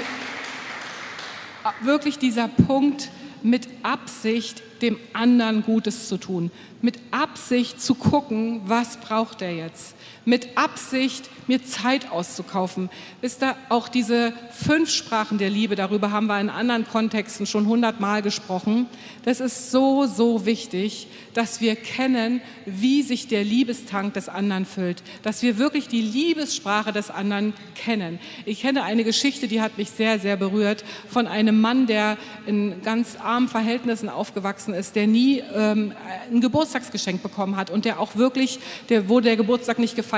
wirklich 1.81 2.19
dieser 2.19 2.47
Punkt 2.47 3.09
mit 3.41 3.67
Absicht, 3.83 4.61
dem 4.81 4.97
anderen 5.13 5.63
Gutes 5.63 6.07
zu 6.07 6.17
tun. 6.17 6.51
Mit 6.81 6.99
Absicht 7.11 7.81
zu 7.81 7.95
gucken, 7.95 8.61
was 8.65 8.97
braucht 8.97 9.41
er 9.41 9.55
jetzt 9.55 9.95
mit 10.25 10.57
Absicht 10.57 11.29
mir 11.47 11.63
Zeit 11.65 12.11
auszukaufen. 12.11 12.89
Wisst 13.19 13.43
ihr, 13.43 13.55
auch 13.69 13.87
diese 13.87 14.33
fünf 14.51 14.89
Sprachen 14.89 15.37
der 15.37 15.49
Liebe, 15.49 15.75
darüber 15.75 16.11
haben 16.11 16.27
wir 16.27 16.39
in 16.39 16.49
anderen 16.49 16.87
Kontexten 16.87 17.45
schon 17.45 17.65
hundertmal 17.65 18.21
gesprochen. 18.21 18.85
Das 19.25 19.39
ist 19.39 19.71
so, 19.71 20.05
so 20.05 20.45
wichtig, 20.45 21.07
dass 21.33 21.59
wir 21.59 21.75
kennen, 21.75 22.41
wie 22.65 23.01
sich 23.01 23.27
der 23.27 23.43
Liebestank 23.43 24.13
des 24.13 24.29
anderen 24.29 24.65
füllt, 24.65 25.03
dass 25.23 25.41
wir 25.41 25.57
wirklich 25.57 25.87
die 25.87 26.01
Liebessprache 26.01 26.91
des 26.91 27.09
anderen 27.09 27.53
kennen. 27.75 28.19
Ich 28.45 28.61
kenne 28.61 28.83
eine 28.83 29.03
Geschichte, 29.03 29.47
die 29.47 29.61
hat 29.61 29.77
mich 29.77 29.89
sehr, 29.89 30.19
sehr 30.19 30.37
berührt, 30.37 30.83
von 31.09 31.27
einem 31.27 31.59
Mann, 31.59 31.87
der 31.87 32.17
in 32.45 32.81
ganz 32.83 33.17
armen 33.21 33.47
Verhältnissen 33.47 34.09
aufgewachsen 34.09 34.73
ist, 34.73 34.95
der 34.95 35.07
nie 35.07 35.43
ähm, 35.53 35.93
ein 36.31 36.41
Geburtstagsgeschenk 36.41 37.21
bekommen 37.21 37.57
hat 37.57 37.69
und 37.69 37.85
der 37.85 37.99
auch 37.99 38.15
wirklich, 38.15 38.59
der 38.89 39.09
wurde 39.09 39.25
der 39.25 39.37
Geburtstag 39.37 39.79
nicht 39.79 39.95
gefeiert. 39.95 40.10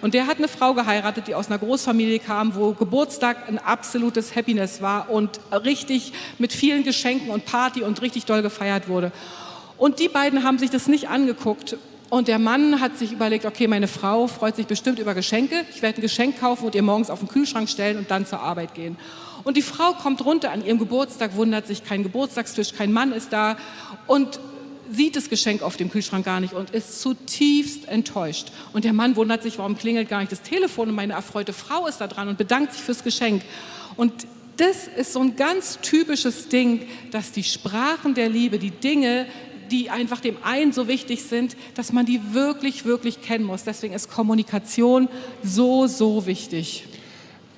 Und 0.00 0.14
der 0.14 0.26
hat 0.26 0.38
eine 0.38 0.48
Frau 0.48 0.74
geheiratet, 0.74 1.28
die 1.28 1.34
aus 1.34 1.48
einer 1.48 1.58
Großfamilie 1.58 2.18
kam, 2.18 2.54
wo 2.54 2.72
Geburtstag 2.72 3.48
ein 3.48 3.58
absolutes 3.58 4.34
Happiness 4.34 4.80
war 4.80 5.10
und 5.10 5.40
richtig 5.52 6.12
mit 6.38 6.52
vielen 6.52 6.84
Geschenken 6.84 7.30
und 7.30 7.44
Party 7.44 7.82
und 7.82 8.00
richtig 8.02 8.24
doll 8.24 8.42
gefeiert 8.42 8.88
wurde. 8.88 9.12
Und 9.76 9.98
die 9.98 10.08
beiden 10.08 10.44
haben 10.44 10.58
sich 10.58 10.70
das 10.70 10.86
nicht 10.86 11.08
angeguckt. 11.08 11.76
Und 12.10 12.28
der 12.28 12.38
Mann 12.38 12.80
hat 12.80 12.96
sich 12.96 13.12
überlegt, 13.12 13.44
okay, 13.44 13.66
meine 13.66 13.88
Frau 13.88 14.28
freut 14.28 14.56
sich 14.56 14.66
bestimmt 14.66 14.98
über 14.98 15.14
Geschenke. 15.14 15.64
Ich 15.74 15.82
werde 15.82 15.98
ein 15.98 16.02
Geschenk 16.02 16.38
kaufen 16.38 16.66
und 16.66 16.74
ihr 16.74 16.82
morgens 16.82 17.10
auf 17.10 17.18
den 17.18 17.28
Kühlschrank 17.28 17.68
stellen 17.68 17.98
und 17.98 18.10
dann 18.10 18.24
zur 18.24 18.40
Arbeit 18.40 18.74
gehen. 18.74 18.96
Und 19.42 19.56
die 19.56 19.62
Frau 19.62 19.92
kommt 19.92 20.24
runter 20.24 20.52
an 20.52 20.64
ihrem 20.64 20.78
Geburtstag, 20.78 21.36
wundert 21.36 21.66
sich, 21.66 21.84
kein 21.84 22.02
Geburtstagstisch, 22.02 22.72
kein 22.72 22.92
Mann 22.92 23.12
ist 23.12 23.32
da 23.32 23.56
und 24.06 24.38
sieht 24.90 25.16
das 25.16 25.28
Geschenk 25.28 25.62
auf 25.62 25.76
dem 25.76 25.90
Kühlschrank 25.90 26.24
gar 26.24 26.40
nicht 26.40 26.52
und 26.52 26.70
ist 26.70 27.00
zutiefst 27.00 27.88
enttäuscht. 27.88 28.52
Und 28.72 28.84
der 28.84 28.92
Mann 28.92 29.16
wundert 29.16 29.42
sich, 29.42 29.58
warum 29.58 29.76
klingelt 29.76 30.08
gar 30.08 30.20
nicht 30.20 30.32
das 30.32 30.42
Telefon 30.42 30.88
und 30.88 30.94
meine 30.94 31.14
erfreute 31.14 31.52
Frau 31.52 31.86
ist 31.86 32.00
da 32.00 32.06
dran 32.06 32.28
und 32.28 32.38
bedankt 32.38 32.72
sich 32.72 32.82
fürs 32.82 33.02
Geschenk. 33.04 33.42
Und 33.96 34.12
das 34.56 34.86
ist 34.86 35.12
so 35.12 35.20
ein 35.20 35.36
ganz 35.36 35.80
typisches 35.80 36.48
Ding, 36.48 36.86
dass 37.10 37.32
die 37.32 37.44
Sprachen 37.44 38.14
der 38.14 38.28
Liebe, 38.28 38.58
die 38.58 38.70
Dinge, 38.70 39.26
die 39.70 39.90
einfach 39.90 40.20
dem 40.20 40.36
einen 40.42 40.72
so 40.72 40.88
wichtig 40.88 41.24
sind, 41.24 41.56
dass 41.74 41.92
man 41.92 42.06
die 42.06 42.20
wirklich, 42.32 42.84
wirklich 42.84 43.22
kennen 43.22 43.44
muss. 43.44 43.64
Deswegen 43.64 43.94
ist 43.94 44.10
Kommunikation 44.10 45.08
so, 45.42 45.86
so 45.86 46.26
wichtig. 46.26 46.84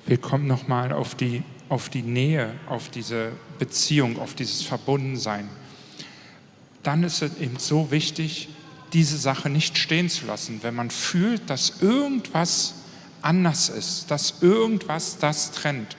Wir 0.05 0.17
kommen 0.17 0.47
nochmal 0.47 0.93
auf 0.93 1.15
die, 1.15 1.43
auf 1.69 1.89
die 1.89 2.01
Nähe, 2.01 2.53
auf 2.67 2.89
diese 2.89 3.33
Beziehung, 3.59 4.19
auf 4.19 4.33
dieses 4.33 4.63
Verbundensein. 4.63 5.49
Dann 6.87 7.03
ist 7.03 7.21
es 7.21 7.37
eben 7.41 7.59
so 7.59 7.91
wichtig, 7.91 8.47
diese 8.93 9.17
Sache 9.17 9.49
nicht 9.49 9.77
stehen 9.77 10.07
zu 10.07 10.25
lassen, 10.25 10.59
wenn 10.61 10.73
man 10.73 10.89
fühlt, 10.89 11.49
dass 11.49 11.81
irgendwas 11.81 12.75
anders 13.21 13.67
ist, 13.67 14.09
dass 14.09 14.35
irgendwas 14.39 15.17
das 15.17 15.51
trennt. 15.51 15.97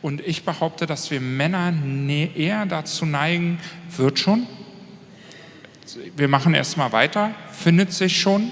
Und 0.00 0.22
ich 0.22 0.46
behaupte, 0.46 0.86
dass 0.86 1.10
wir 1.10 1.20
Männer 1.20 1.74
eher 2.34 2.64
dazu 2.64 3.04
neigen, 3.04 3.58
wird 3.94 4.18
schon, 4.18 4.46
wir 6.16 6.28
machen 6.28 6.54
erstmal 6.54 6.92
weiter, 6.92 7.34
findet 7.52 7.92
sich 7.92 8.18
schon, 8.18 8.50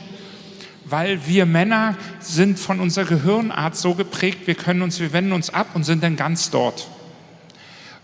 weil 0.85 1.27
wir 1.27 1.47
Männer 1.47 1.97
sind 2.21 2.59
von 2.59 2.81
unserer 2.81 3.07
Gehirnart 3.07 3.79
so 3.79 3.95
geprägt, 3.95 4.47
wir 4.47 4.57
können 4.57 4.83
uns, 4.83 5.01
wir 5.01 5.15
wenden 5.15 5.33
uns 5.33 5.49
ab 5.49 5.69
und 5.73 5.85
sind 5.85 6.03
dann 6.03 6.17
ganz 6.17 6.51
dort. 6.51 6.87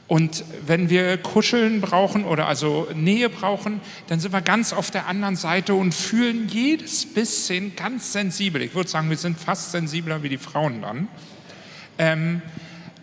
Und 0.07 0.45
wenn 0.67 0.91
wir 0.91 1.17
Kuscheln 1.17 1.81
brauchen 1.81 2.25
oder 2.25 2.47
also 2.47 2.89
Nähe 2.95 3.31
brauchen, 3.31 3.81
dann 4.09 4.21
sind 4.21 4.33
wir 4.33 4.43
ganz 4.43 4.75
auf 4.75 4.91
der 4.91 5.07
anderen 5.07 5.37
Seite 5.37 5.75
und 5.75 5.95
fühlen 5.95 6.49
jedes 6.49 7.07
bisschen 7.07 7.75
ganz 7.75 8.13
sensibel. 8.13 8.61
Ich 8.61 8.75
würde 8.75 8.91
sagen, 8.91 9.09
wir 9.09 9.17
sind 9.17 9.39
fast 9.39 9.73
sensibler 9.73 10.23
wie 10.23 10.29
die 10.29 10.39
Frauen 10.39 10.83
dann. 10.83 11.09
Ähm, 11.99 12.43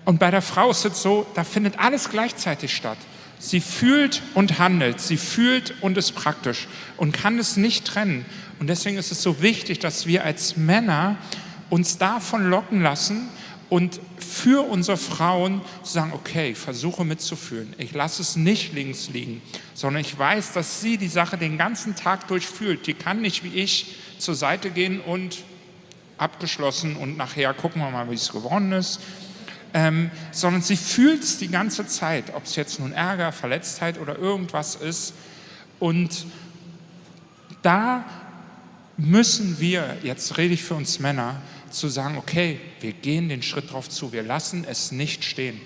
und 0.05 0.19
bei 0.19 0.29
der 0.29 0.43
Frau 0.43 0.69
ist 0.69 0.85
es 0.85 1.01
so, 1.01 1.25
da 1.33 1.43
findet 1.43 1.79
alles 1.79 2.09
gleichzeitig 2.09 2.75
statt. 2.75 2.97
Sie 3.39 3.61
fühlt 3.61 4.21
und 4.35 4.59
handelt, 4.59 5.01
sie 5.01 5.17
fühlt 5.17 5.73
und 5.81 5.97
ist 5.97 6.11
praktisch 6.11 6.67
und 6.97 7.11
kann 7.11 7.39
es 7.39 7.57
nicht 7.57 7.85
trennen. 7.85 8.25
Und 8.59 8.67
deswegen 8.67 8.97
ist 8.97 9.11
es 9.11 9.23
so 9.23 9.41
wichtig, 9.41 9.79
dass 9.79 10.05
wir 10.05 10.23
als 10.23 10.57
Männer 10.57 11.17
uns 11.71 11.97
davon 11.97 12.47
locken 12.47 12.83
lassen 12.83 13.29
und 13.71 13.99
für 14.19 14.69
unsere 14.69 14.97
Frauen 14.97 15.61
zu 15.81 15.93
sagen, 15.93 16.11
okay, 16.13 16.51
ich 16.51 16.59
versuche 16.59 17.03
mitzufühlen. 17.03 17.73
Ich 17.79 17.93
lasse 17.93 18.21
es 18.21 18.35
nicht 18.35 18.73
links 18.73 19.09
liegen, 19.09 19.41
sondern 19.73 20.01
ich 20.01 20.15
weiß, 20.19 20.53
dass 20.53 20.81
sie 20.81 20.97
die 20.97 21.07
Sache 21.07 21.39
den 21.39 21.57
ganzen 21.57 21.95
Tag 21.95 22.27
durchfühlt. 22.27 22.85
Die 22.85 22.93
kann 22.93 23.21
nicht 23.21 23.43
wie 23.43 23.55
ich 23.55 23.95
zur 24.19 24.35
Seite 24.35 24.69
gehen 24.69 24.99
und 24.99 25.43
abgeschlossen 26.19 26.95
und 26.97 27.17
nachher 27.17 27.51
gucken 27.55 27.81
wir 27.81 27.89
mal, 27.89 28.11
wie 28.11 28.15
es 28.15 28.31
geworden 28.31 28.73
ist 28.73 28.99
ähm, 29.73 30.11
sondern 30.31 30.61
sie 30.61 30.75
fühlt 30.75 31.23
es 31.23 31.37
die 31.37 31.47
ganze 31.47 31.85
Zeit, 31.87 32.33
ob 32.35 32.45
es 32.45 32.55
jetzt 32.55 32.79
nun 32.79 32.91
Ärger, 32.91 33.31
Verletztheit 33.31 33.99
oder 33.99 34.17
irgendwas 34.17 34.75
ist. 34.75 35.13
Und 35.79 36.25
da 37.61 38.03
müssen 38.97 39.59
wir, 39.59 39.97
jetzt 40.03 40.37
rede 40.37 40.53
ich 40.53 40.63
für 40.63 40.75
uns 40.75 40.99
Männer, 40.99 41.41
zu 41.71 41.87
sagen, 41.87 42.17
okay, 42.17 42.59
wir 42.79 42.93
gehen 42.93 43.29
den 43.29 43.41
Schritt 43.41 43.71
drauf 43.71 43.89
zu, 43.89 44.11
wir 44.11 44.23
lassen 44.23 44.65
es 44.67 44.91
nicht 44.91 45.23
stehen. 45.23 45.59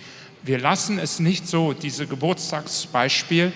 Wir 0.43 0.59
lassen 0.59 0.99
es 0.99 1.19
nicht 1.19 1.47
so, 1.47 1.73
diese 1.73 2.07
Geburtstagsbeispiel, 2.07 3.51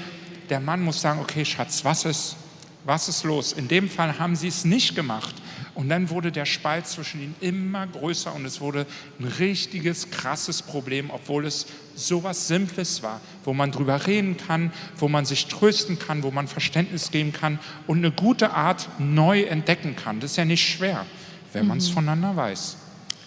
der 0.50 0.60
Mann 0.60 0.82
muss 0.82 1.02
sagen, 1.02 1.20
okay, 1.20 1.46
Schatz, 1.46 1.86
was 1.86 2.06
ist, 2.06 2.36
was 2.84 3.08
ist 3.08 3.24
los? 3.24 3.54
In 3.54 3.68
dem 3.68 3.90
Fall 3.90 4.18
haben 4.18 4.36
sie 4.36 4.48
es 4.48 4.66
nicht 4.66 4.96
gemacht. 4.96 5.36
Und 5.76 5.88
dann 5.88 6.10
wurde 6.10 6.32
der 6.32 6.46
Spalt 6.46 6.88
zwischen 6.88 7.22
ihnen 7.22 7.36
immer 7.40 7.88
größer 7.88 8.34
und 8.34 8.44
es 8.44 8.60
wurde 8.60 8.86
ein 9.20 9.26
richtiges, 9.26 10.10
krasses 10.10 10.62
Problem, 10.62 11.10
obwohl 11.10 11.46
es 11.46 11.68
sowas 11.96 12.48
Simples 12.48 13.02
war, 13.04 13.22
wo 13.46 13.54
man 13.54 13.72
drüber 13.72 14.08
reden 14.08 14.36
kann, 14.36 14.74
wo 14.98 15.08
man 15.08 15.26
sich 15.26 15.46
trösten 15.46 15.98
kann, 15.98 16.24
wo 16.24 16.32
man 16.32 16.48
Verständnis 16.48 17.12
geben 17.12 17.32
kann 17.32 17.60
und 17.88 18.00
eine 18.00 18.12
gute 18.12 18.52
Art 18.52 18.90
neu 18.98 19.44
entdecken 19.44 19.96
kann. 19.96 20.20
Das 20.20 20.32
ist 20.32 20.38
ja 20.38 20.46
nicht 20.46 20.68
schwer, 20.68 21.06
wenn 21.54 21.68
man 21.68 21.78
es 21.78 21.90
mhm. 21.90 21.94
voneinander 21.94 22.36
weiß. 22.36 22.78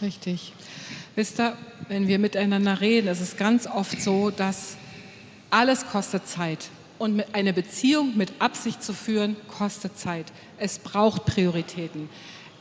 Richtig. 0.00 0.52
Wisst 1.14 1.40
ihr, 1.40 1.56
wenn 1.88 2.08
wir 2.08 2.18
miteinander 2.18 2.80
reden, 2.80 3.08
ist 3.08 3.20
es 3.20 3.36
ganz 3.36 3.66
oft 3.66 4.00
so, 4.00 4.30
dass 4.30 4.76
alles 5.50 5.86
kostet 5.86 6.26
Zeit. 6.26 6.70
Und 6.98 7.22
eine 7.34 7.52
Beziehung 7.52 8.16
mit 8.16 8.32
Absicht 8.38 8.82
zu 8.82 8.92
führen, 8.94 9.36
kostet 9.48 9.98
Zeit. 9.98 10.26
Es 10.58 10.78
braucht 10.78 11.26
Prioritäten. 11.26 12.08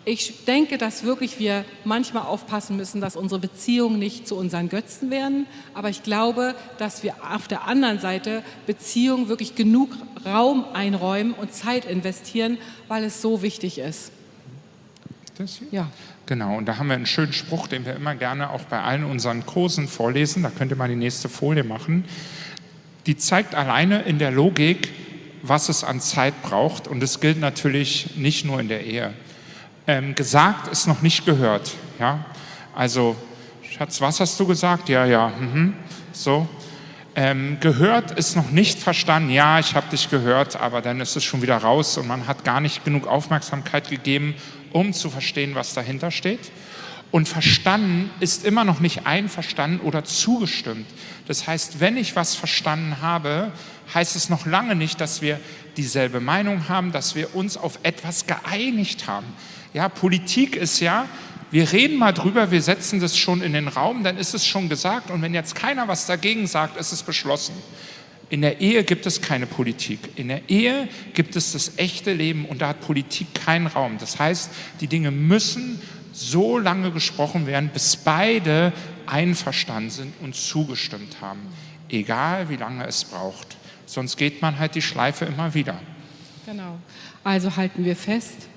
Ich 0.03 0.45
denke, 0.45 0.79
dass 0.79 1.03
wirklich 1.03 1.37
wir 1.37 1.63
manchmal 1.85 2.23
aufpassen 2.23 2.75
müssen, 2.75 3.01
dass 3.01 3.15
unsere 3.15 3.39
Beziehungen 3.39 3.99
nicht 3.99 4.27
zu 4.27 4.35
unseren 4.35 4.67
Götzen 4.67 5.11
werden. 5.11 5.45
Aber 5.75 5.89
ich 5.89 6.01
glaube, 6.01 6.55
dass 6.79 7.03
wir 7.03 7.13
auf 7.31 7.47
der 7.47 7.67
anderen 7.67 7.99
Seite 7.99 8.43
Beziehungen 8.65 9.27
wirklich 9.27 9.53
genug 9.53 9.91
Raum 10.25 10.65
einräumen 10.73 11.33
und 11.33 11.53
Zeit 11.53 11.85
investieren, 11.85 12.57
weil 12.87 13.03
es 13.03 13.21
so 13.21 13.43
wichtig 13.43 13.77
ist. 13.77 14.11
Das 15.41 15.55
hier? 15.57 15.67
Ja. 15.71 15.87
Genau, 16.27 16.55
und 16.55 16.67
da 16.67 16.77
haben 16.77 16.87
wir 16.87 16.93
einen 16.93 17.07
schönen 17.07 17.33
Spruch, 17.33 17.67
den 17.67 17.83
wir 17.83 17.95
immer 17.95 18.13
gerne 18.13 18.51
auch 18.51 18.61
bei 18.61 18.79
allen 18.79 19.03
unseren 19.03 19.43
Kursen 19.43 19.87
vorlesen. 19.87 20.43
Da 20.43 20.51
könnt 20.51 20.71
ihr 20.71 20.77
mal 20.77 20.87
die 20.87 20.95
nächste 20.95 21.29
Folie 21.29 21.63
machen. 21.63 22.05
Die 23.07 23.17
zeigt 23.17 23.55
alleine 23.55 24.03
in 24.03 24.19
der 24.19 24.29
Logik, 24.29 24.89
was 25.41 25.67
es 25.69 25.83
an 25.83 25.99
Zeit 25.99 26.39
braucht. 26.43 26.87
Und 26.87 27.01
es 27.01 27.21
gilt 27.21 27.39
natürlich 27.39 28.17
nicht 28.17 28.45
nur 28.45 28.59
in 28.59 28.67
der 28.67 28.85
Ehe. 28.85 29.13
Ähm, 29.87 30.13
gesagt 30.13 30.67
ist 30.67 30.85
noch 30.85 31.01
nicht 31.01 31.25
gehört. 31.25 31.71
Ja? 31.99 32.23
Also, 32.75 33.15
Schatz, 33.63 33.99
was 33.99 34.19
hast 34.19 34.39
du 34.39 34.45
gesagt? 34.45 34.89
Ja, 34.89 35.05
ja. 35.05 35.29
Mhm. 35.29 35.73
So. 36.11 36.47
Ähm, 37.15 37.57
gehört 37.61 38.11
ist 38.11 38.35
noch 38.35 38.51
nicht 38.51 38.77
verstanden. 38.77 39.31
Ja, 39.31 39.57
ich 39.57 39.73
habe 39.73 39.87
dich 39.89 40.11
gehört, 40.11 40.55
aber 40.55 40.81
dann 40.81 41.01
ist 41.01 41.15
es 41.15 41.23
schon 41.23 41.41
wieder 41.41 41.57
raus 41.57 41.97
und 41.97 42.07
man 42.07 42.27
hat 42.27 42.45
gar 42.45 42.61
nicht 42.61 42.85
genug 42.85 43.07
Aufmerksamkeit 43.07 43.89
gegeben, 43.89 44.35
um 44.73 44.93
zu 44.93 45.09
verstehen, 45.09 45.55
was 45.55 45.73
dahinter 45.73 46.11
steht. 46.11 46.51
Und 47.11 47.27
verstanden 47.27 48.09
ist 48.21 48.45
immer 48.45 48.63
noch 48.63 48.79
nicht 48.79 49.05
einverstanden 49.05 49.81
oder 49.81 50.05
zugestimmt. 50.05 50.87
Das 51.27 51.45
heißt, 51.45 51.81
wenn 51.81 51.97
ich 51.97 52.15
was 52.15 52.35
verstanden 52.35 53.01
habe, 53.01 53.51
heißt 53.93 54.15
es 54.15 54.29
noch 54.29 54.45
lange 54.45 54.75
nicht, 54.75 55.01
dass 55.01 55.21
wir 55.21 55.39
dieselbe 55.75 56.21
Meinung 56.21 56.69
haben, 56.69 56.93
dass 56.93 57.15
wir 57.15 57.35
uns 57.35 57.57
auf 57.57 57.79
etwas 57.83 58.27
geeinigt 58.27 59.07
haben. 59.07 59.27
Ja, 59.73 59.89
Politik 59.89 60.55
ist 60.55 60.79
ja, 60.79 61.05
wir 61.51 61.73
reden 61.73 61.97
mal 61.97 62.13
drüber, 62.13 62.49
wir 62.49 62.61
setzen 62.61 63.01
das 63.01 63.17
schon 63.17 63.41
in 63.41 63.51
den 63.51 63.67
Raum, 63.67 64.03
dann 64.03 64.17
ist 64.17 64.33
es 64.33 64.45
schon 64.45 64.69
gesagt 64.69 65.11
und 65.11 65.21
wenn 65.21 65.33
jetzt 65.33 65.53
keiner 65.53 65.89
was 65.89 66.05
dagegen 66.05 66.47
sagt, 66.47 66.77
ist 66.77 66.93
es 66.93 67.03
beschlossen. 67.03 67.53
In 68.31 68.41
der 68.41 68.61
Ehe 68.61 68.85
gibt 68.85 69.05
es 69.05 69.21
keine 69.21 69.45
Politik. 69.45 69.99
In 70.15 70.29
der 70.29 70.49
Ehe 70.49 70.87
gibt 71.13 71.35
es 71.35 71.51
das 71.51 71.73
echte 71.77 72.13
Leben 72.13 72.45
und 72.45 72.61
da 72.61 72.69
hat 72.69 72.79
Politik 72.79 73.33
keinen 73.33 73.67
Raum. 73.67 73.97
Das 73.99 74.19
heißt, 74.19 74.49
die 74.79 74.87
Dinge 74.87 75.11
müssen 75.11 75.81
so 76.13 76.57
lange 76.57 76.91
gesprochen 76.91 77.45
werden, 77.45 77.69
bis 77.73 77.97
beide 77.97 78.71
einverstanden 79.05 79.89
sind 79.89 80.13
und 80.21 80.33
zugestimmt 80.33 81.19
haben. 81.19 81.41
Egal 81.89 82.47
wie 82.47 82.55
lange 82.55 82.87
es 82.87 83.03
braucht. 83.03 83.57
Sonst 83.85 84.15
geht 84.15 84.41
man 84.41 84.57
halt 84.57 84.75
die 84.75 84.81
Schleife 84.81 85.25
immer 85.25 85.53
wieder. 85.53 85.77
Genau. 86.45 86.79
Also 87.25 87.57
halten 87.57 87.83
wir 87.83 87.97
fest, 87.97 88.47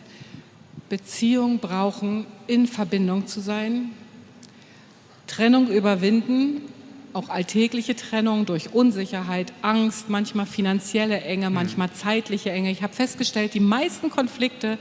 Beziehungen 0.88 1.58
brauchen 1.58 2.26
in 2.46 2.68
Verbindung 2.68 3.26
zu 3.26 3.40
sein, 3.40 3.90
Trennung 5.26 5.66
überwinden, 5.66 6.62
auch 7.14 7.28
alltägliche 7.28 7.96
Trennung 7.96 8.44
durch 8.44 8.74
Unsicherheit, 8.74 9.52
Angst, 9.62 10.08
manchmal 10.08 10.46
finanzielle 10.46 11.20
Enge, 11.20 11.48
mhm. 11.48 11.54
manchmal 11.54 11.92
zeitliche 11.92 12.50
Enge. 12.50 12.70
Ich 12.70 12.82
habe 12.82 12.92
festgestellt, 12.92 13.54
die 13.54 13.60
meisten 13.60 14.10
Konflikte 14.10 14.78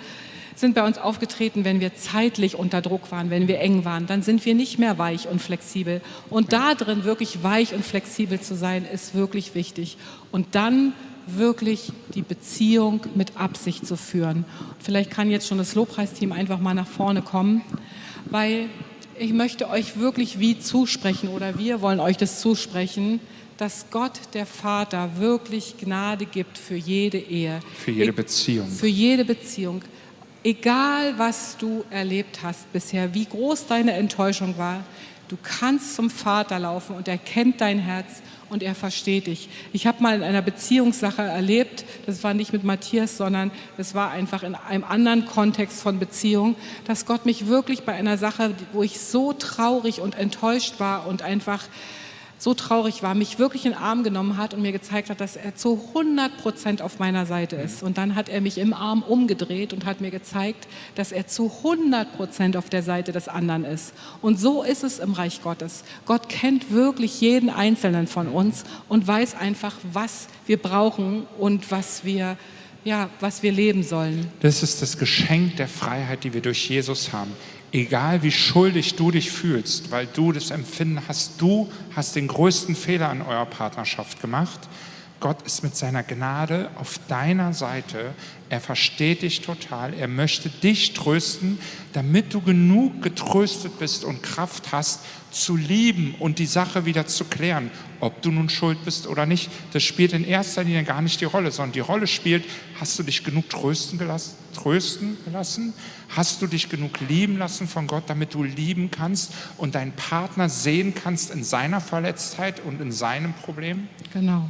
sind 0.56 0.76
bei 0.76 0.86
uns 0.86 0.98
aufgetreten, 0.98 1.66
wenn 1.66 1.80
wir 1.80 1.96
zeitlich 1.96 2.56
unter 2.56 2.82
Druck 2.82 3.12
waren, 3.12 3.30
wenn 3.30 3.48
wir 3.48 3.60
eng 3.60 3.86
waren. 3.86 4.06
Dann 4.06 4.22
sind 4.22 4.46
wir 4.46 4.54
nicht 4.54 4.78
mehr 4.78 4.98
weich 4.98 5.28
und 5.28 5.42
flexibel. 5.42 6.02
Und 6.30 6.54
da 6.54 6.76
drin 6.76 7.04
wirklich 7.06 7.44
weich 7.44 7.74
und 7.74 7.84
flexibel 7.84 8.40
zu 8.40 8.56
sein, 8.56 8.86
ist 8.86 9.16
wirklich 9.16 9.56
wichtig. 9.56 9.98
Und 10.32 10.54
dann 10.54 10.94
wirklich 11.26 11.92
die 12.14 12.22
Beziehung 12.22 13.02
mit 13.16 13.38
Absicht 13.38 13.88
zu 13.88 13.96
führen. 13.96 14.46
Vielleicht 14.80 15.10
kann 15.10 15.32
jetzt 15.32 15.48
schon 15.48 15.58
das 15.58 15.74
Lobpreisteam 15.74 16.32
einfach 16.32 16.60
mal 16.60 16.74
nach 16.74 16.88
vorne 16.88 17.22
kommen, 17.22 17.62
weil 18.26 18.70
ich 19.18 19.34
möchte 19.34 19.70
euch 19.70 19.97
wirklich 19.97 20.39
wie 20.39 20.59
zusprechen 20.59 21.30
oder 21.30 21.57
wir 21.57 21.82
wollen 21.82 21.99
euch 21.99 22.18
das 22.18 22.39
zusprechen, 22.39 23.20
dass 23.57 23.86
Gott, 23.91 24.20
der 24.34 24.45
Vater, 24.45 25.11
wirklich 25.18 25.76
Gnade 25.78 26.26
gibt 26.26 26.57
für 26.57 26.76
jede 26.76 27.20
Ehe. 27.20 27.59
Für 27.78 27.91
jede 27.91 28.14
Beziehung. 28.14 28.68
Für 28.68 28.88
jede 28.88 29.26
Beziehung. 29.26 29.84
Egal, 30.43 31.18
was 31.18 31.55
du 31.57 31.84
erlebt 31.89 32.39
hast 32.43 32.72
bisher, 32.74 33.14
wie 33.14 33.26
groß 33.26 33.68
deine 33.68 33.93
Enttäuschung 33.93 34.57
war, 34.57 34.84
du 35.30 35.38
kannst 35.41 35.95
zum 35.95 36.09
Vater 36.09 36.59
laufen 36.59 36.95
und 36.95 37.07
er 37.07 37.18
kennt 37.18 37.61
dein 37.61 37.80
Herz 37.80 38.22
und 38.54 38.64
er 38.64 38.76
versteht 38.76 39.28
dich. 39.28 39.49
Ich 39.74 39.88
habe 39.88 40.01
mal 40.01 40.16
in 40.16 40.24
einer 40.24 40.41
Beziehungssache 40.41 41.24
erlebt, 41.24 41.84
das 42.06 42.24
war 42.24 42.34
nicht 42.34 42.54
mit 42.54 42.64
Matthias, 42.64 43.18
sondern 43.18 43.51
es 43.78 43.95
war 43.95 44.12
einfach 44.12 44.43
in 44.43 44.56
einem 44.56 44.84
anderen 44.84 45.26
Kontext 45.26 45.82
von 45.82 45.99
Beziehung, 45.99 46.56
dass 46.86 47.06
Gott 47.06 47.26
mich 47.26 47.47
wirklich 47.47 47.84
bei 47.84 47.93
einer 47.93 48.18
Sache, 48.18 48.54
wo 48.72 48.84
ich 48.84 48.99
so 48.99 49.34
traurig 49.34 49.99
und 49.99 50.16
enttäuscht 50.16 50.76
war 50.80 51.08
und 51.08 51.24
einfach 51.24 51.64
so 52.38 52.54
traurig 52.54 53.04
war, 53.04 53.16
mich 53.16 53.40
wirklich 53.40 53.66
in 53.66 53.72
den 53.72 53.80
Arm 53.80 54.04
genommen 54.04 54.38
hat 54.38 54.54
und 54.54 54.62
mir 54.62 54.72
gezeigt 54.72 55.10
hat, 55.10 55.22
dass 55.22 55.36
er 55.36 55.56
zu 55.56 55.80
100 55.90 56.38
Prozent 56.38 56.82
auf 56.82 57.00
meiner 57.00 57.26
Seite 57.26 57.56
ist. 57.56 57.84
Und 57.84 57.98
dann 57.98 58.16
hat 58.16 58.28
er 58.28 58.42
mich 58.42 58.58
im 58.58 58.74
Arm 58.74 59.02
umgedreht 59.02 59.72
und 59.74 59.86
hat 59.86 60.02
mir 60.02 60.12
gezeigt, 60.12 60.68
dass 60.96 61.12
er 61.12 61.28
zu 61.28 61.52
100 61.64 62.16
Prozent 62.18 62.58
auf 62.58 62.70
der 62.70 62.84
Seite 62.84 63.12
des 63.12 63.28
anderen 63.28 63.64
ist. 63.64 63.94
Und 64.22 64.40
so 64.40 64.64
ist 64.64 64.84
es 64.84 65.00
im 65.00 65.14
Reich 65.14 65.42
Gottes. 65.42 65.84
Gott 66.06 66.28
kennt 66.28 66.72
wirklich 66.72 67.22
jeden 67.22 67.50
Einzelnen 67.50 68.08
von 68.08 68.28
uns 68.28 68.66
und 68.90 69.08
weiß 69.08 69.36
einfach, 69.36 69.76
was 69.94 70.28
wir 70.46 70.58
brauchen 70.58 71.26
und 71.38 71.72
was 71.72 72.04
wir 72.04 72.38
ja, 72.86 73.10
was 73.22 73.44
wir 73.44 73.54
leben 73.54 73.82
sollen. 73.82 74.28
Das 74.42 74.62
ist 74.62 74.82
das 74.82 74.98
Geschenk 74.98 75.56
der 75.56 75.70
Freiheit, 75.70 76.26
die 76.26 76.34
wir 76.34 76.42
durch 76.42 76.70
Jesus 76.70 77.14
haben 77.14 77.32
egal 77.74 78.21
wie 78.24 78.32
schuldig 78.32 78.95
du 78.95 79.11
dich 79.11 79.32
fühlst, 79.32 79.91
weil 79.91 80.07
du 80.07 80.32
das 80.32 80.51
Empfinden 80.51 81.01
hast, 81.07 81.41
du 81.41 81.69
hast 81.95 82.15
den 82.15 82.28
größten 82.28 82.76
Fehler 82.76 83.09
an 83.09 83.21
eurer 83.21 83.47
Partnerschaft 83.47 84.21
gemacht. 84.21 84.59
Gott 85.24 85.41
ist 85.43 85.63
mit 85.63 85.74
seiner 85.74 86.03
Gnade 86.03 86.69
auf 86.76 86.99
deiner 87.07 87.53
Seite. 87.53 88.13
Er 88.49 88.59
versteht 88.59 89.21
dich 89.21 89.39
total. 89.39 89.93
Er 89.93 90.09
möchte 90.09 90.49
dich 90.49 90.91
trösten, 90.91 91.59
damit 91.93 92.34
du 92.34 92.41
genug 92.41 93.01
getröstet 93.01 93.80
bist 93.80 94.03
und 94.03 94.21
Kraft 94.21 94.74
hast, 94.74 94.99
zu 95.32 95.55
lieben 95.55 96.13
und 96.19 96.39
die 96.39 96.45
Sache 96.45 96.86
wieder 96.86 97.07
zu 97.07 97.24
klären. 97.24 97.71
Ob 98.01 98.21
du 98.21 98.32
nun 98.32 98.49
schuld 98.49 98.84
bist 98.84 99.07
oder 99.07 99.26
nicht, 99.26 99.49
das 99.71 99.84
spielt 99.84 100.11
in 100.11 100.26
erster 100.26 100.65
Linie 100.65 100.84
gar 100.84 101.01
nicht 101.01 101.21
die 101.21 101.26
Rolle, 101.26 101.51
sondern 101.53 101.71
die 101.71 101.80
Rolle 101.80 102.07
spielt, 102.07 102.43
hast 102.78 102.99
du 102.99 103.03
dich 103.03 103.24
genug 103.24 103.49
trösten 103.49 103.97
gelassen? 103.97 104.36
Trösten 104.53 105.15
gelassen? 105.24 105.74
Hast 106.09 106.41
du 106.41 106.47
dich 106.47 106.67
genug 106.67 106.99
lieben 106.99 107.38
lassen 107.38 107.69
von 107.69 107.88
Gott, 107.88 108.03
damit 108.07 108.34
du 108.34 108.43
lieben 108.43 108.91
kannst 108.91 109.32
und 109.55 109.76
deinen 109.76 109.93
Partner 109.93 110.49
sehen 110.49 110.93
kannst 110.93 111.32
in 111.32 111.45
seiner 111.45 111.80
Verletztheit 111.80 112.59
und 112.65 112.82
in 112.82 112.91
seinem 112.91 113.32
Problem? 113.36 113.88
Genau 114.11 114.49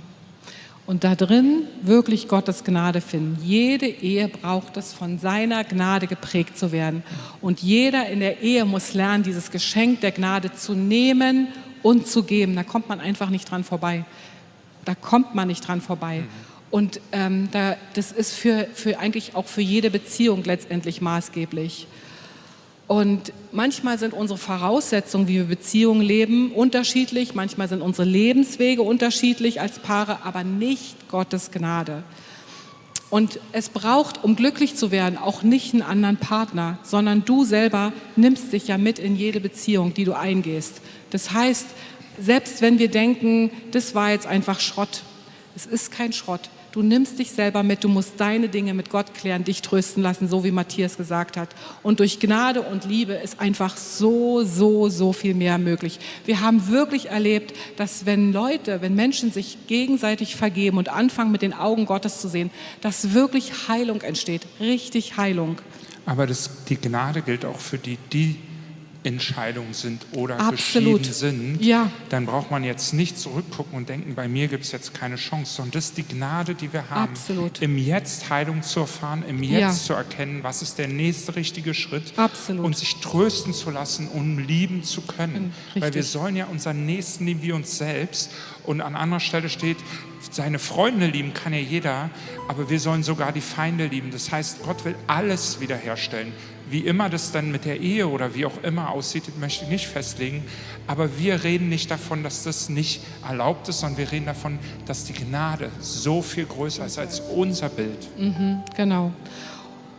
und 0.86 1.04
da 1.04 1.16
drin 1.16 1.64
wirklich 1.82 2.28
Gottes 2.28 2.64
Gnade 2.64 3.00
finden. 3.00 3.38
Jede 3.42 3.88
Ehe 3.88 4.28
braucht 4.28 4.76
es, 4.76 4.94
von 4.94 5.18
seiner 5.18 5.64
Gnade 5.64 6.08
geprägt 6.08 6.58
zu 6.58 6.72
werden. 6.72 7.04
Und 7.42 7.62
jeder 7.62 8.10
in 8.10 8.20
der 8.20 8.42
Ehe 8.42 8.66
muss 8.66 8.94
lernen, 8.94 9.24
dieses 9.24 9.50
Geschenk 9.50 10.02
der 10.02 10.12
Gnade 10.12 10.54
zu 10.54 10.74
nehmen 10.74 11.48
und 11.84 12.08
zu 12.08 12.24
geben. 12.24 12.56
Da 12.56 12.64
kommt 12.64 12.90
man 12.90 13.00
einfach 13.00 13.30
nicht 13.30 13.50
dran 13.50 13.64
vorbei. 13.64 14.04
Da 14.84 14.96
kommt 14.96 15.34
man 15.36 15.48
nicht 15.48 15.66
dran 15.66 15.80
vorbei. 15.80 16.20
Mhm. 16.20 16.54
Und 16.70 17.00
ähm, 17.12 17.50
da, 17.52 17.78
das 17.94 18.12
ist 18.12 18.34
für, 18.34 18.68
für 18.74 19.00
eigentlich 19.00 19.36
auch 19.36 19.46
für 19.46 19.62
jede 19.62 19.90
Beziehung 19.92 20.44
letztendlich 20.44 21.02
maßgeblich. 21.02 21.88
Und 22.88 23.32
manchmal 23.52 23.98
sind 23.98 24.14
unsere 24.14 24.38
Voraussetzungen, 24.38 25.28
wie 25.28 25.36
wir 25.36 25.46
Beziehungen 25.46 26.02
leben, 26.02 26.52
unterschiedlich. 26.52 27.34
Manchmal 27.34 27.70
sind 27.70 27.82
unsere 27.82 28.08
Lebenswege 28.08 28.82
unterschiedlich 28.82 29.62
als 29.62 29.80
Paare, 29.80 30.20
aber 30.24 30.44
nicht 30.44 31.08
Gottes 31.10 31.52
Gnade. 31.52 32.04
Und 33.10 33.40
es 33.52 33.70
braucht, 33.70 34.24
um 34.24 34.36
glücklich 34.36 34.76
zu 34.76 34.90
werden, 34.90 35.20
auch 35.20 35.44
nicht 35.44 35.74
einen 35.74 35.84
anderen 35.84 36.18
Partner, 36.18 36.80
sondern 36.82 37.24
du 37.24 37.46
selber 37.46 37.94
nimmst 38.16 38.52
dich 38.52 38.68
ja 38.68 38.80
mit 38.80 38.98
in 38.98 39.16
jede 39.16 39.40
Beziehung, 39.40 39.94
die 39.94 40.04
du 40.04 40.14
eingehst. 40.14 40.82
Das 41.12 41.32
heißt, 41.32 41.68
selbst 42.20 42.62
wenn 42.62 42.80
wir 42.80 42.90
denken, 42.90 43.52
das 43.72 43.94
war 43.94 44.10
jetzt 44.10 44.26
einfach 44.26 44.60
Schrott, 44.60 45.04
es 45.56 45.66
ist 45.66 45.91
kein 45.91 46.14
Schrott. 46.14 46.49
Du 46.72 46.82
nimmst 46.82 47.20
dich 47.20 47.32
selber 47.32 47.62
mit, 47.62 47.84
du 47.84 47.88
musst 47.88 48.14
deine 48.18 48.49
Dinge 48.49 48.74
mit 48.74 48.89
Gott 48.89 49.14
klären, 49.14 49.43
dich 49.43 49.62
trösten 49.62 50.01
lassen, 50.01 50.28
so 50.28 50.43
wie 50.43 50.49
Matthias 50.49 50.97
gesagt 50.97 51.38
hat. 51.38 51.49
Und 51.84 51.99
durch 51.99 52.20
Gnade 52.20 52.64
und 52.64 52.86
Liebe 52.86 53.14
ist 53.14 53.39
einfach 53.39 53.78
so, 53.78 54.43
so, 54.43 54.89
so 54.89 55.14
viel 55.14 55.36
mehr 55.36 55.60
möglich. 55.60 55.99
Wir 56.26 56.41
haben 56.41 56.70
wirklich 56.70 57.12
erlebt, 57.12 57.54
dass 57.78 58.08
wenn 58.08 58.34
Leute, 58.34 58.82
wenn 58.82 58.95
Menschen 58.95 59.32
sich 59.32 59.68
gegenseitig 59.68 60.36
vergeben 60.36 60.80
und 60.80 60.89
anfangen 60.89 61.32
mit 61.32 61.43
den 61.43 61.54
Augen 61.54 61.86
Gottes 61.86 62.20
zu 62.20 62.28
sehen, 62.28 62.49
dass 62.82 63.14
wirklich 63.14 63.68
Heilung 63.68 64.01
entsteht, 64.01 64.47
richtig 64.60 65.16
Heilung. 65.16 65.58
Aber 66.08 66.26
das, 66.26 66.49
die 66.66 66.78
Gnade 66.78 67.22
gilt 67.22 67.45
auch 67.45 67.60
für 67.60 67.78
die, 67.78 67.99
die 68.12 68.38
Entscheidungen 69.04 69.74
sind 69.74 70.06
oder 70.14 70.39
Absolut. 70.39 70.99
geschieden 70.99 71.14
sind, 71.14 71.62
Ja. 71.64 71.91
dann 72.10 72.26
braucht 72.26 72.51
man 72.51 72.64
jetzt 72.64 72.93
nicht 72.93 73.20
zurückgucken 73.20 73.76
und 73.78 73.89
denken, 73.89 74.16
bei 74.16 74.28
mir 74.28 74.47
gibt 74.47 74.64
es 74.64 74.72
jetzt 74.72 74.93
keine 74.93 75.16
Chance, 75.16 75.54
sondern 75.56 75.72
das 75.72 75.86
ist 75.86 75.97
die 75.97 76.04
Gnade, 76.04 76.56
die 76.56 76.72
wir 76.72 76.89
haben, 76.89 77.12
Absolut. 77.14 77.62
im 77.62 77.78
Jetzt 77.78 78.30
Heilung 78.30 78.62
zu 78.64 78.82
erfahren, 78.82 79.24
im 79.28 79.43
Jetzt 79.43 79.60
Ja. 79.60 79.72
zu 79.72 79.93
erkennen, 79.93 80.39
was 80.43 80.62
ist 80.62 80.78
der 80.78 80.88
nächste 80.88 81.36
richtige 81.36 81.74
Schritt 81.74 82.14
Absolut. 82.18 82.66
und 82.66 82.78
sich 82.78 82.95
trösten 83.01 83.54
zu 83.54 83.70
lassen, 83.72 84.08
um 84.08 84.39
lieben 84.39 84.84
zu 84.84 85.01
können. 85.01 85.54
Richtig. 85.68 85.82
Weil 85.82 85.93
wir 85.93 86.04
sollen 86.04 86.36
ja 86.36 86.45
unseren 86.45 86.86
Nächsten 86.86 87.26
lieben 87.26 87.41
wie 87.41 87.51
uns 87.51 87.78
selbst 87.78 88.32
und 88.64 88.82
an 88.82 88.95
anderer 88.95 89.20
Stelle 89.20 89.49
steht, 89.49 89.78
seine 90.32 90.58
Freunde 90.58 91.08
lieben 91.08 91.34
kann 91.34 91.54
ja 91.54 91.60
jeder, 91.60 92.10
aber 92.47 92.70
wir 92.70 92.80
sollen 92.80 93.04
sogar 93.04 93.34
die 93.34 93.41
Feinde 93.41 93.88
lieben. 93.88 94.10
Das 94.12 94.32
heißt, 94.32 94.64
Gott 94.64 94.86
will 94.86 94.95
alles 95.08 95.60
wiederherstellen. 95.60 96.32
Wie 96.74 96.80
immer 96.80 97.07
das 97.07 97.32
dann 97.32 97.51
mit 97.51 97.65
der 97.65 97.82
Ehe 97.82 98.07
oder 98.07 98.34
wie 98.34 98.47
auch 98.47 98.63
immer 98.63 98.89
aussieht, 98.89 99.26
möchte 99.39 99.65
ich 99.65 99.69
nicht 99.69 99.86
festlegen. 99.86 100.43
Aber 100.88 101.19
wir 101.19 101.43
reden 101.43 101.69
nicht 101.69 101.91
davon, 101.91 102.24
dass 102.24 102.41
das 102.41 102.67
nicht 102.67 103.01
erlaubt 103.24 103.69
ist, 103.69 103.82
sondern 103.82 103.99
wir 103.99 104.11
reden 104.11 104.26
davon, 104.26 104.57
dass 104.88 105.05
die 105.05 105.13
Gnade 105.13 105.69
so 105.80 106.24
viel 106.24 106.45
größer 106.45 106.84
ist 106.88 106.97
als 106.97 107.19
unser 107.19 107.69
Bild. 107.69 108.09
Genau. 108.76 109.11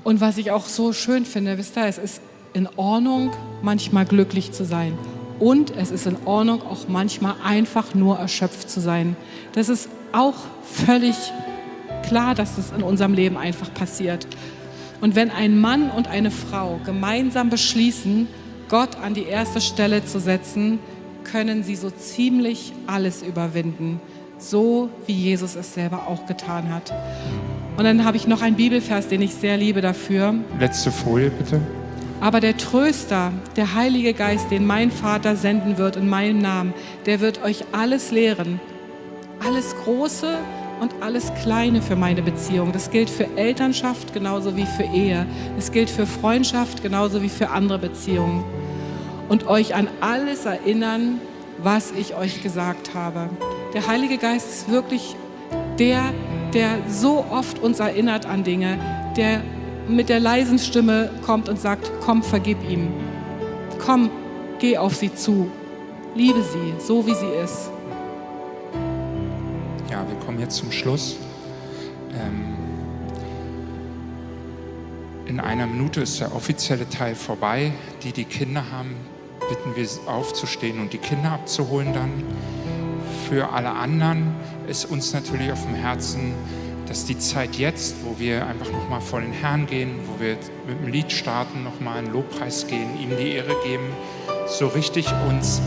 Und 0.03 0.21
was 0.21 0.37
ich 0.37 0.51
auch 0.51 0.67
so 0.67 0.93
schön 0.93 1.25
finde, 1.25 1.59
wisst 1.59 1.77
ihr, 1.77 1.87
es 1.87 1.99
ist 1.99 2.21
in 2.55 2.69
Ordnung, 2.75 3.31
manchmal 3.63 4.05
glücklich 4.05 4.51
zu 4.51 4.65
sein. 4.65 4.99
Und 5.39 5.71
es 5.71 5.93
ist 5.93 6.09
in 6.09 6.17
Ordnung, 6.25 6.61
auch 6.63 6.89
manchmal 6.89 7.37
einfach 7.45 7.95
nur 7.95 8.19
erschöpft 8.19 8.69
zu 8.69 8.81
sein. 8.81 9.15
Das 9.53 9.69
ist 9.69 9.89
auch 10.11 10.35
völlig 10.65 11.15
klar, 12.03 12.35
dass 12.35 12.57
das 12.57 12.73
in 12.73 12.83
unserem 12.83 13.15
Leben 13.15 13.37
einfach 13.37 13.73
passiert. 13.73 14.27
Und 15.05 15.15
wenn 15.17 15.31
ein 15.31 15.61
Mann 15.61 15.91
und 15.91 16.09
eine 16.09 16.31
Frau 16.31 16.81
gemeinsam 16.83 17.51
beschließen, 17.51 18.27
Gott 18.71 18.97
an 18.97 19.13
die 19.13 19.25
erste 19.25 19.61
Stelle 19.61 20.03
zu 20.07 20.19
setzen, 20.19 20.79
können 21.25 21.63
sie 21.63 21.77
so 21.77 21.91
ziemlich 21.91 22.73
alles 22.87 23.23
überwinden, 23.23 24.01
so 24.39 24.89
wie 25.07 25.13
Jesus 25.13 25.57
es 25.57 25.75
selber 25.75 26.09
auch 26.09 26.25
getan 26.25 26.73
hat. 26.73 26.95
Und 27.77 27.85
dann 27.85 28.07
habe 28.07 28.17
ich 28.17 28.27
noch 28.27 28.41
einen 28.41 28.57
Bibelvers, 28.57 29.07
den 29.09 29.21
ich 29.21 29.35
sehr 29.35 29.59
liebe 29.59 29.83
dafür. 29.83 30.37
Letzte 30.59 30.91
Folie 30.91 31.29
bitte. 31.29 31.61
Aber 32.23 32.41
der 32.41 32.57
Tröster, 32.57 33.31
der 33.57 33.75
Heilige 33.75 34.15
Geist, 34.15 34.51
den 34.51 34.65
mein 34.65 34.91
Vater 34.91 35.37
senden 35.37 35.77
wird 35.77 35.97
in 35.97 36.09
meinem 36.09 36.39
Namen, 36.39 36.73
der 37.05 37.21
wird 37.21 37.45
euch 37.45 37.67
alles 37.73 38.11
lehren. 38.11 38.59
Alles 39.47 39.77
Große 39.85 40.39
und 40.81 40.95
alles 41.01 41.33
Kleine 41.43 41.83
für 41.83 41.97
meine 41.97 42.23
Beziehung. 42.23 42.73
Das 42.73 42.91
gilt 42.91 43.11
für 43.11 43.27
Elternschaft 43.37 44.13
genauso 44.13 44.57
wie 44.57 44.67
für 44.67 44.85
Ehe. 44.85 45.27
Es 45.59 45.73
gilt 45.73 45.91
für 45.91 46.07
Freundschaft 46.07 46.83
genauso 46.83 47.23
wie 47.23 47.29
für 47.29 47.51
andere 47.51 47.79
Beziehungen. 47.79 48.45
Und 49.29 49.47
euch 49.47 49.75
an 49.75 49.89
alles 50.01 50.45
erinnern, 50.45 51.21
was 51.63 51.93
ich 51.93 52.15
euch 52.15 52.43
gesagt 52.43 52.95
habe. 52.95 53.31
Der 53.73 53.87
Heilige 53.87 54.19
Geist 54.19 54.49
ist 54.51 54.71
wirklich 54.71 55.17
der, 55.79 56.03
der 56.53 56.79
so 56.89 57.25
oft 57.31 57.59
uns 57.61 57.81
erinnert 57.81 58.27
an 58.27 58.45
Dinge, 58.45 58.79
der 59.17 59.41
mit 59.89 60.09
der 60.09 60.21
leisen 60.21 60.59
Stimme 60.59 61.11
kommt 61.25 61.49
und 61.49 61.59
sagt, 61.59 61.91
komm, 62.05 62.23
vergib 62.23 62.59
ihm. 62.69 62.89
Komm, 63.85 64.11
geh 64.59 64.79
auf 64.79 64.95
sie 64.95 65.15
zu. 65.15 65.51
Liebe 66.15 66.43
sie, 66.43 66.75
so 66.79 67.07
wie 67.07 67.15
sie 67.15 67.43
ist. 67.43 67.71
Kommen 70.35 70.43
jetzt 70.43 70.57
zum 70.57 70.73
Schluss. 70.73 71.17
Ähm, 72.13 72.57
in 75.27 75.39
einer 75.39 75.65
Minute 75.65 76.01
ist 76.01 76.19
der 76.19 76.35
offizielle 76.35 76.89
Teil 76.89 77.15
vorbei. 77.15 77.71
Die, 78.03 78.11
die 78.11 78.25
Kinder 78.25 78.65
haben, 78.73 78.97
bitten 79.49 79.77
wir 79.77 79.89
aufzustehen 80.13 80.81
und 80.81 80.93
die 80.93 80.99
Kinder 80.99 81.31
abzuholen 81.31 81.93
dann. 81.93 82.25
Für 83.29 83.53
alle 83.53 83.71
anderen 83.71 84.35
ist 84.67 84.87
uns 84.87 85.13
natürlich 85.13 85.53
auf 85.53 85.63
dem 85.63 85.77
Herzen, 85.77 86.35
dass 86.89 87.05
die 87.05 87.17
Zeit 87.17 87.55
jetzt, 87.55 87.95
wo 88.05 88.19
wir 88.19 88.45
einfach 88.45 88.73
nochmal 88.73 89.03
vor 89.03 89.21
den 89.21 89.31
Herrn 89.31 89.67
gehen, 89.67 90.01
wo 90.09 90.21
wir 90.21 90.37
mit 90.67 90.81
dem 90.81 90.89
Lied 90.89 91.13
starten, 91.13 91.63
nochmal 91.63 91.99
einen 91.99 92.13
Lobpreis 92.13 92.67
gehen, 92.67 93.01
ihm 93.01 93.11
die 93.17 93.35
Ehre 93.35 93.55
geben, 93.63 93.87
so 94.49 94.67
richtig 94.67 95.07
uns 95.29 95.63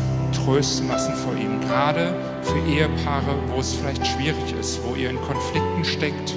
trösten 0.48 0.88
lassen 0.88 1.14
vor 1.14 1.36
ihm. 1.36 1.60
Gerade 1.60 2.16
für 2.42 2.58
Ehepaare, 2.72 3.36
wo 3.48 3.60
es 3.60 3.74
vielleicht 3.74 4.08
schwierig 4.08 4.56
ist, 4.58 4.80
wo 4.86 4.96
ihr 4.96 5.10
in 5.10 5.20
Konflikten 5.22 5.84
steckt. 5.84 6.36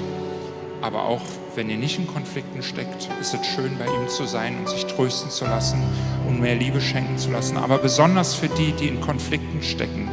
Aber 0.81 1.03
auch 1.03 1.21
wenn 1.55 1.69
ihr 1.69 1.77
nicht 1.77 1.97
in 1.97 2.07
Konflikten 2.07 2.61
steckt, 2.61 3.07
ist 3.21 3.33
es 3.33 3.45
schön, 3.45 3.77
bei 3.77 3.85
ihm 3.85 4.09
zu 4.09 4.25
sein 4.25 4.57
und 4.59 4.67
sich 4.67 4.85
trösten 4.85 5.29
zu 5.29 5.45
lassen 5.45 5.81
und 6.27 6.41
mehr 6.41 6.55
Liebe 6.55 6.81
schenken 6.81 7.17
zu 7.17 7.31
lassen. 7.31 7.55
Aber 7.55 7.77
besonders 7.77 8.35
für 8.35 8.49
die, 8.49 8.73
die 8.73 8.89
in 8.89 8.99
Konflikten 8.99 9.63
stecken, 9.63 10.09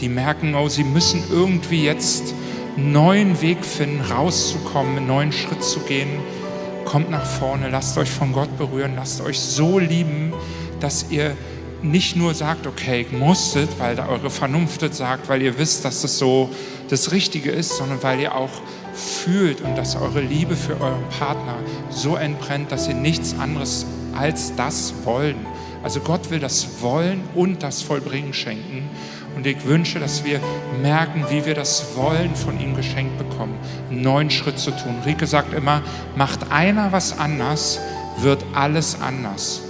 die 0.00 0.08
merken, 0.08 0.54
oh, 0.54 0.70
sie 0.70 0.84
müssen 0.84 1.22
irgendwie 1.30 1.84
jetzt 1.84 2.32
einen 2.78 2.92
neuen 2.92 3.42
Weg 3.42 3.62
finden, 3.62 4.00
rauszukommen, 4.10 4.96
einen 4.96 5.06
neuen 5.06 5.32
Schritt 5.32 5.62
zu 5.62 5.80
gehen. 5.80 6.08
Kommt 6.86 7.10
nach 7.10 7.26
vorne, 7.26 7.68
lasst 7.68 7.98
euch 7.98 8.10
von 8.10 8.32
Gott 8.32 8.56
berühren, 8.56 8.92
lasst 8.96 9.20
euch 9.20 9.38
so 9.38 9.78
lieben, 9.78 10.32
dass 10.80 11.10
ihr 11.10 11.36
nicht 11.84 12.16
nur 12.16 12.34
sagt, 12.34 12.66
okay, 12.66 13.02
ich 13.02 13.12
musstet, 13.12 13.68
weil 13.78 13.94
da 13.94 14.08
eure 14.08 14.30
Vernunft 14.30 14.82
das 14.82 14.96
sagt, 14.96 15.28
weil 15.28 15.42
ihr 15.42 15.58
wisst, 15.58 15.84
dass 15.84 16.02
das 16.02 16.18
so 16.18 16.50
das 16.88 17.12
Richtige 17.12 17.50
ist, 17.50 17.76
sondern 17.76 18.02
weil 18.02 18.20
ihr 18.20 18.34
auch 18.34 18.50
fühlt 18.94 19.60
und 19.60 19.76
dass 19.76 19.96
eure 19.96 20.20
Liebe 20.20 20.56
für 20.56 20.80
euren 20.80 21.08
Partner 21.18 21.56
so 21.90 22.16
entbrennt, 22.16 22.72
dass 22.72 22.88
ihr 22.88 22.94
nichts 22.94 23.34
anderes 23.38 23.86
als 24.16 24.54
das 24.56 24.94
wollen. 25.04 25.36
Also 25.82 26.00
Gott 26.00 26.30
will 26.30 26.40
das 26.40 26.80
Wollen 26.80 27.22
und 27.34 27.62
das 27.62 27.82
Vollbringen 27.82 28.32
schenken. 28.32 28.88
Und 29.36 29.46
ich 29.46 29.66
wünsche, 29.66 29.98
dass 29.98 30.24
wir 30.24 30.40
merken, 30.80 31.26
wie 31.28 31.44
wir 31.44 31.54
das 31.54 31.96
Wollen 31.96 32.34
von 32.34 32.58
ihm 32.60 32.74
geschenkt 32.74 33.18
bekommen, 33.18 33.58
einen 33.90 34.00
neuen 34.00 34.30
Schritt 34.30 34.58
zu 34.58 34.70
tun. 34.70 34.96
Rike 35.04 35.26
sagt 35.26 35.52
immer, 35.52 35.82
macht 36.16 36.50
einer 36.50 36.92
was 36.92 37.18
anders, 37.18 37.80
wird 38.18 38.42
alles 38.54 39.00
anders. 39.00 39.63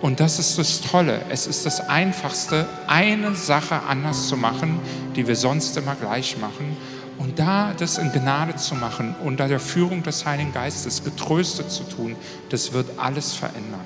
Und 0.00 0.20
das 0.20 0.38
ist 0.38 0.58
das 0.58 0.80
Tolle. 0.80 1.22
Es 1.28 1.46
ist 1.46 1.66
das 1.66 1.88
Einfachste, 1.88 2.66
eine 2.86 3.34
Sache 3.34 3.82
anders 3.82 4.28
zu 4.28 4.36
machen, 4.36 4.78
die 5.16 5.26
wir 5.26 5.34
sonst 5.34 5.76
immer 5.76 5.96
gleich 5.96 6.38
machen. 6.38 6.76
Und 7.18 7.40
da 7.40 7.74
das 7.76 7.98
in 7.98 8.12
Gnade 8.12 8.54
zu 8.54 8.76
machen, 8.76 9.16
unter 9.24 9.48
der 9.48 9.58
Führung 9.58 10.04
des 10.04 10.24
Heiligen 10.24 10.52
Geistes 10.52 11.02
getröstet 11.02 11.72
zu 11.72 11.82
tun, 11.82 12.14
das 12.48 12.72
wird 12.72 12.96
alles 12.96 13.34
verändern. 13.34 13.80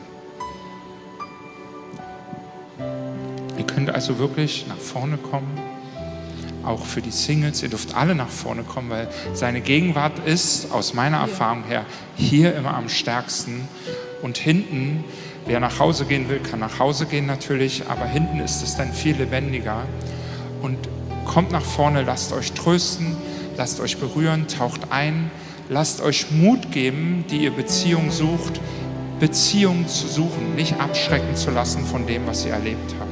Ihr 3.56 3.64
könnt 3.64 3.88
also 3.88 4.18
wirklich 4.18 4.66
nach 4.68 4.76
vorne 4.76 5.16
kommen, 5.16 5.58
auch 6.62 6.84
für 6.84 7.00
die 7.00 7.10
Singles. 7.10 7.62
Ihr 7.62 7.70
dürft 7.70 7.94
alle 7.94 8.14
nach 8.14 8.28
vorne 8.28 8.64
kommen, 8.64 8.90
weil 8.90 9.08
seine 9.32 9.62
Gegenwart 9.62 10.18
ist 10.26 10.70
aus 10.70 10.92
meiner 10.92 11.18
Erfahrung 11.18 11.64
her 11.64 11.86
hier 12.16 12.54
immer 12.54 12.74
am 12.74 12.90
stärksten. 12.90 13.66
Und 14.20 14.36
hinten, 14.36 15.04
wer 15.46 15.60
nach 15.60 15.78
Hause 15.78 16.04
gehen 16.04 16.28
will, 16.28 16.38
kann 16.38 16.60
nach 16.60 16.78
Hause 16.78 17.06
gehen 17.06 17.26
natürlich, 17.26 17.84
aber 17.88 18.06
hinten 18.06 18.40
ist 18.40 18.62
es 18.62 18.76
dann 18.76 18.92
viel 18.92 19.16
lebendiger. 19.16 19.82
Und 20.62 20.78
kommt 21.24 21.52
nach 21.52 21.64
vorne, 21.64 22.02
lasst 22.02 22.32
euch 22.32 22.52
trösten, 22.52 23.16
lasst 23.56 23.80
euch 23.80 23.98
berühren, 23.98 24.46
taucht 24.48 24.90
ein, 24.90 25.30
lasst 25.68 26.00
euch 26.00 26.30
Mut 26.30 26.70
geben, 26.72 27.24
die 27.30 27.44
ihr 27.44 27.52
Beziehung 27.52 28.10
sucht, 28.10 28.60
Beziehung 29.20 29.86
zu 29.86 30.08
suchen, 30.08 30.54
nicht 30.56 30.80
abschrecken 30.80 31.36
zu 31.36 31.50
lassen 31.50 31.84
von 31.84 32.06
dem, 32.06 32.26
was 32.26 32.44
ihr 32.44 32.52
erlebt 32.52 32.94
habt. 32.98 33.11